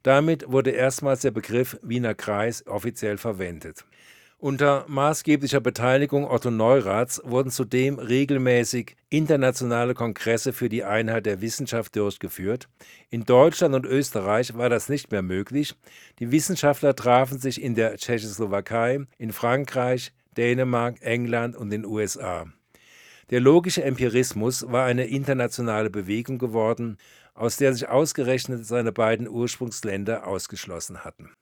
Damit 0.05 0.51
wurde 0.51 0.70
erstmals 0.70 1.22
der 1.22 1.32
Begriff 1.32 1.76
Wiener 1.82 2.14
Kreis 2.14 2.64
offiziell 2.68 3.18
verwendet. 3.18 3.84
Unter 4.41 4.84
maßgeblicher 4.86 5.61
Beteiligung 5.61 6.24
Otto 6.24 6.53
Neuraths 6.53 7.20
wurden 7.24 7.51
zudem 7.51 7.99
regelmäßig 7.99 8.95
internationale 9.11 9.95
Kongresse 9.95 10.53
für 10.53 10.68
die 10.68 10.84
Einheit 10.84 11.26
der 11.26 11.41
Wissenschaft 11.41 11.97
durchgeführt. 11.97 12.68
In 13.11 13.24
Deutschland 13.24 13.74
und 13.74 13.84
Österreich 13.84 14.57
war 14.57 14.68
das 14.68 14.89
nicht 14.89 15.11
mehr 15.11 15.22
möglich. 15.22 15.74
Die 16.20 16.30
Wissenschaftler 16.30 16.95
trafen 16.95 17.41
sich 17.41 17.61
in 17.61 17.74
der 17.74 17.97
Tschechoslowakei, 17.97 19.01
in 19.18 19.32
Frankreich, 19.32 20.12
Dänemark, 20.36 20.99
England 21.01 21.57
und 21.57 21.70
den 21.70 21.84
USA. 21.84 22.47
Der 23.30 23.41
logische 23.41 23.82
Empirismus 23.82 24.70
war 24.70 24.84
eine 24.84 25.07
internationale 25.07 25.91
Bewegung 25.91 26.39
geworden, 26.39 26.97
aus 27.34 27.57
der 27.57 27.72
sich 27.74 27.89
ausgerechnet 27.89 28.64
seine 28.64 28.93
beiden 28.93 29.28
Ursprungsländer 29.28 30.28
ausgeschlossen 30.28 31.05
hatten. 31.05 31.32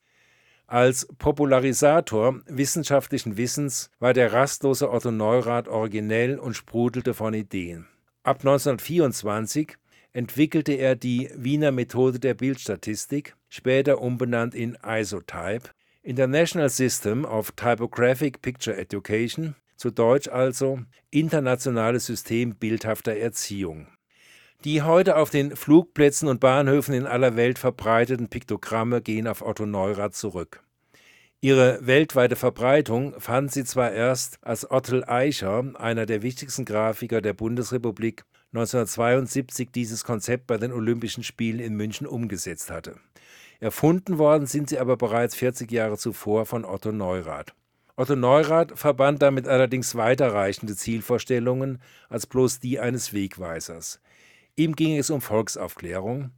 Als 0.69 1.07
Popularisator 1.19 2.41
wissenschaftlichen 2.47 3.37
Wissens 3.37 3.89
war 4.01 4.12
der 4.12 4.33
rastlose 4.33 4.91
Otto 4.91 5.12
Neurath 5.12 5.69
originell 5.69 6.41
und 6.41 6.55
sprudelte 6.55 7.14
von 7.14 7.35
Ideen. 7.35 7.87
Ab 8.25 8.39
1924 8.39 9.77
entwickelte 10.12 10.73
er 10.73 10.97
die 10.97 11.31
Wiener 11.37 11.71
Methode 11.71 12.19
der 12.19 12.35
Bildstatistik, 12.35 13.37
später 13.49 14.01
umbenannt 14.01 14.57
in 14.57 14.77
Isotype, 14.85 15.71
International 16.03 16.69
System 16.69 17.25
of 17.25 17.53
Typographic 17.53 18.43
Picture 18.43 18.77
Education, 18.77 19.55
zu 19.77 19.91
Deutsch 19.91 20.27
also 20.27 20.81
Internationales 21.11 22.07
System 22.07 22.57
bildhafter 22.57 23.14
Erziehung. 23.14 23.87
Die 24.65 24.83
heute 24.83 25.17
auf 25.17 25.31
den 25.31 25.55
Flugplätzen 25.55 26.29
und 26.29 26.41
Bahnhöfen 26.41 26.95
in 26.95 27.07
aller 27.07 27.37
Welt 27.37 27.59
verbreiteten 27.59 28.29
Piktogramme 28.29 29.03
gehen 29.03 29.29
auf 29.29 29.43
Otto 29.43 29.67
Neurath 29.67 30.15
zurück. 30.15 30.63
Ihre 31.41 31.79
weltweite 31.87 32.35
Verbreitung 32.35 33.15
fand 33.21 33.53
sie 33.53 33.65
zwar 33.65 33.93
erst, 33.93 34.39
als 34.43 34.69
Ottel 34.71 35.05
Eicher, 35.05 35.63
einer 35.75 36.07
der 36.07 36.23
wichtigsten 36.23 36.65
Grafiker 36.65 37.21
der 37.21 37.35
Bundesrepublik, 37.35 38.25
1972 38.53 39.71
dieses 39.71 40.03
Konzept 40.03 40.47
bei 40.47 40.57
den 40.57 40.73
Olympischen 40.73 41.23
Spielen 41.23 41.61
in 41.61 41.75
München 41.75 42.07
umgesetzt 42.07 42.71
hatte. 42.71 42.97
Erfunden 43.61 44.19
worden 44.19 44.47
sind 44.47 44.71
sie 44.71 44.79
aber 44.79 44.97
bereits 44.97 45.37
40 45.37 45.71
Jahre 45.71 45.99
zuvor 45.99 46.47
von 46.47 46.65
Otto 46.65 46.91
Neurath. 46.91 47.55
Otto 47.97 48.17
Neurath 48.17 48.79
verband 48.79 49.23
damit 49.23 49.47
allerdings 49.47 49.95
weiterreichende 49.95 50.75
Zielvorstellungen 50.75 51.81
als 52.09 52.27
bloß 52.27 52.61
die 52.61 52.81
eines 52.81 53.13
Wegweisers. 53.13 54.01
Ihm 54.57 54.75
ging 54.75 54.97
es 54.97 55.11
um 55.11 55.21
Volksaufklärung. 55.21 56.31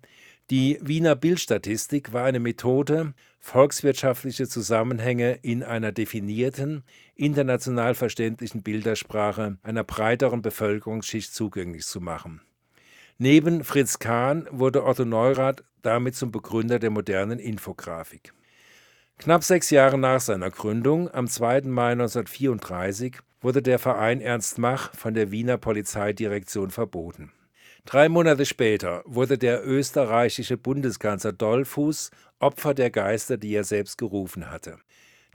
Die 0.51 0.79
Wiener 0.83 1.15
Bildstatistik 1.15 2.13
war 2.13 2.25
eine 2.25 2.41
Methode, 2.41 3.15
volkswirtschaftliche 3.39 4.49
Zusammenhänge 4.49 5.39
in 5.43 5.63
einer 5.63 5.93
definierten, 5.93 6.83
international 7.15 7.95
verständlichen 7.95 8.63
Bildersprache 8.63 9.59
einer 9.63 9.85
breiteren 9.85 10.43
Bevölkerungsschicht 10.43 11.33
zugänglich 11.33 11.87
zu 11.87 12.01
machen. 12.01 12.41
Neben 13.19 13.63
Fritz 13.63 13.99
Kahn 13.99 14.49
wurde 14.51 14.85
Otto 14.85 15.05
Neurath 15.05 15.63
damit 15.83 16.17
zum 16.17 16.33
Begründer 16.33 16.79
der 16.79 16.91
modernen 16.91 17.39
Infografik. 17.39 18.33
Knapp 19.19 19.45
sechs 19.45 19.71
Jahre 19.71 19.99
nach 19.99 20.21
seiner 20.21 20.51
Gründung, 20.51 21.09
am 21.13 21.29
2. 21.29 21.63
Mai 21.63 21.93
1934, 21.93 23.17
wurde 23.41 23.63
der 23.63 23.79
Verein 23.79 24.21
Ernst 24.21 24.59
Mach 24.59 24.95
von 24.95 25.15
der 25.15 25.31
Wiener 25.31 25.59
Polizeidirektion 25.59 26.71
verboten. 26.71 27.33
Drei 27.89 28.11
Monate 28.11 28.45
später 28.45 29.03
wurde 29.07 29.39
der 29.39 29.67
österreichische 29.67 30.59
Bundeskanzler 30.59 31.33
Dollfuß 31.33 32.11
Opfer 32.39 32.75
der 32.75 32.91
Geister, 32.91 33.39
die 33.39 33.55
er 33.55 33.65
selbst 33.65 33.97
gerufen 33.97 34.51
hatte. 34.51 34.77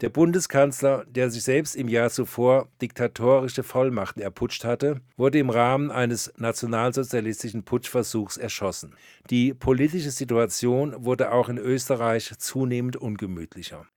Der 0.02 0.10
Bundeskanzler, 0.10 1.04
der 1.08 1.32
sich 1.32 1.42
selbst 1.42 1.76
im 1.76 1.88
Jahr 1.88 2.12
zuvor 2.12 2.68
diktatorische 2.80 3.64
Vollmachten 3.64 4.22
erputscht 4.22 4.66
hatte, 4.66 5.02
wurde 5.18 5.40
im 5.40 5.50
Rahmen 5.50 5.90
eines 5.90 6.32
nationalsozialistischen 6.38 7.64
Putschversuchs 7.64 8.38
erschossen. 8.38 8.94
Die 9.32 9.56
politische 9.56 10.12
Situation 10.12 10.94
wurde 11.04 11.32
auch 11.32 11.50
in 11.50 11.58
Österreich 11.58 12.38
zunehmend 12.38 12.98
ungemütlicher. 12.98 13.88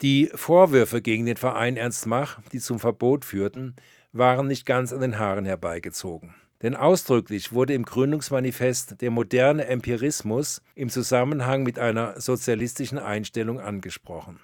Die 0.00 0.30
Vorwürfe 0.34 1.02
gegen 1.02 1.26
den 1.26 1.36
Verein 1.36 1.76
Ernst 1.76 2.06
Mach, 2.06 2.40
die 2.50 2.60
zum 2.60 2.78
Verbot 2.78 3.26
führten, 3.26 3.76
waren 4.10 4.46
nicht 4.46 4.64
ganz 4.64 4.90
an 4.94 5.02
den 5.02 5.18
Haaren 5.18 5.44
herbeigezogen. 5.44 6.34
Denn 6.62 6.76
ausdrücklich 6.76 7.52
wurde 7.52 7.74
im 7.74 7.84
Gründungsmanifest 7.84 9.00
der 9.00 9.10
moderne 9.10 9.66
Empirismus 9.66 10.62
im 10.74 10.90
Zusammenhang 10.90 11.64
mit 11.64 11.78
einer 11.78 12.20
sozialistischen 12.20 12.98
Einstellung 12.98 13.60
angesprochen. 13.60 14.38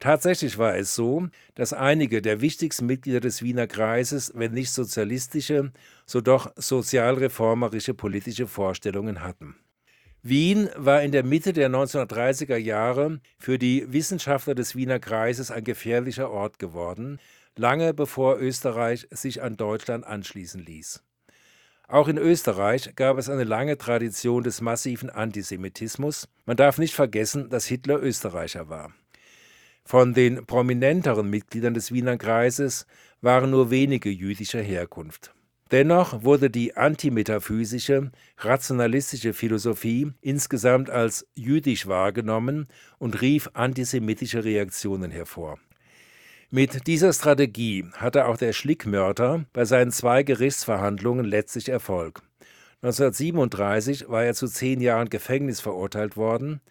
Tatsächlich 0.00 0.58
war 0.58 0.76
es 0.76 0.94
so, 0.94 1.26
dass 1.54 1.72
einige 1.72 2.22
der 2.22 2.40
wichtigsten 2.40 2.86
Mitglieder 2.86 3.20
des 3.20 3.42
Wiener 3.42 3.66
Kreises, 3.66 4.32
wenn 4.34 4.52
nicht 4.52 4.70
sozialistische, 4.70 5.72
so 6.06 6.20
doch 6.20 6.52
sozialreformerische 6.54 7.94
politische 7.94 8.46
Vorstellungen 8.46 9.22
hatten. 9.22 9.56
Wien 10.22 10.68
war 10.76 11.02
in 11.02 11.12
der 11.12 11.24
Mitte 11.24 11.52
der 11.52 11.70
1930er 11.70 12.56
Jahre 12.56 13.20
für 13.38 13.58
die 13.58 13.92
Wissenschaftler 13.92 14.54
des 14.54 14.76
Wiener 14.76 14.98
Kreises 14.98 15.50
ein 15.50 15.64
gefährlicher 15.64 16.30
Ort 16.30 16.58
geworden, 16.58 17.18
lange 17.56 17.94
bevor 17.94 18.38
Österreich 18.38 19.08
sich 19.10 19.42
an 19.42 19.56
Deutschland 19.56 20.04
anschließen 20.06 20.64
ließ. 20.64 21.02
Auch 21.90 22.08
in 22.08 22.18
Österreich 22.18 22.94
gab 22.96 23.16
es 23.16 23.30
eine 23.30 23.44
lange 23.44 23.78
Tradition 23.78 24.42
des 24.42 24.60
massiven 24.60 25.08
Antisemitismus. 25.08 26.28
Man 26.44 26.58
darf 26.58 26.76
nicht 26.76 26.94
vergessen, 26.94 27.48
dass 27.48 27.64
Hitler 27.64 28.02
Österreicher 28.02 28.68
war. 28.68 28.92
Von 29.86 30.12
den 30.12 30.44
prominenteren 30.44 31.30
Mitgliedern 31.30 31.72
des 31.72 31.90
Wiener 31.90 32.18
Kreises 32.18 32.86
waren 33.22 33.50
nur 33.50 33.70
wenige 33.70 34.10
jüdischer 34.10 34.60
Herkunft. 34.60 35.34
Dennoch 35.70 36.24
wurde 36.24 36.50
die 36.50 36.76
antimetaphysische, 36.76 38.10
rationalistische 38.36 39.32
Philosophie 39.32 40.12
insgesamt 40.20 40.90
als 40.90 41.26
jüdisch 41.34 41.86
wahrgenommen 41.86 42.68
und 42.98 43.22
rief 43.22 43.48
antisemitische 43.54 44.44
Reaktionen 44.44 45.10
hervor. 45.10 45.58
Mit 46.50 46.86
dieser 46.86 47.12
Strategie 47.12 47.84
hatte 47.92 48.24
auch 48.24 48.38
der 48.38 48.54
Schlickmörder 48.54 49.44
bei 49.52 49.66
seinen 49.66 49.92
zwei 49.92 50.22
Gerichtsverhandlungen 50.22 51.26
letztlich 51.26 51.68
Erfolg. 51.68 52.22
1937 52.80 54.08
war 54.08 54.24
er 54.24 54.32
zu 54.32 54.46
zehn 54.46 54.80
Jahren 54.80 55.10
Gefängnis 55.10 55.60
verurteilt 55.60 56.16
worden. 56.16 56.62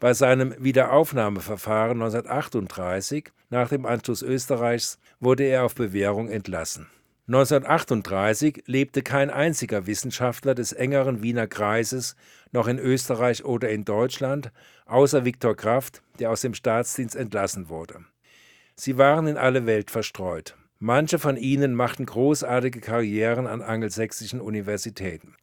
Bei 0.00 0.14
seinem 0.14 0.54
Wiederaufnahmeverfahren 0.58 2.00
1938, 2.00 3.28
nach 3.50 3.68
dem 3.68 3.84
Anschluss 3.84 4.22
Österreichs, 4.22 4.98
wurde 5.20 5.44
er 5.44 5.64
auf 5.64 5.74
Bewährung 5.74 6.30
entlassen. 6.30 6.86
1938 7.26 8.62
lebte 8.64 9.02
kein 9.02 9.28
einziger 9.28 9.86
Wissenschaftler 9.86 10.54
des 10.54 10.72
engeren 10.72 11.20
Wiener 11.20 11.46
Kreises 11.46 12.16
noch 12.52 12.66
in 12.66 12.78
Österreich 12.78 13.44
oder 13.44 13.68
in 13.68 13.84
Deutschland, 13.84 14.52
außer 14.86 15.26
Viktor 15.26 15.54
Kraft, 15.54 16.02
der 16.18 16.30
aus 16.30 16.40
dem 16.40 16.54
Staatsdienst 16.54 17.14
entlassen 17.14 17.68
wurde. 17.68 18.06
Sie 18.80 18.96
waren 18.96 19.26
in 19.26 19.36
alle 19.36 19.66
Welt 19.66 19.90
verstreut. 19.90 20.54
Manche 20.78 21.18
von 21.18 21.36
ihnen 21.36 21.74
machten 21.74 22.06
großartige 22.06 22.80
Karrieren 22.80 23.48
an 23.48 23.60
angelsächsischen 23.60 24.40
Universitäten. 24.40 25.34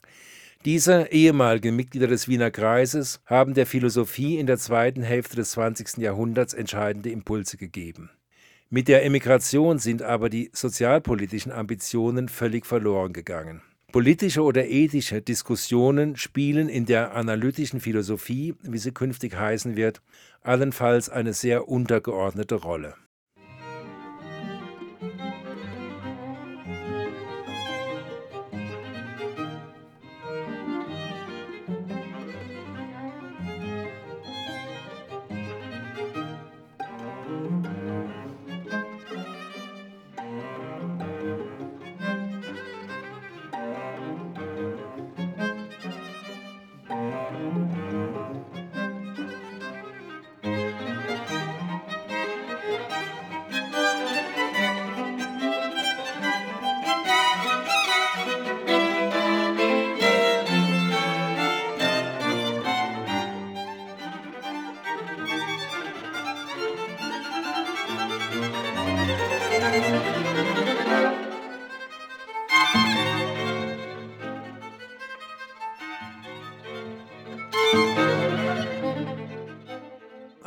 Diese 0.63 1.07
ehemaligen 1.11 1.75
Mitglieder 1.75 2.07
des 2.07 2.29
Wiener 2.29 2.49
Kreises 2.49 3.19
haben 3.25 3.53
der 3.53 3.65
Philosophie 3.65 4.37
in 4.39 4.47
der 4.47 4.57
zweiten 4.57 5.03
Hälfte 5.03 5.35
des 5.35 5.51
20. 5.51 5.97
Jahrhunderts 5.97 6.53
entscheidende 6.53 7.09
Impulse 7.09 7.57
gegeben. 7.57 8.09
Mit 8.69 8.87
der 8.87 9.03
Emigration 9.03 9.79
sind 9.79 10.01
aber 10.01 10.29
die 10.29 10.49
sozialpolitischen 10.53 11.51
Ambitionen 11.51 12.29
völlig 12.29 12.65
verloren 12.65 13.11
gegangen. 13.11 13.61
Politische 13.91 14.43
oder 14.43 14.65
ethische 14.65 15.21
Diskussionen 15.21 16.15
spielen 16.15 16.69
in 16.69 16.85
der 16.85 17.13
analytischen 17.13 17.81
Philosophie, 17.81 18.55
wie 18.61 18.77
sie 18.77 18.93
künftig 18.93 19.35
heißen 19.35 19.75
wird, 19.75 20.01
allenfalls 20.41 21.09
eine 21.09 21.33
sehr 21.33 21.67
untergeordnete 21.67 22.55
Rolle. 22.55 22.95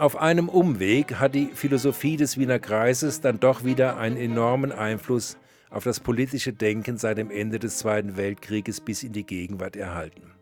Auf 0.08 0.16
einem 0.16 0.48
Umweg 0.48 1.16
hat 1.16 1.34
die 1.34 1.50
Philosophie 1.52 2.16
des 2.16 2.38
Wiener 2.38 2.58
Kreises 2.58 3.20
dann 3.20 3.40
doch 3.40 3.62
wieder 3.62 3.98
einen 3.98 4.16
enormen 4.16 4.72
Einfluss 4.72 5.36
auf 5.68 5.84
das 5.84 6.00
politische 6.00 6.54
Denken 6.54 6.96
seit 6.96 7.18
dem 7.18 7.30
Ende 7.30 7.58
des 7.58 7.76
Zweiten 7.76 8.16
Weltkrieges 8.16 8.80
bis 8.80 9.02
in 9.02 9.12
die 9.12 9.26
Gegenwart 9.26 9.76
erhalten. 9.76 10.32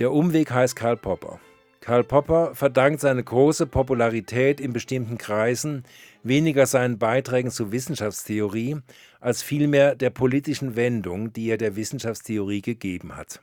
Der 0.00 0.10
Umweg 0.10 0.50
heißt 0.50 0.74
Karl 0.74 0.96
Popper. 0.96 1.38
Karl 1.80 2.02
Popper 2.02 2.56
verdankt 2.56 2.98
seine 2.98 3.22
große 3.22 3.68
Popularität 3.68 4.60
in 4.60 4.72
bestimmten 4.72 5.16
Kreisen 5.16 5.84
weniger 6.24 6.66
seinen 6.66 6.98
Beiträgen 6.98 7.52
zur 7.52 7.70
Wissenschaftstheorie 7.70 8.78
als 9.20 9.44
vielmehr 9.44 9.94
der 9.94 10.10
politischen 10.10 10.74
Wendung, 10.74 11.32
die 11.32 11.50
er 11.50 11.56
der 11.56 11.76
Wissenschaftstheorie 11.76 12.62
gegeben 12.62 13.16
hat. 13.16 13.42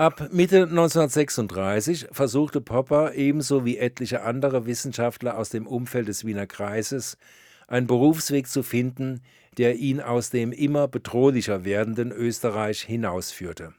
Ab 0.00 0.28
Mitte 0.30 0.62
1936 0.62 2.06
versuchte 2.12 2.60
Popper 2.60 3.14
ebenso 3.14 3.64
wie 3.64 3.78
etliche 3.78 4.22
andere 4.22 4.64
Wissenschaftler 4.64 5.36
aus 5.36 5.50
dem 5.50 5.66
Umfeld 5.66 6.06
des 6.06 6.24
Wiener 6.24 6.46
Kreises 6.46 7.18
einen 7.66 7.88
Berufsweg 7.88 8.46
zu 8.46 8.62
finden, 8.62 9.22
der 9.56 9.74
ihn 9.74 10.00
aus 10.00 10.30
dem 10.30 10.52
immer 10.52 10.86
bedrohlicher 10.86 11.64
werdenden 11.64 12.12
Österreich 12.12 12.82
hinausführte. 12.82 13.74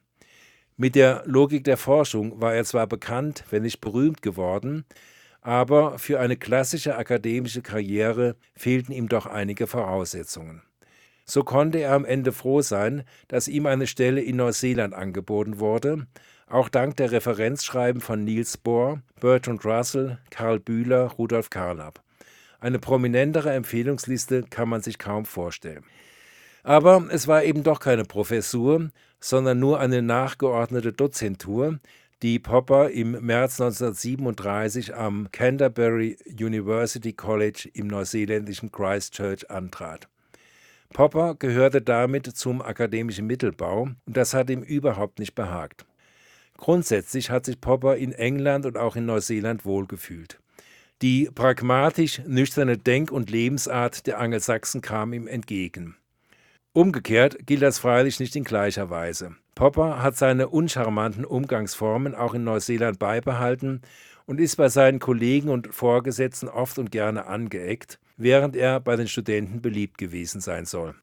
Mit 0.75 0.95
der 0.95 1.23
Logik 1.25 1.63
der 1.63 1.77
Forschung 1.77 2.41
war 2.41 2.53
er 2.53 2.65
zwar 2.65 2.87
bekannt, 2.87 3.45
wenn 3.49 3.63
nicht 3.63 3.79
berühmt 3.79 4.21
geworden, 4.21 4.83
aber 5.39 5.99
für 5.99 6.19
eine 6.19 6.35
klassische 6.35 6.97
akademische 6.97 7.61
Karriere 7.61 8.35
fehlten 8.57 8.91
ihm 8.91 9.07
doch 9.07 9.25
einige 9.25 9.67
Voraussetzungen. 9.67 10.63
So 11.29 11.43
konnte 11.43 11.77
er 11.77 11.93
am 11.93 12.05
Ende 12.05 12.31
froh 12.31 12.63
sein, 12.63 13.03
dass 13.27 13.47
ihm 13.47 13.67
eine 13.67 13.85
Stelle 13.85 14.19
in 14.19 14.37
Neuseeland 14.37 14.95
angeboten 14.95 15.59
wurde, 15.59 16.07
auch 16.47 16.69
dank 16.69 16.97
der 16.97 17.11
Referenzschreiben 17.11 18.01
von 18.01 18.23
Niels 18.23 18.57
Bohr, 18.57 19.03
Bertrand 19.21 19.63
Russell, 19.63 20.17
Karl 20.31 20.59
Bühler, 20.59 21.03
Rudolf 21.19 21.51
Carnap. 21.51 22.01
Eine 22.59 22.79
prominentere 22.79 23.53
Empfehlungsliste 23.53 24.41
kann 24.49 24.69
man 24.69 24.81
sich 24.81 24.97
kaum 24.97 25.25
vorstellen. 25.25 25.83
Aber 26.63 27.05
es 27.11 27.27
war 27.27 27.43
eben 27.43 27.61
doch 27.61 27.79
keine 27.79 28.05
Professur, 28.05 28.89
sondern 29.19 29.59
nur 29.59 29.79
eine 29.79 30.01
nachgeordnete 30.01 30.93
Dozentur, 30.93 31.77
die 32.23 32.39
Popper 32.39 32.89
im 32.89 33.11
März 33.11 33.61
1937 33.61 34.95
am 34.95 35.31
Canterbury 35.31 36.17
University 36.25 37.13
College 37.13 37.69
im 37.71 37.85
neuseeländischen 37.85 38.71
Christchurch 38.71 39.51
antrat. 39.51 40.09
Popper 40.93 41.35
gehörte 41.35 41.81
damit 41.81 42.25
zum 42.25 42.61
akademischen 42.61 43.27
Mittelbau 43.27 43.83
und 43.83 43.97
das 44.17 44.33
hat 44.33 44.49
ihm 44.49 44.63
überhaupt 44.63 45.19
nicht 45.19 45.35
behagt. 45.35 45.85
Grundsätzlich 46.57 47.29
hat 47.29 47.45
sich 47.45 47.61
Popper 47.61 47.95
in 47.95 48.11
England 48.11 48.65
und 48.65 48.77
auch 48.77 48.95
in 48.95 49.05
Neuseeland 49.05 49.65
wohlgefühlt. 49.65 50.39
Die 51.01 51.29
pragmatisch 51.33 52.21
nüchterne 52.27 52.77
Denk- 52.77 53.11
und 53.11 53.29
Lebensart 53.29 54.05
der 54.07 54.19
Angelsachsen 54.19 54.81
kam 54.81 55.13
ihm 55.13 55.27
entgegen. 55.27 55.95
Umgekehrt 56.73 57.47
gilt 57.47 57.61
das 57.61 57.79
freilich 57.79 58.19
nicht 58.19 58.35
in 58.35 58.43
gleicher 58.43 58.89
Weise. 58.89 59.35
Popper 59.55 60.03
hat 60.03 60.17
seine 60.17 60.49
uncharmanten 60.49 61.23
Umgangsformen 61.23 62.15
auch 62.15 62.33
in 62.33 62.43
Neuseeland 62.43 62.99
beibehalten 62.99 63.81
und 64.25 64.39
ist 64.39 64.57
bei 64.57 64.69
seinen 64.69 64.99
Kollegen 64.99 65.49
und 65.49 65.73
Vorgesetzten 65.73 66.49
oft 66.49 66.77
und 66.77 66.91
gerne 66.91 67.25
angeeckt, 67.25 67.99
während 68.19 68.55
er 68.55 68.79
bei 68.79 68.95
den 68.95 69.07
Studenten 69.07 69.61
beliebt 69.61 69.97
gewesen 69.97 70.41
sein 70.41 70.65
soll. 70.65 70.93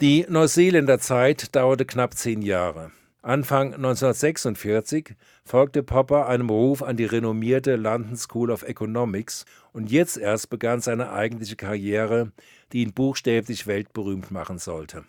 Die 0.00 0.26
Neuseeländer 0.28 0.98
Zeit 0.98 1.54
dauerte 1.54 1.84
knapp 1.84 2.14
zehn 2.14 2.42
Jahre. 2.42 2.90
Anfang 3.22 3.74
1946 3.74 5.14
folgte 5.44 5.82
Popper 5.82 6.26
einem 6.26 6.50
Ruf 6.50 6.82
an 6.82 6.96
die 6.96 7.04
renommierte 7.04 7.76
London 7.76 8.16
School 8.16 8.50
of 8.50 8.64
Economics 8.64 9.46
und 9.72 9.90
jetzt 9.90 10.18
erst 10.18 10.50
begann 10.50 10.80
seine 10.80 11.10
eigentliche 11.10 11.56
Karriere, 11.56 12.32
die 12.72 12.82
ihn 12.82 12.92
buchstäblich 12.92 13.66
weltberühmt 13.66 14.30
machen 14.30 14.58
sollte. 14.58 15.04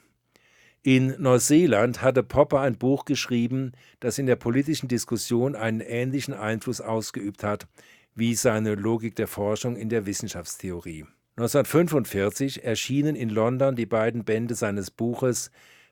In 0.81 1.15
Neuseeland 1.17 2.03
hatte 2.03 2.21
Popper 2.21 2.61
ein 2.61 2.77
Buch 2.77 3.05
geschrieben, 3.05 3.71
das 3.99 4.19
in 4.19 4.27
der 4.27 4.35
politischen 4.35 4.87
Diskussion 4.87 5.55
einen 5.55 5.81
ähnlichen 5.81 6.35
Einfluss 6.35 6.79
ausgeübt 6.79 7.43
hat 7.43 7.67
wie 8.15 8.33
seine 8.33 8.75
Logik 8.75 9.15
der 9.15 9.27
Forschung 9.27 9.75
in 9.75 9.89
der 9.89 10.05
Wissenschaftstheorie. 10.05 11.05
1945 11.37 12.63
erschienen 12.63 13.15
in 13.15 13.29
London 13.29 13.75
die 13.75 13.85
beiden 13.85 14.23
Bände 14.23 14.55
seines 14.55 14.89
Buches 14.89 15.51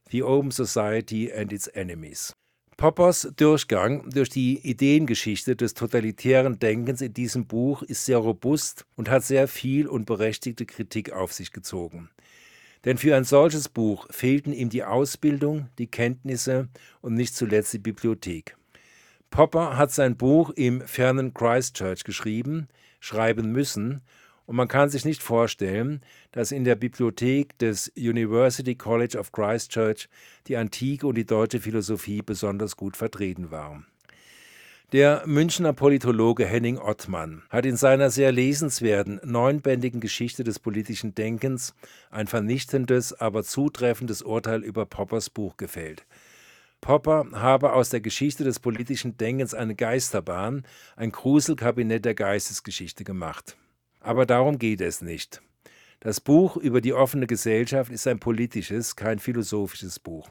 The 0.09 0.23
Open 0.23 0.51
Society 0.51 1.31
and 1.33 1.51
its 1.51 1.67
Enemies. 1.67 2.33
Poppers 2.77 3.31
Durchgang 3.35 4.09
durch 4.09 4.29
die 4.29 4.59
Ideengeschichte 4.59 5.55
des 5.55 5.73
totalitären 5.73 6.59
Denkens 6.59 7.01
in 7.01 7.13
diesem 7.13 7.45
Buch 7.45 7.83
ist 7.83 8.05
sehr 8.05 8.17
robust 8.17 8.85
und 8.95 9.09
hat 9.09 9.23
sehr 9.23 9.47
viel 9.47 9.87
und 9.87 10.05
berechtigte 10.05 10.65
Kritik 10.65 11.11
auf 11.11 11.33
sich 11.33 11.51
gezogen. 11.51 12.09
Denn 12.85 12.97
für 12.97 13.15
ein 13.15 13.23
solches 13.23 13.69
Buch 13.69 14.07
fehlten 14.09 14.53
ihm 14.53 14.69
die 14.69 14.83
Ausbildung, 14.83 15.69
die 15.77 15.87
Kenntnisse 15.87 16.67
und 17.01 17.13
nicht 17.13 17.35
zuletzt 17.35 17.73
die 17.73 17.79
Bibliothek. 17.79 18.57
Popper 19.33 19.77
hat 19.77 19.91
sein 19.91 20.15
Buch 20.15 20.51
im 20.51 20.81
fernen 20.81 21.33
Christchurch 21.33 22.03
geschrieben, 22.03 22.67
schreiben 22.99 23.51
müssen, 23.51 24.01
und 24.45 24.55
man 24.55 24.67
kann 24.67 24.89
sich 24.89 25.05
nicht 25.05 25.23
vorstellen, 25.23 26.01
dass 26.31 26.51
in 26.51 26.65
der 26.65 26.75
Bibliothek 26.75 27.57
des 27.57 27.91
University 27.97 28.75
College 28.75 29.17
of 29.17 29.31
Christchurch 29.31 30.07
die 30.45 30.55
antike 30.55 31.07
und 31.07 31.15
die 31.15 31.25
deutsche 31.25 31.59
Philosophie 31.59 32.21
besonders 32.21 32.77
gut 32.77 32.95
vertreten 32.95 33.49
war. 33.49 33.83
Der 34.91 35.23
Münchner 35.25 35.73
Politologe 35.73 36.45
Henning 36.45 36.77
Ottmann 36.77 37.41
hat 37.49 37.65
in 37.65 37.75
seiner 37.75 38.11
sehr 38.11 38.31
lesenswerten 38.31 39.19
neunbändigen 39.23 39.99
Geschichte 39.99 40.43
des 40.43 40.59
politischen 40.59 41.15
Denkens 41.15 41.73
ein 42.11 42.27
vernichtendes, 42.27 43.19
aber 43.19 43.41
zutreffendes 43.41 44.21
Urteil 44.21 44.63
über 44.63 44.85
Poppers 44.85 45.31
Buch 45.31 45.57
gefällt. 45.57 46.05
Popper 46.83 47.27
habe 47.31 47.71
aus 47.71 47.89
der 47.89 48.01
Geschichte 48.01 48.43
des 48.43 48.59
politischen 48.59 49.15
Denkens 49.15 49.53
eine 49.53 49.73
Geisterbahn, 49.73 50.65
ein 50.97 51.13
Gruselkabinett 51.13 52.03
der 52.03 52.13
Geistesgeschichte 52.13 53.05
gemacht. 53.05 53.55
Aber 54.01 54.25
darum 54.25 54.59
geht 54.59 54.81
es 54.81 55.01
nicht. 55.01 55.41
Das 56.01 56.19
Buch 56.19 56.57
über 56.57 56.81
die 56.81 56.91
offene 56.91 57.25
Gesellschaft 57.25 57.89
ist 57.89 58.05
ein 58.05 58.19
politisches, 58.19 58.97
kein 58.97 59.19
philosophisches 59.19 59.97
Buch. 59.97 60.29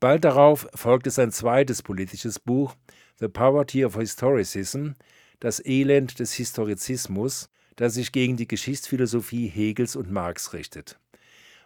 Bald 0.00 0.24
darauf 0.24 0.66
folgte 0.74 1.12
sein 1.12 1.30
zweites 1.30 1.82
politisches 1.82 2.40
Buch, 2.40 2.74
The 3.20 3.28
Poverty 3.28 3.84
of 3.84 3.94
Historicism, 3.94 4.94
das 5.38 5.64
Elend 5.64 6.18
des 6.18 6.32
Historizismus, 6.32 7.48
das 7.76 7.94
sich 7.94 8.10
gegen 8.10 8.36
die 8.36 8.48
Geschichtsphilosophie 8.48 9.46
Hegels 9.46 9.94
und 9.94 10.10
Marx 10.10 10.52
richtet. 10.52 10.98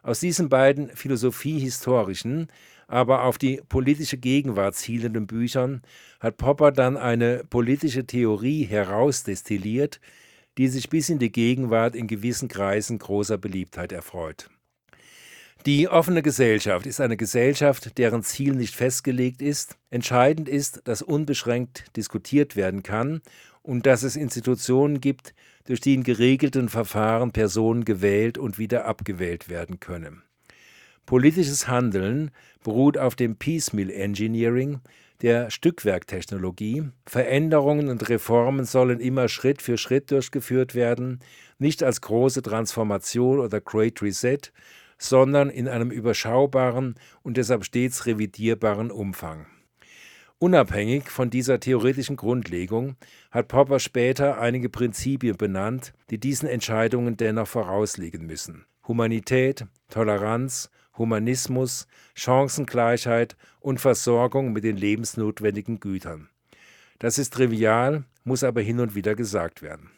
Aus 0.03 0.21
diesen 0.21 0.51
beiden 0.51 0.91
philosophiehistorischen, 0.91 2.49
aber 2.95 3.24
auf 3.24 3.38
die 3.38 3.61
politische 3.68 4.18
Gegenwart 4.18 4.76
zielenden 4.76 5.26
Büchern 5.26 5.82
hat 6.20 6.36
Popper 6.36 6.70
dann 6.70 6.97
eine 6.97 7.42
politische 7.42 8.07
Theorie 8.07 8.62
herausdestilliert, 8.66 10.01
die 10.59 10.68
sich 10.68 10.90
bis 10.90 11.09
in 11.09 11.18
die 11.18 11.32
Gegenwart 11.32 11.97
in 11.97 12.07
gewissen 12.07 12.47
Kreisen 12.47 13.01
großer 13.01 13.36
Beliebtheit 13.36 13.90
erfreut. 13.90 14.49
Die 15.66 15.88
offene 15.88 16.22
Gesellschaft 16.22 16.86
ist 16.86 17.01
eine 17.01 17.16
Gesellschaft, 17.16 17.99
deren 17.99 18.22
Ziel 18.22 18.55
nicht 18.55 18.76
festgelegt 18.76 19.42
ist. 19.42 19.76
Entscheidend 19.90 20.49
ist, 20.49 20.82
dass 20.84 21.03
unbeschränkt 21.03 21.97
diskutiert 21.97 22.55
werden 22.55 22.84
kann 22.84 23.22
und 23.62 23.86
dass 23.86 24.05
es 24.05 24.14
Institutionen 24.14 25.01
gibt, 25.01 25.34
durch 25.64 25.80
die 25.80 25.95
in 25.95 26.05
geregelten 26.05 26.68
Verfahren 26.68 27.32
Personen 27.32 27.84
gewählt 27.84 28.38
und 28.38 28.57
wieder 28.59 28.84
abgewählt 28.84 29.49
werden 29.49 29.80
können. 29.80 30.22
Politisches 31.07 31.69
Handeln 31.69 32.31
beruht 32.63 32.97
auf 32.97 33.15
dem 33.15 33.37
Piecemeal 33.37 33.91
Engineering, 33.91 34.81
der 35.21 35.51
Stückwerktechnologie. 35.51 36.91
Veränderungen 37.07 37.89
und 37.89 38.09
Reformen 38.09 38.65
sollen 38.65 39.01
immer 39.01 39.29
Schritt 39.29 39.63
für 39.63 39.79
Schritt 39.79 40.11
durchgeführt 40.11 40.75
werden, 40.75 41.21
nicht 41.59 41.83
als 41.83 42.01
große 42.01 42.43
Transformation 42.43 43.39
oder 43.39 43.61
Great 43.61 44.03
Reset, 44.03 44.39
sondern 44.99 45.51
in 45.51 45.69
einem 45.69 45.91
überschaubaren 45.91 46.95
und 47.23 47.37
deshalb 47.37 47.65
stets 47.65 48.07
revidierbaren 48.07 48.91
Umfang. 48.91 49.47
Unabhängig 50.39 51.09
von 51.11 51.31
dieser 51.31 51.61
theoretischen 51.61 52.17
Grundlegung 52.17 52.97
hat 53.31 53.49
Popper 53.49 53.79
später 53.79 54.41
einige 54.41 54.69
Prinzipien 54.69 55.37
benannt, 55.37 55.95
die 56.11 56.19
diesen 56.19 56.49
Entscheidungen 56.49 57.17
dennoch 57.17 57.49
vorausliegen 57.49 58.27
müssen. 58.27 58.67
Humanität, 58.87 59.67
Toleranz, 59.89 60.71
Humanismus, 60.97 61.86
Chancengleichheit 62.14 63.36
und 63.61 63.80
Versorgung 63.80 64.53
mit 64.53 64.64
den 64.64 64.76
lebensnotwendigen 64.76 65.80
Gütern. 65.80 66.28
Das 66.99 67.18
ist 67.18 67.34
trivial, 67.34 68.05
muss 68.24 68.45
aber 68.45 68.61
hin 68.61 68.80
und 68.80 68.95
wieder 68.95 69.14
gesagt 69.14 69.62
werden. 69.62 69.90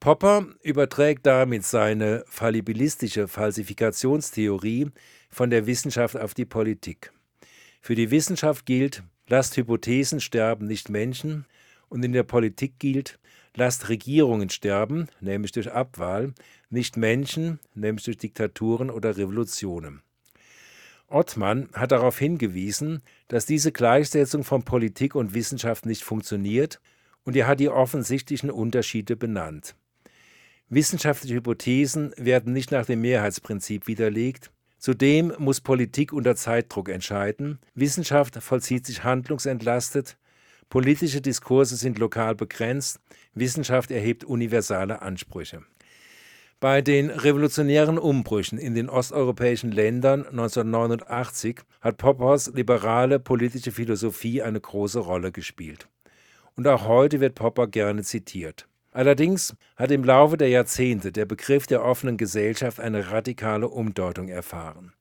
Popper 0.00 0.46
überträgt 0.62 1.26
damit 1.26 1.64
seine 1.64 2.24
fallibilistische 2.28 3.26
Falsifikationstheorie 3.26 4.90
von 5.28 5.50
der 5.50 5.66
Wissenschaft 5.66 6.16
auf 6.16 6.34
die 6.34 6.44
Politik. 6.44 7.12
Für 7.80 7.96
die 7.96 8.10
Wissenschaft 8.10 8.64
gilt, 8.64 9.02
lasst 9.26 9.56
Hypothesen 9.56 10.20
sterben, 10.20 10.66
nicht 10.66 10.88
Menschen, 10.88 11.46
und 11.88 12.04
in 12.04 12.12
der 12.12 12.22
Politik 12.22 12.78
gilt, 12.78 13.18
lasst 13.54 13.88
Regierungen 13.88 14.50
sterben, 14.50 15.08
nämlich 15.20 15.52
durch 15.52 15.72
Abwahl, 15.72 16.32
nicht 16.70 16.96
Menschen, 16.96 17.58
nämlich 17.74 18.04
durch 18.04 18.18
Diktaturen 18.18 18.90
oder 18.90 19.16
Revolutionen. 19.16 20.02
Ottmann 21.08 21.68
hat 21.72 21.92
darauf 21.92 22.18
hingewiesen, 22.18 23.02
dass 23.28 23.46
diese 23.46 23.72
Gleichsetzung 23.72 24.44
von 24.44 24.62
Politik 24.62 25.14
und 25.14 25.34
Wissenschaft 25.34 25.86
nicht 25.86 26.04
funktioniert, 26.04 26.80
und 27.24 27.36
er 27.36 27.46
hat 27.46 27.60
die 27.60 27.68
offensichtlichen 27.68 28.50
Unterschiede 28.50 29.16
benannt. 29.16 29.74
Wissenschaftliche 30.70 31.34
Hypothesen 31.34 32.12
werden 32.16 32.52
nicht 32.52 32.70
nach 32.70 32.86
dem 32.86 33.00
Mehrheitsprinzip 33.00 33.86
widerlegt. 33.86 34.50
Zudem 34.78 35.32
muss 35.38 35.60
Politik 35.60 36.12
unter 36.12 36.36
Zeitdruck 36.36 36.88
entscheiden. 36.88 37.58
Wissenschaft 37.74 38.42
vollzieht 38.42 38.86
sich 38.86 39.02
handlungsentlastet. 39.02 40.18
Politische 40.68 41.22
Diskurse 41.22 41.76
sind 41.76 41.98
lokal 41.98 42.34
begrenzt. 42.34 43.00
Wissenschaft 43.34 43.90
erhebt 43.90 44.24
universale 44.24 45.00
Ansprüche. 45.00 45.62
Bei 46.60 46.82
den 46.82 47.08
revolutionären 47.08 47.98
Umbrüchen 47.98 48.58
in 48.58 48.74
den 48.74 48.90
osteuropäischen 48.90 49.70
Ländern 49.70 50.26
1989 50.26 51.60
hat 51.80 51.96
Poppers 51.96 52.52
liberale 52.52 53.18
politische 53.18 53.70
Philosophie 53.70 54.42
eine 54.42 54.60
große 54.60 54.98
Rolle 54.98 55.32
gespielt. 55.32 55.88
Und 56.56 56.66
auch 56.66 56.86
heute 56.86 57.20
wird 57.20 57.36
Popper 57.36 57.68
gerne 57.68 58.02
zitiert. 58.02 58.66
Allerdings 58.90 59.54
hat 59.76 59.92
im 59.92 60.02
Laufe 60.02 60.36
der 60.36 60.48
Jahrzehnte 60.48 61.12
der 61.12 61.24
Begriff 61.24 61.66
der 61.66 61.84
offenen 61.84 62.16
Gesellschaft 62.16 62.80
eine 62.80 63.12
radikale 63.12 63.68
Umdeutung 63.68 64.28
erfahren. 64.28 64.92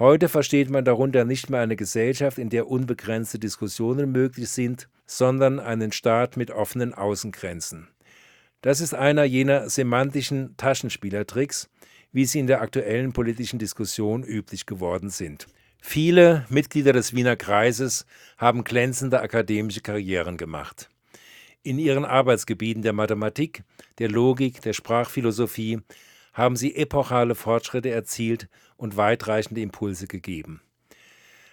Heute 0.00 0.30
versteht 0.30 0.70
man 0.70 0.86
darunter 0.86 1.26
nicht 1.26 1.50
mehr 1.50 1.60
eine 1.60 1.76
Gesellschaft, 1.76 2.38
in 2.38 2.48
der 2.48 2.68
unbegrenzte 2.68 3.38
Diskussionen 3.38 4.10
möglich 4.10 4.48
sind, 4.48 4.88
sondern 5.04 5.60
einen 5.60 5.92
Staat 5.92 6.38
mit 6.38 6.50
offenen 6.50 6.94
Außengrenzen. 6.94 7.86
Das 8.62 8.80
ist 8.80 8.94
einer 8.94 9.24
jener 9.24 9.68
semantischen 9.68 10.56
Taschenspielertricks, 10.56 11.68
wie 12.12 12.24
sie 12.24 12.38
in 12.38 12.46
der 12.46 12.62
aktuellen 12.62 13.12
politischen 13.12 13.58
Diskussion 13.58 14.22
üblich 14.22 14.64
geworden 14.64 15.10
sind. 15.10 15.48
Viele 15.82 16.46
Mitglieder 16.48 16.94
des 16.94 17.14
Wiener 17.14 17.36
Kreises 17.36 18.06
haben 18.38 18.64
glänzende 18.64 19.20
akademische 19.20 19.82
Karrieren 19.82 20.38
gemacht 20.38 20.88
in 21.62 21.78
ihren 21.78 22.04
Arbeitsgebieten 22.04 22.82
der 22.82 22.92
Mathematik, 22.92 23.62
der 23.98 24.08
Logik, 24.08 24.62
der 24.62 24.72
Sprachphilosophie 24.72 25.80
haben 26.32 26.56
sie 26.56 26.76
epochale 26.76 27.34
Fortschritte 27.34 27.90
erzielt 27.90 28.48
und 28.76 28.96
weitreichende 28.96 29.60
Impulse 29.60 30.06
gegeben. 30.06 30.62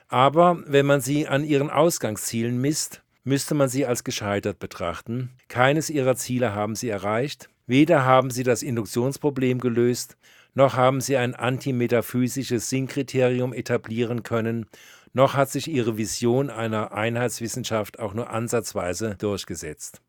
Aber 0.07 0.63
wenn 0.65 0.85
man 0.85 1.01
sie 1.01 1.27
an 1.27 1.43
ihren 1.43 1.69
Ausgangszielen 1.69 2.59
misst, 2.59 3.03
müsste 3.23 3.55
man 3.55 3.67
sie 3.67 3.85
als 3.85 4.03
gescheitert 4.03 4.59
betrachten. 4.59 5.31
Keines 5.49 5.89
ihrer 5.89 6.15
Ziele 6.15 6.55
haben 6.55 6.75
sie 6.75 6.89
erreicht, 6.89 7.49
weder 7.65 8.05
haben 8.05 8.31
sie 8.31 8.43
das 8.43 8.63
Induktionsproblem 8.63 9.59
gelöst, 9.59 10.17
noch 10.53 10.75
haben 10.75 11.01
sie 11.01 11.17
ein 11.17 11.35
antimetaphysisches 11.35 12.69
Sinnkriterium 12.69 13.53
etablieren 13.53 14.23
können, 14.23 14.65
noch 15.13 15.33
hat 15.33 15.49
sich 15.49 15.67
ihre 15.67 15.97
Vision 15.97 16.49
einer 16.49 16.93
Einheitswissenschaft 16.93 17.99
auch 17.99 18.13
nur 18.13 18.29
ansatzweise 18.29 19.15
durchgesetzt. 19.15 20.01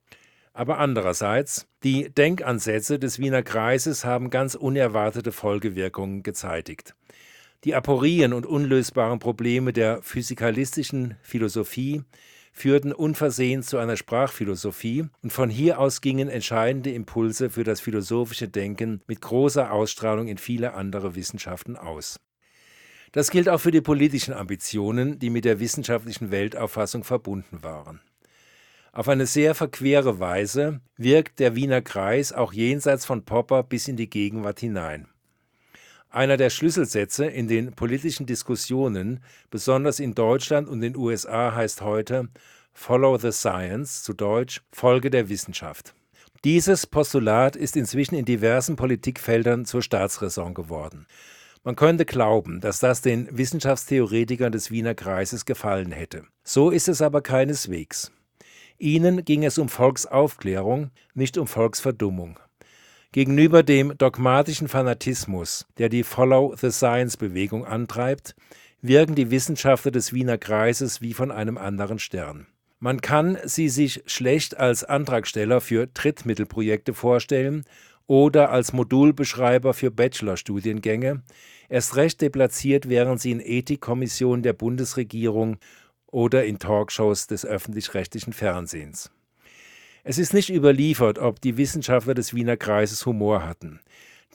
Aber 0.58 0.78
andererseits, 0.78 1.68
die 1.84 2.12
Denkansätze 2.12 2.98
des 2.98 3.20
Wiener 3.20 3.44
Kreises 3.44 4.04
haben 4.04 4.28
ganz 4.28 4.56
unerwartete 4.56 5.30
Folgewirkungen 5.30 6.24
gezeitigt. 6.24 6.96
Die 7.62 7.76
Aporien 7.76 8.32
und 8.32 8.44
unlösbaren 8.44 9.20
Probleme 9.20 9.72
der 9.72 10.02
physikalistischen 10.02 11.14
Philosophie 11.22 12.02
führten 12.52 12.92
unversehens 12.92 13.68
zu 13.68 13.78
einer 13.78 13.96
Sprachphilosophie 13.96 15.04
und 15.22 15.32
von 15.32 15.48
hier 15.48 15.78
aus 15.78 16.00
gingen 16.00 16.28
entscheidende 16.28 16.90
Impulse 16.90 17.50
für 17.50 17.62
das 17.62 17.80
philosophische 17.80 18.48
Denken 18.48 19.00
mit 19.06 19.20
großer 19.20 19.70
Ausstrahlung 19.70 20.26
in 20.26 20.38
viele 20.38 20.74
andere 20.74 21.14
Wissenschaften 21.14 21.76
aus. 21.76 22.18
Das 23.12 23.30
gilt 23.30 23.48
auch 23.48 23.60
für 23.60 23.70
die 23.70 23.80
politischen 23.80 24.34
Ambitionen, 24.34 25.20
die 25.20 25.30
mit 25.30 25.44
der 25.44 25.60
wissenschaftlichen 25.60 26.32
Weltauffassung 26.32 27.04
verbunden 27.04 27.62
waren. 27.62 28.00
Auf 28.92 29.08
eine 29.08 29.26
sehr 29.26 29.54
verquere 29.54 30.18
Weise 30.18 30.80
wirkt 30.96 31.38
der 31.40 31.54
Wiener 31.54 31.82
Kreis 31.82 32.32
auch 32.32 32.52
jenseits 32.52 33.04
von 33.04 33.24
Popper 33.24 33.62
bis 33.62 33.88
in 33.88 33.96
die 33.96 34.10
Gegenwart 34.10 34.60
hinein. 34.60 35.08
Einer 36.10 36.38
der 36.38 36.48
Schlüsselsätze 36.48 37.26
in 37.26 37.48
den 37.48 37.72
politischen 37.72 38.24
Diskussionen, 38.24 39.20
besonders 39.50 40.00
in 40.00 40.14
Deutschland 40.14 40.66
und 40.68 40.80
den 40.80 40.96
USA, 40.96 41.54
heißt 41.54 41.82
heute 41.82 42.28
Follow 42.72 43.18
the 43.18 43.32
Science, 43.32 44.02
zu 44.02 44.14
Deutsch 44.14 44.62
Folge 44.72 45.10
der 45.10 45.28
Wissenschaft. 45.28 45.94
Dieses 46.44 46.86
Postulat 46.86 47.56
ist 47.56 47.76
inzwischen 47.76 48.14
in 48.14 48.24
diversen 48.24 48.76
Politikfeldern 48.76 49.66
zur 49.66 49.82
Staatsräson 49.82 50.54
geworden. 50.54 51.06
Man 51.64 51.76
könnte 51.76 52.06
glauben, 52.06 52.60
dass 52.60 52.78
das 52.78 53.02
den 53.02 53.28
Wissenschaftstheoretikern 53.36 54.52
des 54.52 54.70
Wiener 54.70 54.94
Kreises 54.94 55.44
gefallen 55.44 55.92
hätte. 55.92 56.24
So 56.44 56.70
ist 56.70 56.88
es 56.88 57.02
aber 57.02 57.20
keineswegs. 57.20 58.12
Ihnen 58.78 59.24
ging 59.24 59.44
es 59.44 59.58
um 59.58 59.68
Volksaufklärung, 59.68 60.90
nicht 61.14 61.36
um 61.36 61.46
Volksverdummung. 61.46 62.38
Gegenüber 63.10 63.62
dem 63.62 63.96
dogmatischen 63.98 64.68
Fanatismus, 64.68 65.66
der 65.78 65.88
die 65.88 66.04
Follow 66.04 66.54
the 66.56 66.70
Science 66.70 67.16
Bewegung 67.16 67.64
antreibt, 67.64 68.36
wirken 68.80 69.14
die 69.14 69.30
Wissenschaftler 69.30 69.90
des 69.90 70.12
Wiener 70.12 70.38
Kreises 70.38 71.00
wie 71.00 71.14
von 71.14 71.32
einem 71.32 71.58
anderen 71.58 71.98
Stern. 71.98 72.46
Man 72.78 73.00
kann 73.00 73.38
sie 73.44 73.68
sich 73.68 74.04
schlecht 74.06 74.56
als 74.56 74.84
Antragsteller 74.84 75.60
für 75.60 75.92
Trittmittelprojekte 75.92 76.94
vorstellen 76.94 77.64
oder 78.06 78.50
als 78.50 78.72
Modulbeschreiber 78.72 79.74
für 79.74 79.90
Bachelorstudiengänge, 79.90 81.22
erst 81.68 81.96
recht 81.96 82.20
deplatziert 82.20 82.88
wären 82.88 83.18
sie 83.18 83.32
in 83.32 83.40
Ethikkommissionen 83.40 84.42
der 84.42 84.52
Bundesregierung 84.52 85.56
oder 86.10 86.44
in 86.44 86.58
Talkshows 86.58 87.26
des 87.26 87.44
öffentlich-rechtlichen 87.44 88.32
Fernsehens. 88.32 89.10
Es 90.04 90.18
ist 90.18 90.32
nicht 90.32 90.50
überliefert, 90.50 91.18
ob 91.18 91.40
die 91.40 91.56
Wissenschaftler 91.56 92.14
des 92.14 92.34
Wiener 92.34 92.56
Kreises 92.56 93.04
Humor 93.04 93.44
hatten. 93.46 93.80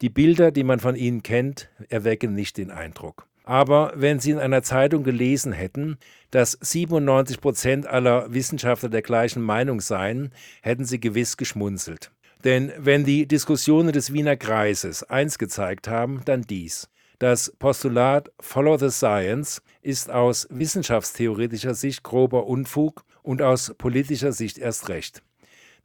Die 0.02 0.10
Bilder, 0.10 0.52
die 0.52 0.64
man 0.64 0.80
von 0.80 0.96
ihnen 0.96 1.24
kennt, 1.24 1.70
erwecken 1.90 2.34
nicht 2.34 2.58
den 2.58 2.72
Eindruck. 2.72 3.28
Aber 3.44 3.92
wenn 3.96 4.20
Sie 4.20 4.32
in 4.32 4.40
einer 4.40 4.64
Zeitung 4.64 5.04
gelesen 5.04 5.52
hätten, 5.52 5.98
dass 6.32 6.58
97 6.62 7.42
Prozent 7.42 7.88
aller 7.88 8.34
Wissenschaftler 8.34 8.90
der 8.90 9.02
gleichen 9.02 9.42
Meinung 9.42 9.82
seien, 9.82 10.32
hätten 10.62 10.86
Sie 10.86 11.00
gewiss 11.00 11.38
geschmunzelt. 11.38 12.12
Denn 12.44 12.72
wenn 12.78 13.06
die 13.06 13.28
Diskussionen 13.28 13.92
des 13.92 14.14
Wiener 14.14 14.36
Kreises 14.36 15.04
eins 15.04 15.38
gezeigt 15.38 15.88
haben, 15.88 16.22
dann 16.26 16.42
dies. 16.42 16.90
Das 17.24 17.54
Postulat 17.58 18.34
Follow 18.42 18.78
the 18.78 18.90
Science 18.90 19.62
ist 19.82 20.10
aus 20.10 20.46
wissenschaftstheoretischer 20.52 21.74
Sicht 21.74 22.04
grober 22.04 22.48
Unfug 22.48 23.06
und 23.22 23.42
aus 23.42 23.74
politischer 23.78 24.34
Sicht 24.34 24.58
erst 24.58 24.90
recht. 24.90 25.24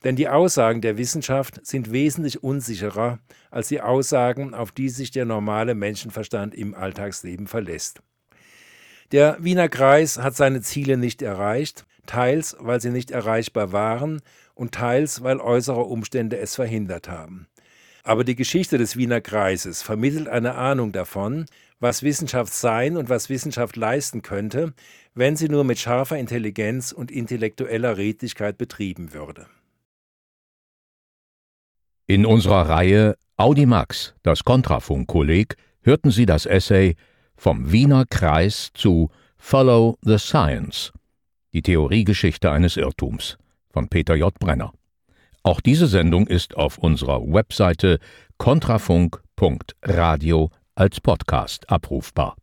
Denn 0.03 0.16
die 0.16 0.28
Aussagen 0.28 0.80
der 0.80 0.99
Wissenschaft 0.99 1.64
sind 1.64 1.93
wesentlich 1.93 2.43
unsicherer 2.43 3.20
als 3.53 3.68
die 3.68 3.80
Aussagen, 3.80 4.53
auf 4.53 4.72
die 4.72 4.89
sich 4.89 5.12
der 5.12 5.26
normale 5.26 5.76
Menschenverstand 5.76 6.57
im 6.57 6.74
Alltagsleben 6.74 7.47
verlässt. 7.47 8.03
Der 9.12 9.36
Wiener 9.39 9.68
Kreis 9.68 10.18
hat 10.18 10.34
seine 10.34 10.61
Ziele 10.61 10.97
nicht 10.97 11.22
erreicht, 11.22 11.86
teils 12.07 12.57
weil 12.59 12.80
sie 12.80 12.91
nicht 12.91 13.12
erreichbar 13.12 13.70
waren 13.70 14.22
und 14.57 14.74
teils 14.74 15.22
weil 15.22 15.39
äußere 15.39 15.84
Umstände 15.84 16.36
es 16.36 16.57
verhindert 16.57 17.09
haben. 17.09 17.47
Aber 18.09 18.24
die 18.24 18.36
Geschichte 18.36 18.78
des 18.78 18.96
Wiener 18.96 19.20
Kreises 19.20 19.82
vermittelt 19.82 20.28
eine 20.28 20.54
Ahnung 20.54 20.92
davon, 20.92 21.44
was 21.78 22.02
Wissenschaft 22.02 22.54
sein 22.54 22.96
und 22.96 23.11
was 23.11 23.28
Wissenschaft 23.28 23.76
leisten 23.76 24.22
könnte, 24.22 24.72
wenn 25.14 25.36
sie 25.36 25.50
nur 25.50 25.62
mit 25.62 25.78
scharfer 25.78 26.16
Intelligenz 26.16 26.90
und 26.90 27.11
intellektueller 27.11 27.98
Redlichkeit 27.98 28.56
betrieben 28.56 29.12
würde. 29.12 29.46
In 32.06 32.24
unserer 32.24 32.66
Reihe 32.70 33.14
Audimax, 33.36 34.14
das 34.22 34.42
Kontrafunk-Kolleg, 34.42 35.56
hörten 35.82 36.11
Sie 36.11 36.24
das 36.24 36.46
Essay 36.46 36.96
Vom 37.36 37.72
Wiener 37.72 38.06
Kreis 38.09 38.70
zu 38.72 39.11
Follow 39.36 39.98
the 40.00 40.16
Science, 40.16 40.94
die 41.52 41.61
Theoriegeschichte 41.61 42.50
eines 42.50 42.78
Irrtums 42.78 43.36
von 43.68 43.90
Peter 43.90 44.14
J. 44.14 44.32
Brenner. 44.38 44.72
Auch 45.43 45.61
diese 45.61 45.86
Sendung 45.86 46.26
ist 46.26 46.57
auf 46.57 46.78
unserer 46.78 47.20
Webseite 47.22 47.99
kontrafunk.radio 48.39 50.51
als 50.74 51.01
Podcast 51.01 51.70
abrufbar. 51.70 52.39